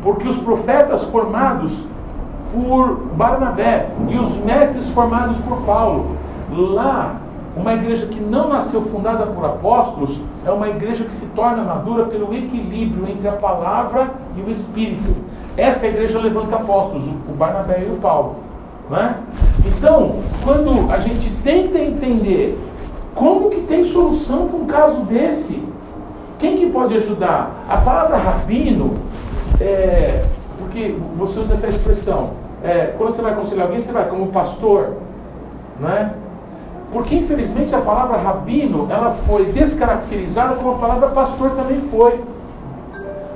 [0.03, 1.85] Porque os profetas formados
[2.53, 6.17] por Barnabé e os mestres formados por Paulo.
[6.51, 7.21] Lá,
[7.57, 12.07] uma igreja que não nasceu fundada por apóstolos é uma igreja que se torna madura
[12.07, 15.15] pelo equilíbrio entre a palavra e o espírito.
[15.59, 18.37] Essa igreja levanta apóstolos, o Barnabé e o Paulo.
[18.89, 19.17] Né?
[19.67, 22.57] Então, quando a gente tenta entender
[23.13, 25.61] como que tem solução para um caso desse,
[26.39, 27.65] quem que pode ajudar?
[27.69, 28.99] A palavra rabino,
[29.61, 30.25] é,
[30.59, 32.31] porque você usa essa expressão,
[32.63, 34.93] é, quando você vai aconselhar alguém, você vai como pastor,
[35.81, 36.15] né?
[36.93, 42.21] Porque infelizmente a palavra rabino, ela foi descaracterizada como a palavra pastor também foi.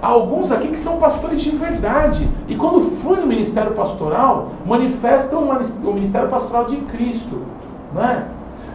[0.02, 2.28] Há alguns aqui que são pastores de verdade.
[2.48, 7.38] E quando flui no ministério pastoral, manifestam o ministério pastoral de Cristo.
[7.94, 8.24] Não é?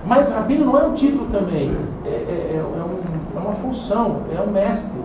[0.05, 1.75] Mas rabino não é um título também.
[2.05, 4.97] É, é, é, um, é uma função, é um mestre.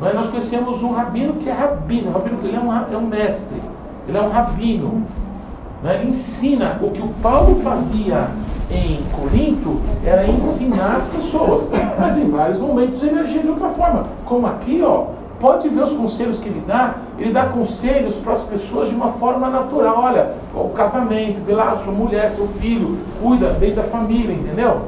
[0.00, 0.14] Não é?
[0.14, 2.10] Nós conhecemos um rabino que é rabino.
[2.10, 3.60] Rabino ele é um, é um mestre.
[4.08, 5.02] Ele é um rabino.
[5.82, 5.96] Não é?
[5.96, 8.28] Ele ensina o que o Paulo fazia
[8.70, 11.68] em Corinto era ensinar as pessoas.
[11.98, 14.06] Mas em vários momentos ele agia de outra forma.
[14.24, 16.96] Como aqui, ó, Pode ver os conselhos que ele dá.
[17.18, 19.98] Ele dá conselhos para as pessoas de uma forma natural.
[19.98, 24.82] Olha, o casamento, vê lá sua mulher, seu filho, cuida bem da família, entendeu?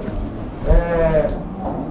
[0.68, 1.30] É,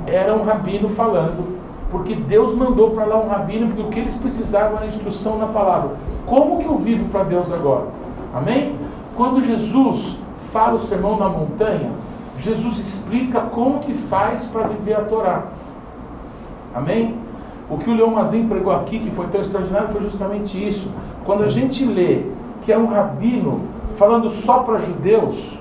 [0.05, 1.57] era um rabino falando,
[1.89, 5.47] porque Deus mandou para lá um rabino, porque o que eles precisavam era instrução na
[5.47, 5.95] palavra.
[6.27, 7.87] Como que eu vivo para Deus agora?
[8.33, 8.75] Amém?
[9.17, 10.17] Quando Jesus
[10.53, 11.89] fala o sermão na montanha,
[12.37, 15.43] Jesus explica como que faz para viver a Torá.
[16.73, 17.20] Amém?
[17.71, 20.91] O que o Leon Mazin pregou aqui, que foi tão extraordinário, foi justamente isso.
[21.25, 22.23] Quando a gente lê
[22.63, 23.61] que é um rabino
[23.97, 25.57] falando só para judeus,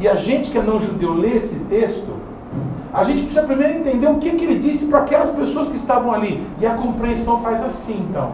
[0.00, 2.14] e a gente que é não judeu lê esse texto,
[2.92, 6.12] a gente precisa primeiro entender o que, que ele disse para aquelas pessoas que estavam
[6.12, 6.44] ali.
[6.60, 8.32] E a compreensão faz assim, então.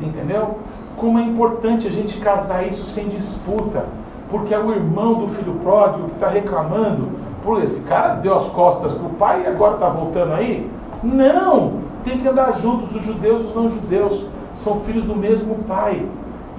[0.00, 0.56] Entendeu?
[0.96, 3.84] Como é importante a gente casar isso sem disputa.
[4.30, 7.08] Porque é o irmão do filho pródigo que está reclamando.
[7.42, 10.70] Por esse cara deu as costas para o pai e agora está voltando aí?
[11.02, 11.85] Não!
[12.06, 14.26] Tem que andar juntos, os judeus e os não judeus.
[14.54, 16.06] São filhos do mesmo pai.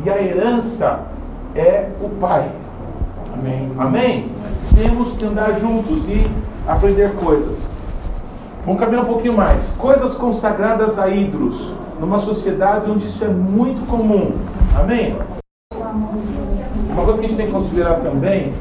[0.04, 1.04] E a herança
[1.56, 2.52] é o pai.
[3.34, 3.72] Amém.
[3.78, 4.32] Amém?
[4.76, 6.30] Temos que andar juntos e
[6.68, 7.66] aprender coisas.
[8.66, 9.70] Vamos caminhar um pouquinho mais.
[9.78, 14.34] Coisas consagradas a ídolos, numa sociedade onde isso é muito comum.
[14.78, 15.16] Amém?
[16.92, 18.52] Uma coisa que a gente tem que considerar também,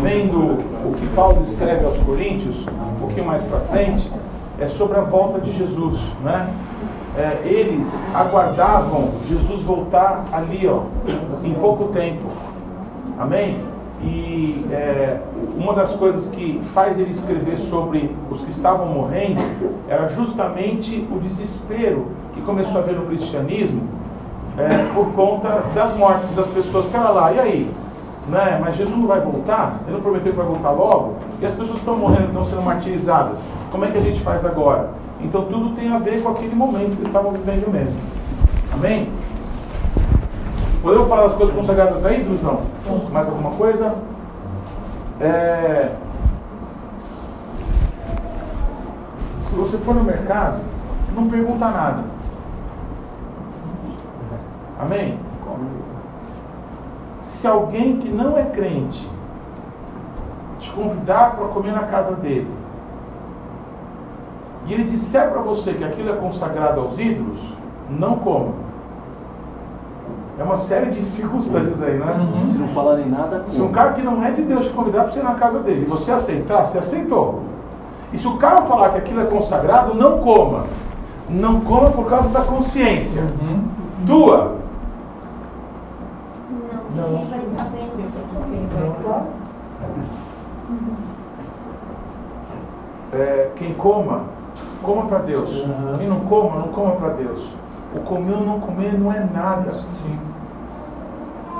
[0.00, 4.10] vendo o que Paulo escreve aos Coríntios, um pouquinho mais para frente,
[4.60, 6.52] é sobre a volta de Jesus, né?
[7.16, 10.82] É, eles aguardavam Jesus voltar ali, ó,
[11.42, 12.28] em pouco tempo.
[13.18, 13.58] Amém?
[14.02, 15.18] E é,
[15.56, 19.42] uma das coisas que faz ele escrever sobre os que estavam morrendo
[19.88, 23.82] era justamente o desespero que começou a haver no cristianismo
[24.56, 26.86] é, por conta das mortes das pessoas.
[26.86, 27.70] Pera lá, e aí?
[28.28, 28.58] Né?
[28.60, 29.80] Mas Jesus não vai voltar?
[29.86, 31.16] Ele não prometeu que vai voltar logo?
[31.40, 33.48] E as pessoas estão morrendo, estão sendo martirizadas.
[33.70, 34.90] Como é que a gente faz agora?
[35.20, 37.98] Então tudo tem a ver com aquele momento que estavam vivendo mesmo.
[38.72, 39.10] Amém?
[40.82, 42.40] Podemos falar das coisas consagradas a ídolos?
[42.42, 42.60] Não.
[43.10, 43.94] Mais alguma coisa?
[45.20, 45.90] É...
[49.42, 50.60] Se você for no mercado,
[51.14, 52.04] não pergunta nada.
[54.78, 55.18] Amém?
[57.40, 59.08] Se alguém que não é crente
[60.58, 62.50] te convidar para comer na casa dele,
[64.66, 67.38] e ele disser para você que aquilo é consagrado aos ídolos,
[67.88, 68.52] não coma.
[70.38, 72.14] É uma série de circunstâncias aí, né?
[72.18, 72.46] Uhum.
[72.46, 73.42] Se não falarem nada.
[73.46, 75.60] Se um cara que não é de Deus te convidar para você ir na casa
[75.60, 77.44] dele e você aceitar, você aceitou.
[78.12, 80.66] E se o cara falar que aquilo é consagrado, não coma.
[81.26, 83.22] Não coma por causa da consciência.
[83.22, 83.64] Uhum.
[84.06, 84.60] Tua.
[87.00, 87.26] Não.
[93.12, 94.22] É, quem coma,
[94.82, 95.50] coma para Deus.
[95.50, 95.98] Uhum.
[95.98, 97.42] Quem não coma, não coma para Deus.
[97.94, 99.72] O comer ou não comer não é nada.
[100.02, 100.18] Sim.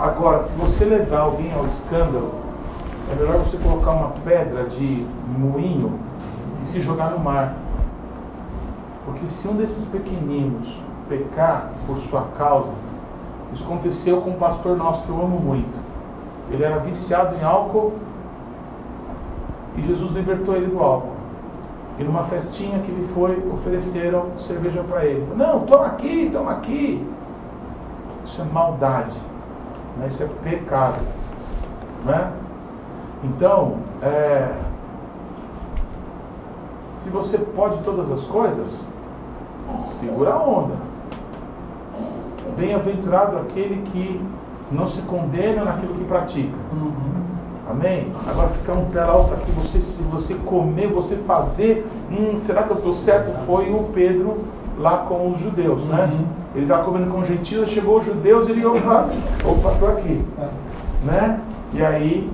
[0.01, 2.35] Agora, se você levar alguém ao escândalo,
[3.11, 5.07] é melhor você colocar uma pedra de
[5.37, 5.99] moinho
[6.63, 7.55] e se jogar no mar.
[9.05, 10.69] Porque se um desses pequeninos
[11.09, 12.73] pecar por sua causa,
[13.53, 15.79] isso aconteceu com um pastor nosso que eu amo muito.
[16.51, 17.95] Ele era viciado em álcool
[19.77, 21.13] e Jesus libertou ele do álcool.
[21.99, 25.27] E numa festinha que ele foi, ofereceram cerveja para ele.
[25.37, 27.07] Não, toma aqui, toma aqui.
[28.25, 29.17] Isso é maldade.
[29.99, 30.09] Né?
[30.09, 31.01] Isso é pecado.
[32.05, 32.33] Né?
[33.23, 34.55] Então, é,
[36.95, 38.87] se você pode todas as coisas,
[39.99, 40.90] segura a onda.
[42.57, 44.21] Bem-aventurado aquele que
[44.71, 46.57] não se condena naquilo que pratica.
[47.71, 48.13] Amém?
[48.29, 52.71] Agora ficar um pé para que você, se você comer, você fazer, hum, será que
[52.71, 53.47] eu estou certo?
[53.47, 54.39] Foi o Pedro
[54.77, 56.11] lá com os judeus, né?
[56.55, 59.09] Ele estava comendo com gentios, chegou os judeus, ele, opa,
[59.45, 60.25] opa, estou aqui.
[61.05, 61.41] Né?
[61.73, 62.31] E aí,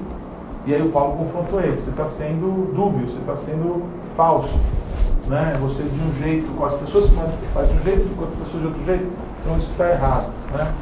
[0.64, 3.82] e aí o Paulo confrontou ele, você está sendo dúbio, você está sendo
[4.16, 4.58] falso.
[5.26, 5.56] Né?
[5.60, 7.10] Você de um jeito, com as pessoas
[7.52, 9.06] faz de um jeito, com outras pessoas de outro jeito,
[9.40, 10.30] então isso está errado.
[10.52, 10.72] Né?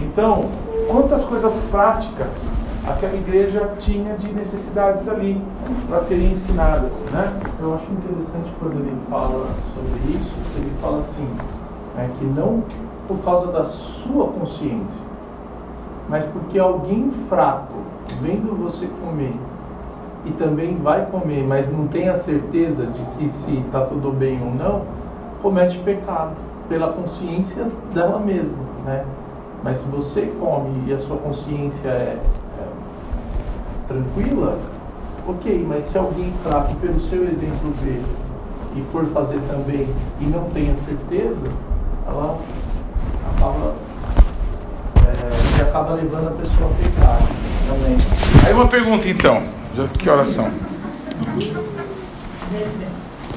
[0.00, 0.44] Então,
[0.88, 2.48] quantas coisas práticas
[2.86, 5.42] aquela igreja tinha de necessidades ali
[5.88, 7.38] para serem ensinadas, né?
[7.60, 11.28] Eu acho interessante quando ele fala sobre isso, ele fala assim,
[11.98, 12.62] é que não
[13.06, 15.02] por causa da sua consciência,
[16.08, 17.74] mas porque alguém fraco,
[18.20, 19.34] vendo você comer,
[20.24, 24.40] e também vai comer, mas não tem a certeza de que se está tudo bem
[24.42, 24.82] ou não,
[25.42, 26.36] comete pecado
[26.68, 29.04] pela consciência dela mesma, né?
[29.62, 32.18] Mas se você come e a sua consciência é,
[32.58, 32.66] é
[33.86, 34.58] tranquila,
[35.26, 38.02] ok, mas se alguém fraco, pelo seu exemplo ver
[38.76, 39.88] e for fazer também
[40.20, 41.44] e não tem a certeza,
[42.06, 42.38] ela
[43.34, 43.74] acaba
[45.06, 47.18] é, acaba levando a pessoa a pecar
[47.68, 47.96] também.
[48.46, 49.42] Aí uma pergunta então,
[49.98, 50.48] que horas são?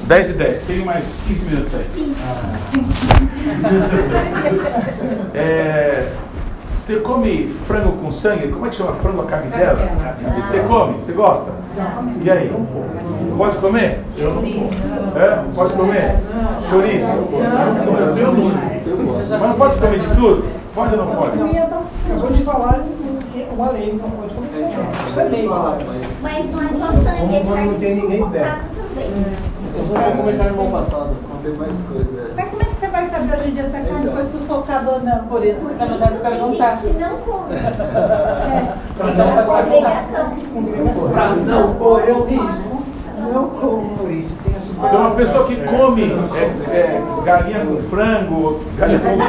[0.04, 1.86] 10 e 10, tem mais 15 minutos aí.
[5.34, 6.08] É,
[6.74, 8.48] Você come frango com sangue?
[8.48, 9.78] Como é que chama frango a cabidela?
[10.42, 10.94] Você come?
[10.94, 11.50] Você gosta?
[12.20, 12.52] E aí?
[13.36, 14.00] Pode comer?
[15.16, 15.42] É?
[15.54, 16.18] Pode comer?
[16.68, 17.06] Chouriço?
[17.08, 18.56] Eu tenho nojo.
[19.30, 20.44] Mas não pode comer de tudo?
[20.74, 21.38] Pode ou não pode?
[21.40, 22.80] Acabou de falar
[23.52, 25.08] uma lei, não pode comer sangue.
[25.08, 25.48] Isso é lei.
[26.22, 28.50] Mas não é só sangue, é Como não tem ninguém carne perto.
[28.52, 29.10] sufocada também.
[29.74, 31.10] Eu vou comentar no irmão passado.
[31.42, 32.32] Tem mais coisa.
[32.36, 34.90] Mas como é que você vai saber hoje em dia se a carne foi sufocada
[34.90, 35.18] ou não?
[35.24, 36.70] Por isso você não deve Tem perguntar.
[36.82, 37.54] gente que não come.
[38.94, 41.12] Então É.
[41.12, 42.82] Pra não correr o risco.
[43.32, 43.96] Não como.
[43.96, 44.52] Por isso tem.
[44.84, 46.42] Então, uma pessoa que come é,
[46.74, 49.06] é, galinha com frango, galinha com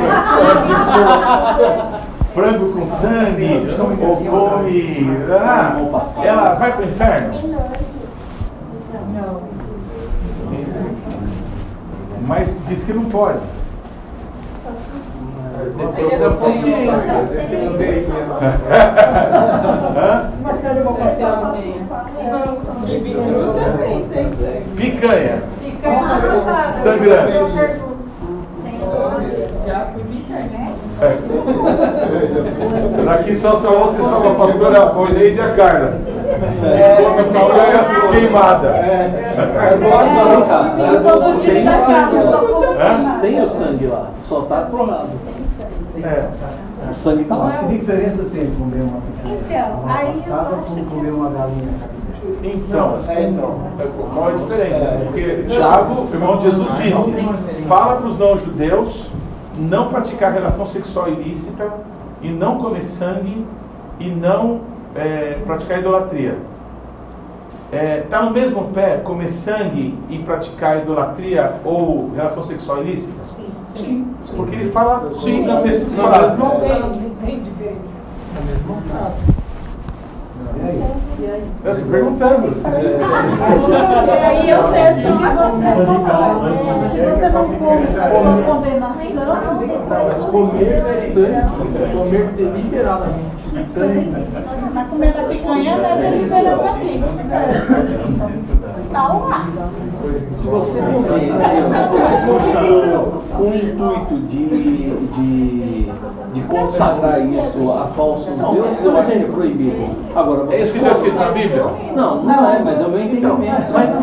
[1.54, 2.00] frango,
[2.34, 5.08] frango com sangue, ou come.
[5.40, 5.78] Ah,
[6.24, 7.34] ela vai para o inferno?
[9.14, 9.44] Não.
[12.28, 13.40] Mas diz que não pode.
[15.78, 17.14] Depende da consciência.
[24.76, 25.44] Picanha,
[25.86, 26.74] assustado.
[26.84, 27.32] sangrando.
[29.66, 29.88] Já
[30.99, 31.18] bica,
[33.11, 35.94] Aqui só só você salva a pastora Orneide e a Carla.
[36.64, 38.70] Essa salva queimada.
[40.91, 41.72] Eu sou do time da
[42.80, 43.20] Hã?
[43.22, 45.10] Tem o sangue lá, só tá torrado.
[46.03, 46.28] É.
[46.91, 47.60] O sangue tá Mas lá.
[47.60, 48.99] que diferença tem comer uma?
[49.24, 51.94] Então, uma aí eu passada como comer uma galinha?
[52.41, 53.56] Então, É, então.
[54.14, 54.86] qual é a diferença?
[55.03, 59.07] Porque Tiago, irmão de Jesus, disse: fala para os não-judeus
[59.58, 61.72] não praticar relação sexual ilícita
[62.22, 63.46] e não comer sangue
[64.00, 64.62] e não
[64.96, 66.38] é, praticar idolatria.
[68.04, 73.14] Está no mesmo pé comer sangue e praticar idolatria ou relação sexual ilícita?
[73.76, 74.08] Sim.
[74.36, 76.38] Porque ele fala sim na mesma frase.
[76.38, 79.33] Não tem, não tem diferença.
[80.56, 81.44] E aí?
[81.64, 82.48] Eu estou perguntando.
[83.68, 86.90] E aí eu testo que você falou.
[86.90, 89.30] Se você não come sua condenação,
[89.90, 90.82] Mas Comer
[91.14, 91.42] sangue,
[91.94, 94.28] comer deliberadamente sangue.
[94.74, 97.04] mas comendo a picanha não é deliberadamente.
[98.94, 99.48] Tá lá.
[100.30, 104.45] Se você se você comer com o intuito de,
[105.07, 105.91] de,
[106.32, 109.90] de consagrar isso a falsos deuses, eu acho que é proibido.
[110.15, 111.65] Agora, você É isso que está escrito na Bíblia?
[111.95, 113.72] Não, não é, mas é o meu entendimento.
[113.74, 113.99] Mas,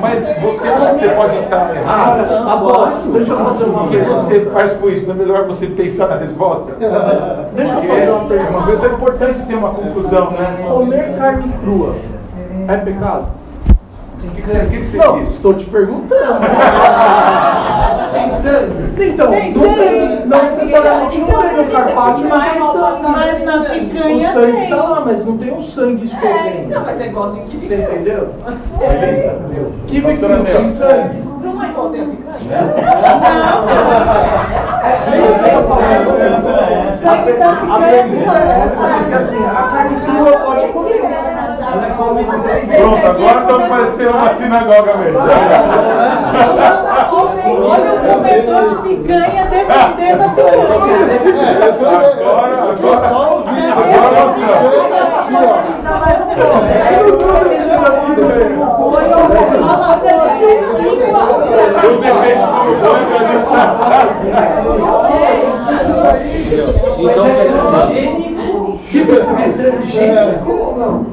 [0.00, 2.48] mas você acha que você pode estar errado?
[2.48, 3.08] Abaixo.
[3.12, 5.06] Deixa eu fazer uma O que você faz com isso?
[5.06, 6.72] Não é melhor você pensar na resposta?
[7.54, 8.50] Deixa eu fazer uma é pergunta.
[8.50, 10.64] uma coisa importante ter uma conclusão, né?
[10.66, 11.94] Comer carne crua
[12.68, 13.43] é pecado?
[14.28, 15.34] O que, que você, o que que você Não, diz?
[15.34, 16.40] estou te perguntando.
[18.14, 19.08] Tem sangue?
[19.10, 19.74] Então, Tem não, sangue.
[19.74, 23.02] tem, não necessariamente não tem no carpaccio, mas sangue.
[23.08, 24.68] Mas na O picanha sangue tem.
[24.70, 26.64] tá lá, mas não tem o sangue É, escorrendo.
[26.68, 28.28] então, mas é igualzinho que Você entendeu?
[28.78, 29.38] Beleza?
[29.88, 30.70] Que Pastora não tem Mel.
[30.70, 31.33] sangue.
[31.44, 32.34] Não é igualzinho a picanha?
[37.38, 41.02] Tá A é assim, carne crua pode comer.
[42.78, 45.18] Pronto, agora estamos parecendo uma sinagoga mesmo.
[47.46, 51.14] Olha o comedor de picanha defendendo a picanha.
[51.68, 52.08] Agora,
[52.72, 53.43] agora, Só o vídeo.
[53.80, 54.74] Agora nós estamos.
[56.90, 57.68] Eu depende
[58.54, 59.04] como põe,
[68.94, 71.06] Então, É transgênico ou não?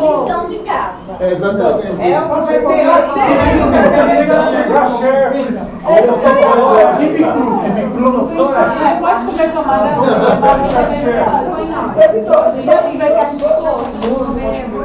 [0.00, 0.97] Lição de casa.
[1.20, 1.86] É, exatamente.
[2.00, 2.86] É, você tem
[9.00, 10.04] Pode comer camarão?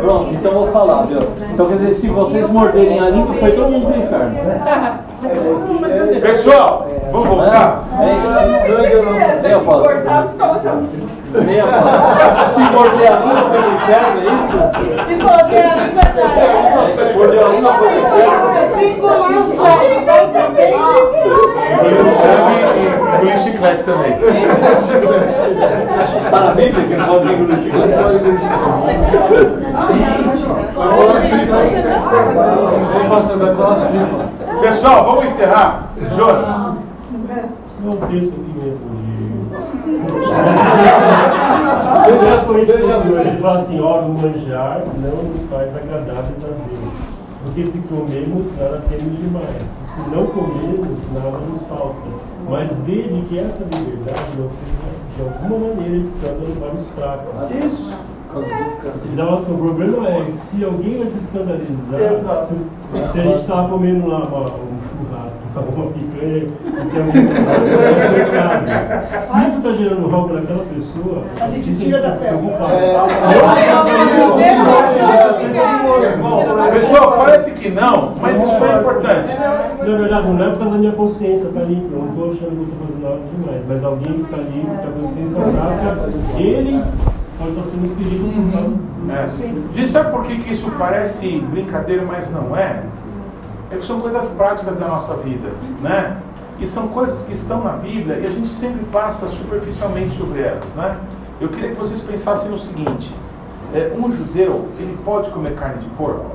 [0.02, 1.22] Pronto, então vou falar, viu?
[1.54, 4.36] Então quer dizer, se vocês morderem a língua, foi todo mundo pro inferno.
[6.22, 7.84] Pessoal, vamos voltar?
[8.00, 8.04] É.
[9.42, 9.88] Nem eu posso.
[11.34, 12.54] Nem eu posso.
[12.54, 14.58] Se morder a língua, foi pro inferno, é isso?
[15.08, 17.14] Se morder a língua já era.
[17.16, 18.44] Mordeu a língua, foi inferno.
[18.78, 20.74] Se engolir o sangue, vai também.
[21.74, 22.82] Engoliu sangue e
[23.16, 24.14] engoliu chiclete também.
[26.32, 27.94] Tá na Bíblia que não pode engolir chiclete?
[32.94, 34.43] Vamos passando a costa aqui.
[34.64, 35.92] Pessoal, vamos encerrar?
[36.16, 36.78] Jonas.
[37.36, 38.94] É um texto aqui mesmo.
[43.20, 46.94] Ele fala assim, ora, o manjar não nos faz agradáveis a Deus.
[47.44, 49.62] Porque se comemos, nada temos demais.
[49.96, 51.96] Se não comemos, nada nos falta.
[52.50, 57.66] Mas veja que essa liberdade não seja de alguma maneira escândalo para os fracos.
[57.66, 57.94] Isso.
[59.14, 62.48] Então, assim, o problema é se alguém vai se escandalizar, Exato.
[62.48, 66.52] se, se a gente está comendo lá uma, um churrasco, tá, uma picanha e
[66.92, 67.24] tem alguém.
[69.22, 72.38] Se isso está gerando rol para aquela pessoa, A gente tem que tira da festa.
[76.74, 78.80] Pessoal, parece que não, mas isso é.
[78.80, 79.34] importante.
[79.80, 82.50] Na verdade, não é por causa da minha consciência tá limpa, eu não estou achando
[82.50, 86.10] que eu estou fazendo nada demais, mas alguém que está limpo, que a consciência frasca,
[86.40, 86.84] ele
[87.38, 89.76] pode estar sendo ferido por causa É.
[89.76, 92.84] Gente, sabe por que, que isso parece brincadeira, mas não é?
[93.72, 95.50] É que são coisas práticas da nossa vida,
[95.82, 96.18] né?
[96.60, 100.74] E são coisas que estão na Bíblia e a gente sempre passa superficialmente sobre elas,
[100.76, 100.98] né?
[101.42, 103.14] Eu queria que vocês pensassem no seguinte:
[103.74, 106.26] é, um judeu ele pode comer carne de porco?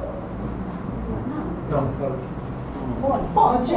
[1.70, 2.27] Não, fala.
[3.34, 3.74] Pode.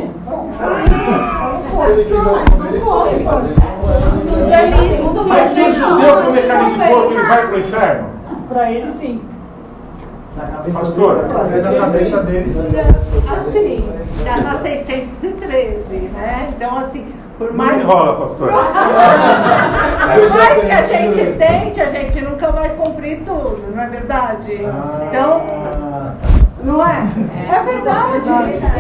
[2.06, 3.56] Quiser comer, ele pode fazer.
[5.28, 8.10] Mas se o judeu comer carne de porco, ele vai para o inferno?
[8.50, 9.22] Para ele, sim.
[10.38, 12.66] Na cabeça Pastor, na cabeça deles.
[13.30, 13.90] Assim,
[14.24, 16.48] já na 613, né?
[16.56, 17.06] Então, assim,
[17.38, 18.48] por Não mais, enrola, pastor.
[20.14, 24.54] por mais que a gente tente, a gente nunca vai cumprir tudo, não é verdade?
[25.10, 26.14] Então, Ah,
[26.64, 27.04] não é?
[27.52, 28.30] É verdade.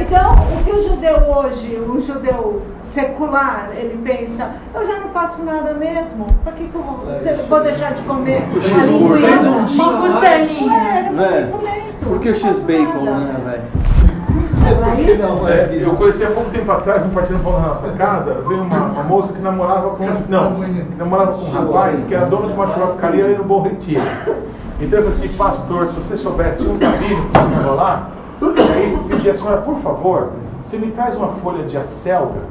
[0.01, 5.41] Então, o que o judeu hoje, o judeu secular, ele pensa, eu já não faço
[5.43, 10.01] nada mesmo, por que, que eu vou, eu vou deixar de comer a linguiça, uma
[10.01, 11.11] costelinha?
[11.11, 11.41] Não É.
[11.41, 12.05] pensamento.
[12.05, 13.91] Por que o X-Bacon, né, velho?
[15.47, 18.77] É, eu conheci há pouco tempo atrás, um partido pão na nossa casa, veio uma,
[18.77, 20.05] uma moça que namorava com.
[20.29, 23.61] Não, que namorava com um rapaz que era dono de uma churrascaria ali no Bom
[23.63, 24.01] Retiro.
[24.81, 28.09] Então eu falei assim, pastor, se você soubesse, tinha uns amigos que estavam lá,
[28.41, 30.31] aí eu pedi a senhora, por favor,
[30.61, 32.41] você me traz uma folha de acelga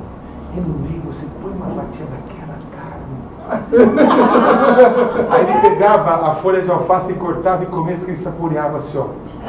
[0.56, 3.16] e no meio você põe uma fatia daquela carne.
[5.30, 8.98] Aí ele pegava a folha de alface e cortava e comia, que ele saboreava assim,
[8.98, 9.06] ó.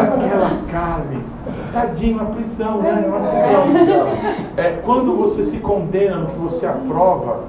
[0.00, 1.24] Aquela carne.
[1.72, 3.04] Tadinho, uma prisão, né?
[3.06, 4.06] Uma prisão.
[4.56, 7.44] É, quando você se condena no que você aprova,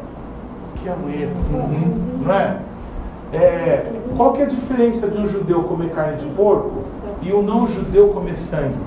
[0.75, 1.33] que é um erro.
[2.23, 2.57] Não é?
[3.33, 6.83] É, qual que é a diferença de um judeu comer carne de porco
[7.21, 8.77] e um não judeu comer sangue?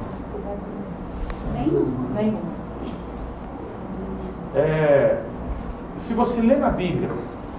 [4.54, 5.18] É,
[5.98, 7.10] se você lê na Bíblia,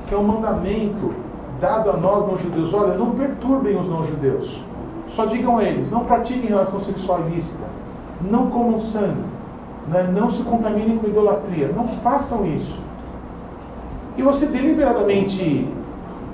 [0.07, 1.13] que é um mandamento
[1.59, 4.59] dado a nós não judeus, olha, não perturbem os não judeus.
[5.07, 7.63] Só digam a eles, não pratiquem relação sexual ilícita,
[8.21, 9.23] não comam sangue,
[9.87, 12.79] né, não se contaminem com idolatria, não façam isso.
[14.17, 15.67] E você deliberadamente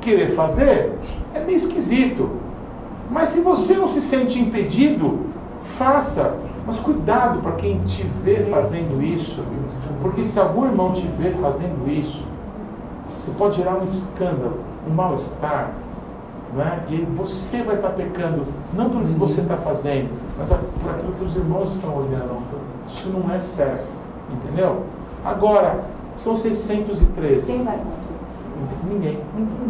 [0.07, 0.97] querer fazer,
[1.33, 2.29] é meio esquisito.
[3.11, 5.25] Mas se você não se sente impedido,
[5.77, 6.37] faça.
[6.65, 9.41] Mas cuidado para quem te vê fazendo isso,
[10.01, 12.21] porque se algum irmão te vê fazendo isso,
[13.17, 15.71] você pode gerar um escândalo, um mal-estar,
[16.53, 16.79] não é?
[16.89, 21.13] e aí você vai estar pecando, não pelo que você está fazendo, mas por aquilo
[21.13, 22.41] que os irmãos estão olhando.
[22.89, 23.87] Isso não é certo,
[24.29, 24.83] entendeu?
[25.23, 25.85] Agora,
[26.17, 27.45] são 613.
[27.45, 27.79] Quem vai
[28.89, 29.19] Ninguém.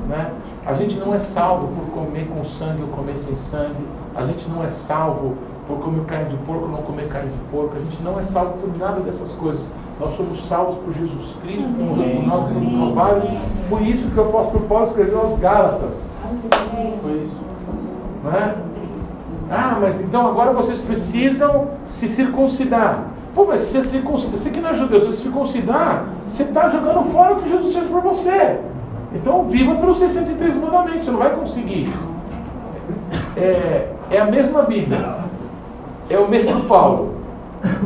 [0.07, 0.31] Né?
[0.65, 3.85] A gente não é salvo por comer com sangue ou comer sem sangue.
[4.15, 5.35] A gente não é salvo
[5.68, 7.76] por comer carne de porco ou não comer carne de porco.
[7.76, 9.68] A gente não é salvo por nada dessas coisas.
[9.99, 13.23] Nós somos salvos por Jesus Cristo, que morreu por nós no Calvário.
[13.68, 16.07] Foi isso que o apóstolo Paulo escreveu aos Gálatas.
[17.01, 17.35] Foi isso.
[18.23, 18.55] Não é?
[19.49, 23.05] Ah, mas então agora vocês precisam se circuncidar.
[23.34, 26.05] Pô, mas se você se circuncidar, você que não é judeu, se você se circuncidar,
[26.27, 28.59] você está jogando fora o que Jesus fez por você.
[29.13, 31.93] Então viva pelos 603 mandamentos, você não vai conseguir.
[33.35, 35.19] É, é a mesma Bíblia,
[36.09, 37.15] é o mesmo Paulo.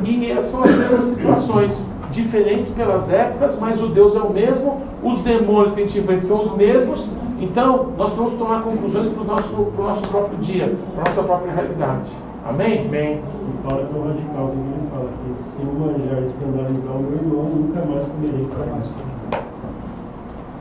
[0.03, 5.19] E são as mesmas situações, diferentes pelas épocas, mas o Deus é o mesmo, os
[5.19, 7.07] demônios que a gente enfrenta são os mesmos.
[7.39, 11.23] Então, nós vamos tomar conclusões para o nosso, pro nosso próprio dia, para a nossa
[11.23, 12.11] própria realidade.
[12.45, 12.85] Amém?
[12.85, 13.22] Amém.
[13.22, 17.14] E Paulo é tão radical que ele fala que se eu manjar escandalizar o meu
[17.14, 19.10] irmão, nunca mais comerei carne.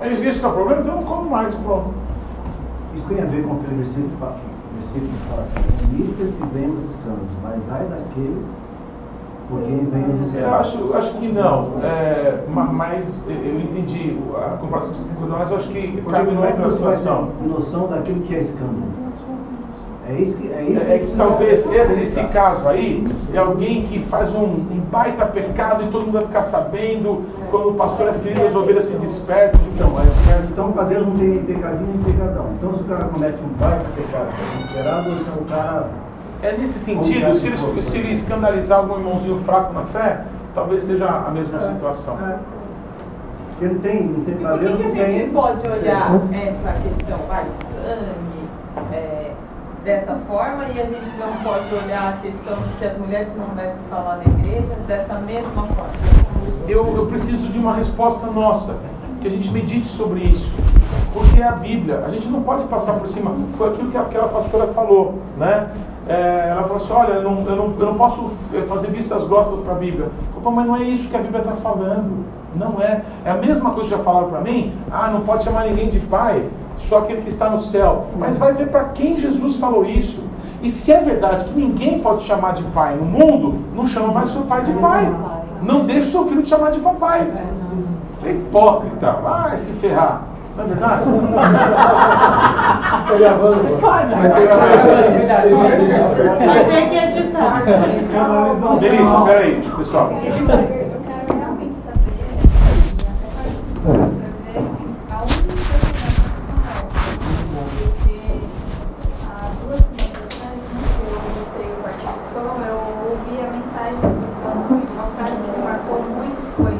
[0.00, 1.54] Aí, Esse que é o problema, então eu não como mais.
[1.54, 1.90] Pronto.
[2.96, 4.36] Isso tem a ver com aquele versículo que fala,
[4.80, 8.44] versículo que fala assim: Mistas que vêm os escândalos, mas ai daqueles
[9.48, 10.54] por quem vêm os Eu escândalos.
[10.60, 11.68] acho, acho que não.
[11.82, 16.02] É, ma- mas eu entendi a comparação que você tem com nós, eu acho que
[16.08, 17.28] cabe é numa que outra você vai situação.
[17.46, 18.99] noção daquilo que é escândalo?
[20.10, 22.32] É isso que é isso É que talvez esse, esse pensar.
[22.32, 26.42] caso aí é alguém que faz um, um baita pecado e todo mundo vai ficar
[26.42, 29.60] sabendo quando o pastor é ferido, as ovelhas se despertam.
[29.74, 30.06] Então, mas
[30.50, 32.46] então para Deus não tem nem pecadinho nem pecadão.
[32.58, 35.86] Então se o cara comete um baita pecado, é considerado, então o cara
[36.42, 40.22] É nesse sentido, se ele, se ele escandalizar algum irmãozinho fraco na fé,
[40.54, 42.16] talvez seja a mesma situação.
[43.50, 45.30] Porque não tem, não tem E pra por que, Deus, que a gente tem.
[45.32, 48.48] pode olhar essa questão vai, sangue
[48.92, 49.29] é,
[49.84, 53.54] dessa forma e a gente não pode olhar a questão de que as mulheres não
[53.54, 55.92] devem falar na igreja dessa mesma forma?
[56.68, 58.76] Eu, eu preciso de uma resposta nossa,
[59.20, 60.50] que a gente medite sobre isso.
[61.12, 63.32] Porque é a Bíblia, a gente não pode passar por cima.
[63.56, 65.68] Foi aquilo que aquela pastora falou, né?
[66.08, 68.30] É, ela falou assim, olha, eu não, eu não, eu não posso
[68.66, 70.08] fazer vistas grossas para a Bíblia.
[70.34, 72.24] Falei, mas não é isso que a Bíblia está falando.
[72.54, 73.02] Não é.
[73.24, 74.72] É a mesma coisa que já falaram para mim.
[74.90, 76.48] Ah, não pode chamar ninguém de pai,
[76.88, 78.06] só aquele que está no céu.
[78.18, 80.22] Mas vai ver para quem Jesus falou isso.
[80.62, 84.28] E se é verdade que ninguém pode chamar de pai no mundo, não chama mais
[84.30, 85.10] seu pai de pai.
[85.62, 87.26] Não deixe seu filho te chamar de papai.
[88.24, 89.12] É hipócrita.
[89.12, 90.22] Vai se ferrar.
[90.56, 91.04] Não é verdade?
[93.08, 93.76] Tô gravando.
[93.80, 94.08] Vai
[96.64, 97.62] ter que editar.
[98.80, 100.10] Melissa, peraí, pessoal.
[100.12, 100.46] Eu quero
[101.38, 102.40] realmente saber, e até
[103.30, 103.98] participar para
[104.44, 104.60] ver
[105.12, 105.90] aonde você está
[107.80, 108.18] Porque
[109.30, 110.52] há duas semanas atrás, né,
[110.96, 112.78] que eu registrei o Partido Pão, eu
[113.10, 116.74] ouvi a mensagem do bispo e uma frase que me marcou muito foi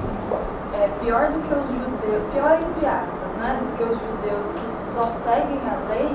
[0.79, 4.71] é, pior do que os judeus, pior entre aspas, né, do que os judeus que
[4.95, 6.09] só seguem a lei,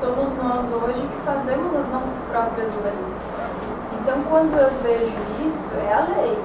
[0.00, 2.16] somos nós hoje que fazemos as nossas
[2.54, 3.18] próprias leis.
[4.00, 5.12] Então, quando eu vejo
[5.48, 6.38] isso, é a lei.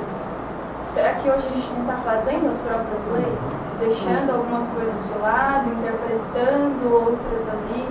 [0.94, 3.62] Será que hoje a gente não está fazendo as próprias leis?
[3.80, 7.88] Deixando algumas coisas de lado, interpretando outras ali.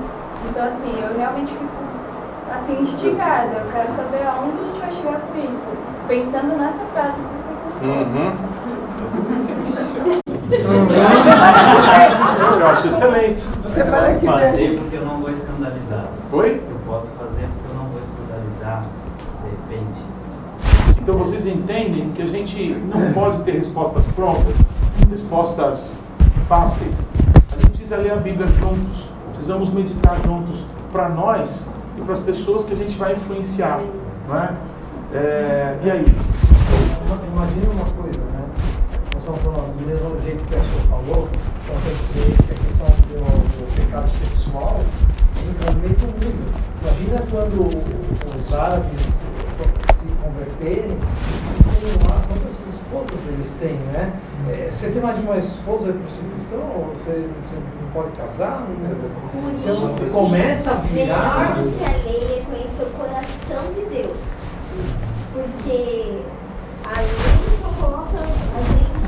[0.51, 1.69] Então, assim, eu realmente fico
[2.53, 3.59] assim, instigada.
[3.59, 5.71] Eu quero saber aonde a gente vai chegar com isso.
[6.09, 7.49] Pensando nessa frase que você
[12.59, 13.47] Eu acho excelente.
[13.77, 16.07] Eu posso fazer porque eu não vou escandalizar.
[16.33, 16.63] Oi?
[16.69, 18.85] Eu posso fazer porque eu não vou escandalizar,
[19.45, 20.01] de repente.
[21.09, 24.55] Então vocês entendem que a gente não pode ter respostas prontas,
[25.11, 25.99] respostas
[26.47, 27.09] fáceis.
[27.51, 30.63] A gente precisa ler a Bíblia juntos, precisamos meditar juntos
[30.93, 31.65] para nós
[31.97, 33.81] e para as pessoas que a gente vai influenciar.
[34.29, 34.55] Não é?
[35.15, 36.15] É, e aí?
[37.33, 38.45] Imagina uma coisa, né?
[39.15, 41.29] Nós estamos falando do mesmo jeito que a senhora falou,
[41.65, 43.25] então quer dizer que a questão do,
[43.57, 44.81] do pecado sexual
[45.41, 46.53] entra no meio do mundo.
[46.83, 49.18] Imagina quando os árabes
[50.39, 50.97] converterem,
[52.07, 54.13] lá quantas esposas eles têm, né?
[54.49, 58.61] É, você tem mais de uma esposa de prostituição, ou você, você não pode casar?
[58.61, 61.57] Não, Por então isso começa a virar.
[61.57, 64.19] Melhor do que a lei é conhecer o coração de Deus.
[65.33, 66.23] Porque
[66.85, 67.09] a lei
[67.61, 68.99] só coloca a gente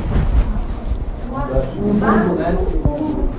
[1.78, 3.30] embaixo do fundo.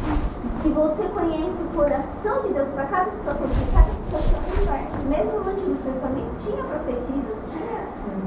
[0.62, 4.98] Se você conhece o coração de Deus para cada situação, porque cada situação é diversa.
[5.10, 7.81] Mesmo no Antigo Testamento tinha profetisas, tinha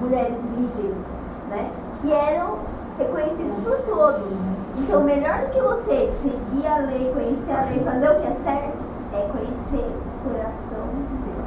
[0.04, 1.06] mulheres líderes,
[1.48, 1.70] né?
[2.00, 2.58] Que eram
[2.98, 4.32] reconhecidas por todos.
[4.78, 8.36] Então, melhor do que você seguir a lei, conhecer a lei, fazer o que é
[8.44, 8.82] certo,
[9.12, 11.44] é conhecer o coração de Deus.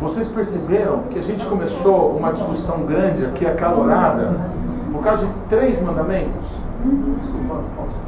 [0.00, 4.34] Vocês perceberam que a gente começou uma discussão grande aqui, acalorada,
[4.92, 6.44] por causa de três mandamentos?
[7.20, 8.06] Desculpa, posso?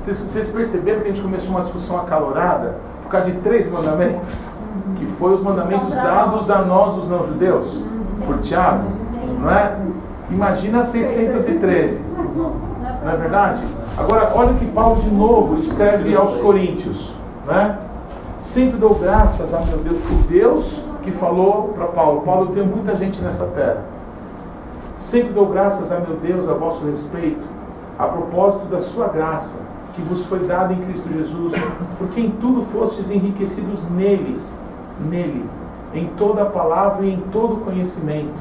[0.00, 4.50] Vocês, vocês perceberam que a gente começou uma discussão acalorada por causa de três mandamentos?
[4.96, 7.66] Que foi os mandamentos dados a nós, os não-judeus,
[8.26, 8.88] por Tiago,
[9.40, 9.76] não é?
[10.30, 12.02] Imagina 613,
[12.34, 13.62] não é verdade?
[13.98, 17.12] Agora, olha que Paulo de novo escreve aos Coríntios,
[17.46, 17.78] né?
[18.38, 22.96] Sempre dou graças a meu Deus, por Deus que falou para Paulo: Paulo, tenho muita
[22.96, 23.84] gente nessa terra.
[24.98, 27.44] Sempre dou graças a meu Deus a vosso respeito,
[27.98, 29.58] a propósito da sua graça,
[29.94, 31.52] que vos foi dada em Cristo Jesus,
[31.98, 34.40] porque em tudo fostes enriquecidos nele,
[35.00, 35.44] nele,
[35.94, 38.34] em toda a palavra e em todo conhecimento.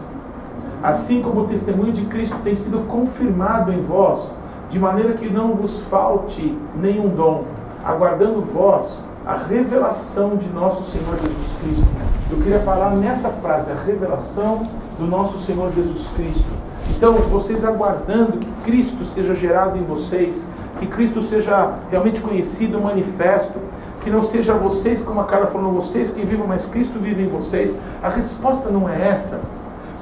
[0.82, 4.34] Assim como o testemunho de Cristo tem sido confirmado em vós,
[4.70, 7.44] de maneira que não vos falte nenhum dom,
[7.84, 11.88] aguardando vós a revelação de nosso Senhor Jesus Cristo.
[12.32, 14.68] Eu queria falar nessa frase, a revelação
[14.98, 16.50] do nosso Senhor Jesus Cristo.
[16.90, 20.46] Então, vocês aguardando que Cristo seja gerado em vocês,
[20.80, 23.60] que Cristo seja realmente conhecido, manifesto,
[24.02, 27.30] que não seja vocês, como a cara falou, vocês que vivam, mas Cristo vive em
[27.30, 27.80] vocês.
[28.02, 29.42] A resposta não é essa,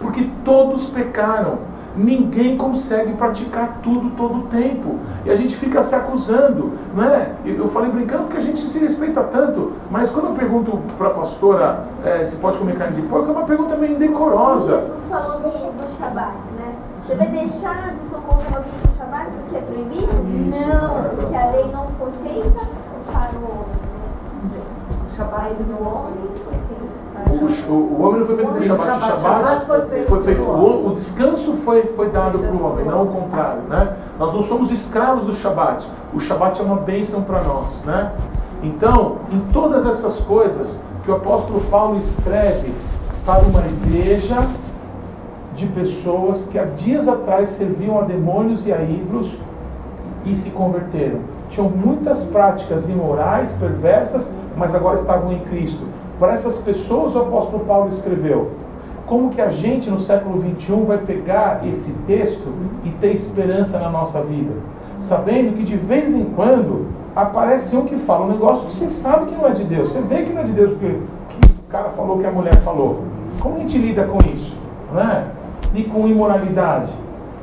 [0.01, 1.69] porque todos pecaram.
[1.95, 4.99] Ninguém consegue praticar tudo todo o tempo.
[5.25, 7.33] E a gente fica se acusando, não é?
[7.43, 11.11] Eu falei brincando porque a gente se respeita tanto, mas quando eu pergunto para a
[11.11, 14.81] pastora eh, se pode comer carne de porco, é uma pergunta meio indecorosa.
[14.81, 16.75] Jesus falou do, do Shabat, né?
[17.05, 20.13] Você vai deixar de socorrer alguém no Shabat porque é proibido?
[20.13, 22.67] Não, porque a lei não foi feita
[23.11, 23.78] para o homem.
[25.19, 26.29] O homem
[27.67, 29.65] o, o, homem não foi feito para o Shabat, o Shabat
[30.07, 33.61] foi feito, o, o descanso foi, foi dado para o homem, não o contrário.
[33.67, 33.95] Né?
[34.17, 37.67] Nós não somos escravos do Shabat, o Shabat é uma bênção para nós.
[37.85, 38.11] Né?
[38.63, 42.73] Então, em todas essas coisas que o apóstolo Paulo escreve
[43.25, 44.37] para uma igreja
[45.55, 49.31] de pessoas que há dias atrás serviam a demônios e a ídolos
[50.25, 51.19] e se converteram.
[51.49, 55.85] Tinham muitas práticas imorais, perversas, mas agora estavam em Cristo.
[56.19, 58.51] Para essas pessoas o apóstolo Paulo escreveu.
[59.07, 62.53] Como que a gente no século 21 vai pegar esse texto
[62.83, 64.51] e ter esperança na nossa vida?
[64.99, 69.27] Sabendo que de vez em quando aparece um que fala um negócio que você sabe
[69.27, 69.91] que não é de Deus.
[69.91, 72.55] Você vê que não é de Deus que, que o cara falou, que a mulher
[72.57, 73.03] falou.
[73.39, 74.55] Como a gente lida com isso?
[74.93, 75.25] Não é?
[75.73, 76.91] E com imoralidade.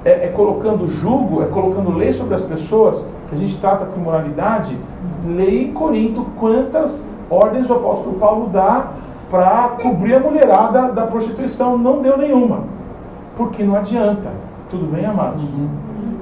[0.04, 4.00] É, é colocando julgo, é colocando lei sobre as pessoas que a gente trata com
[4.00, 4.78] imoralidade.
[5.26, 8.92] Lei em Corinto, quantas ordens o apóstolo Paulo dá
[9.30, 11.76] para cobrir a mulherada da prostituição.
[11.76, 12.60] Não deu nenhuma.
[13.36, 14.30] Porque não adianta.
[14.70, 15.42] Tudo bem, amados?
[15.42, 15.68] Uhum.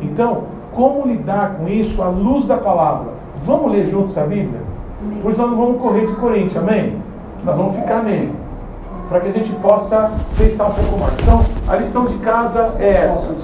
[0.02, 0.44] Então,
[0.74, 3.12] como lidar com isso à luz da palavra?
[3.44, 4.60] Vamos ler juntos a Bíblia?
[5.22, 6.97] Por isso nós não vamos correr de Coríntios, amém?
[7.44, 8.35] Nós vamos ficar nele.
[9.09, 11.12] Para que a gente possa pensar um pouco mais.
[11.20, 13.35] Então, a lição de casa é essa.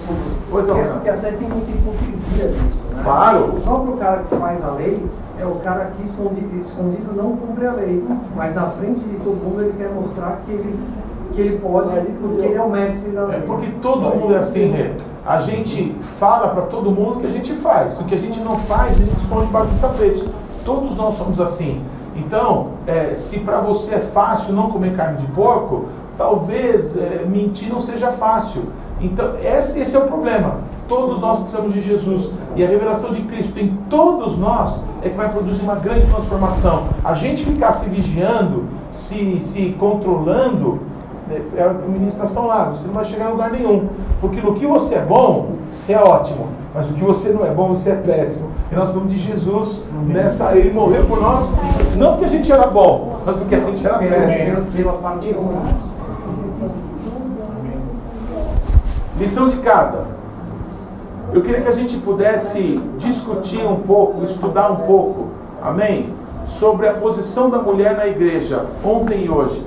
[0.51, 2.78] Pois não, porque, porque até tem muita hipocrisia nisso.
[2.95, 3.03] Né?
[3.05, 3.45] Claro.
[3.45, 5.07] O próprio cara que faz a lei
[5.41, 8.05] é o cara que escondido, escondido não cumpre a lei,
[8.37, 10.79] mas na frente de todo mundo ele quer mostrar que ele,
[11.33, 11.89] que ele pode,
[12.21, 13.39] porque ele é o mestre da lei.
[13.39, 14.93] É porque todo mundo é assim, Rê.
[15.25, 18.01] A gente fala para todo mundo o que a gente faz.
[18.01, 20.29] O que a gente não faz, a gente esconde debaixo do tapete.
[20.65, 21.83] Todos nós somos assim.
[22.17, 25.87] Então, é, se para você é fácil não comer carne de porco,
[26.19, 28.65] talvez é, mentir não seja fácil.
[29.01, 30.59] Então, esse, esse é o problema.
[30.89, 32.31] Todos nós precisamos de Jesus.
[32.57, 36.85] E a revelação de Cristo em todos nós é que vai produzir uma grande transformação.
[37.05, 40.81] A gente ficar se vigiando, se, se controlando,
[41.31, 43.89] é, é a ministração lá, você não vai chegar em lugar nenhum.
[44.20, 46.48] Porque no que você é bom, você é ótimo.
[46.74, 48.51] Mas no que você não é bom, você é péssimo.
[48.70, 50.56] E nós precisamos de Jesus nessa.
[50.56, 51.48] Ele morreu por nós,
[51.97, 54.66] não porque a gente era bom, mas porque a gente era péssimo.
[54.66, 55.35] Pela parte
[59.18, 60.19] Lição de casa.
[61.32, 65.28] Eu queria que a gente pudesse discutir um pouco, estudar um pouco,
[65.62, 66.12] amém?
[66.47, 69.65] Sobre a posição da mulher na igreja, ontem e hoje.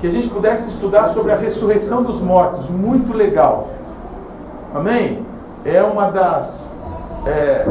[0.00, 3.68] Que a gente pudesse estudar sobre a ressurreição dos mortos, muito legal.
[4.74, 5.22] Amém?
[5.66, 6.74] É uma das
[7.26, 7.66] é,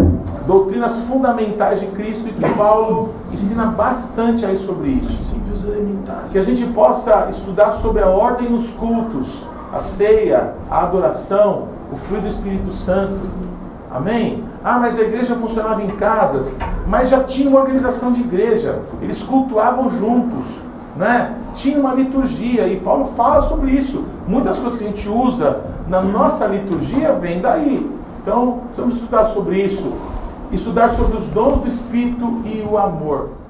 [0.45, 5.41] doutrinas fundamentais de Cristo e que Paulo ensina bastante aí sobre isso.
[6.29, 9.43] Que a gente possa estudar sobre a ordem nos cultos,
[9.73, 13.29] a ceia, a adoração, o fruto do Espírito Santo.
[13.89, 14.43] Amém?
[14.63, 16.57] Ah, mas a igreja funcionava em casas,
[16.87, 20.45] mas já tinha uma organização de igreja, eles cultuavam juntos,
[20.95, 21.35] né?
[21.53, 24.05] tinha uma liturgia, e Paulo fala sobre isso.
[24.27, 27.89] Muitas coisas que a gente usa na nossa liturgia vem daí.
[28.21, 29.91] Então, precisamos estudar sobre isso,
[30.51, 33.40] estudar sobre os dons do Espírito e o amor.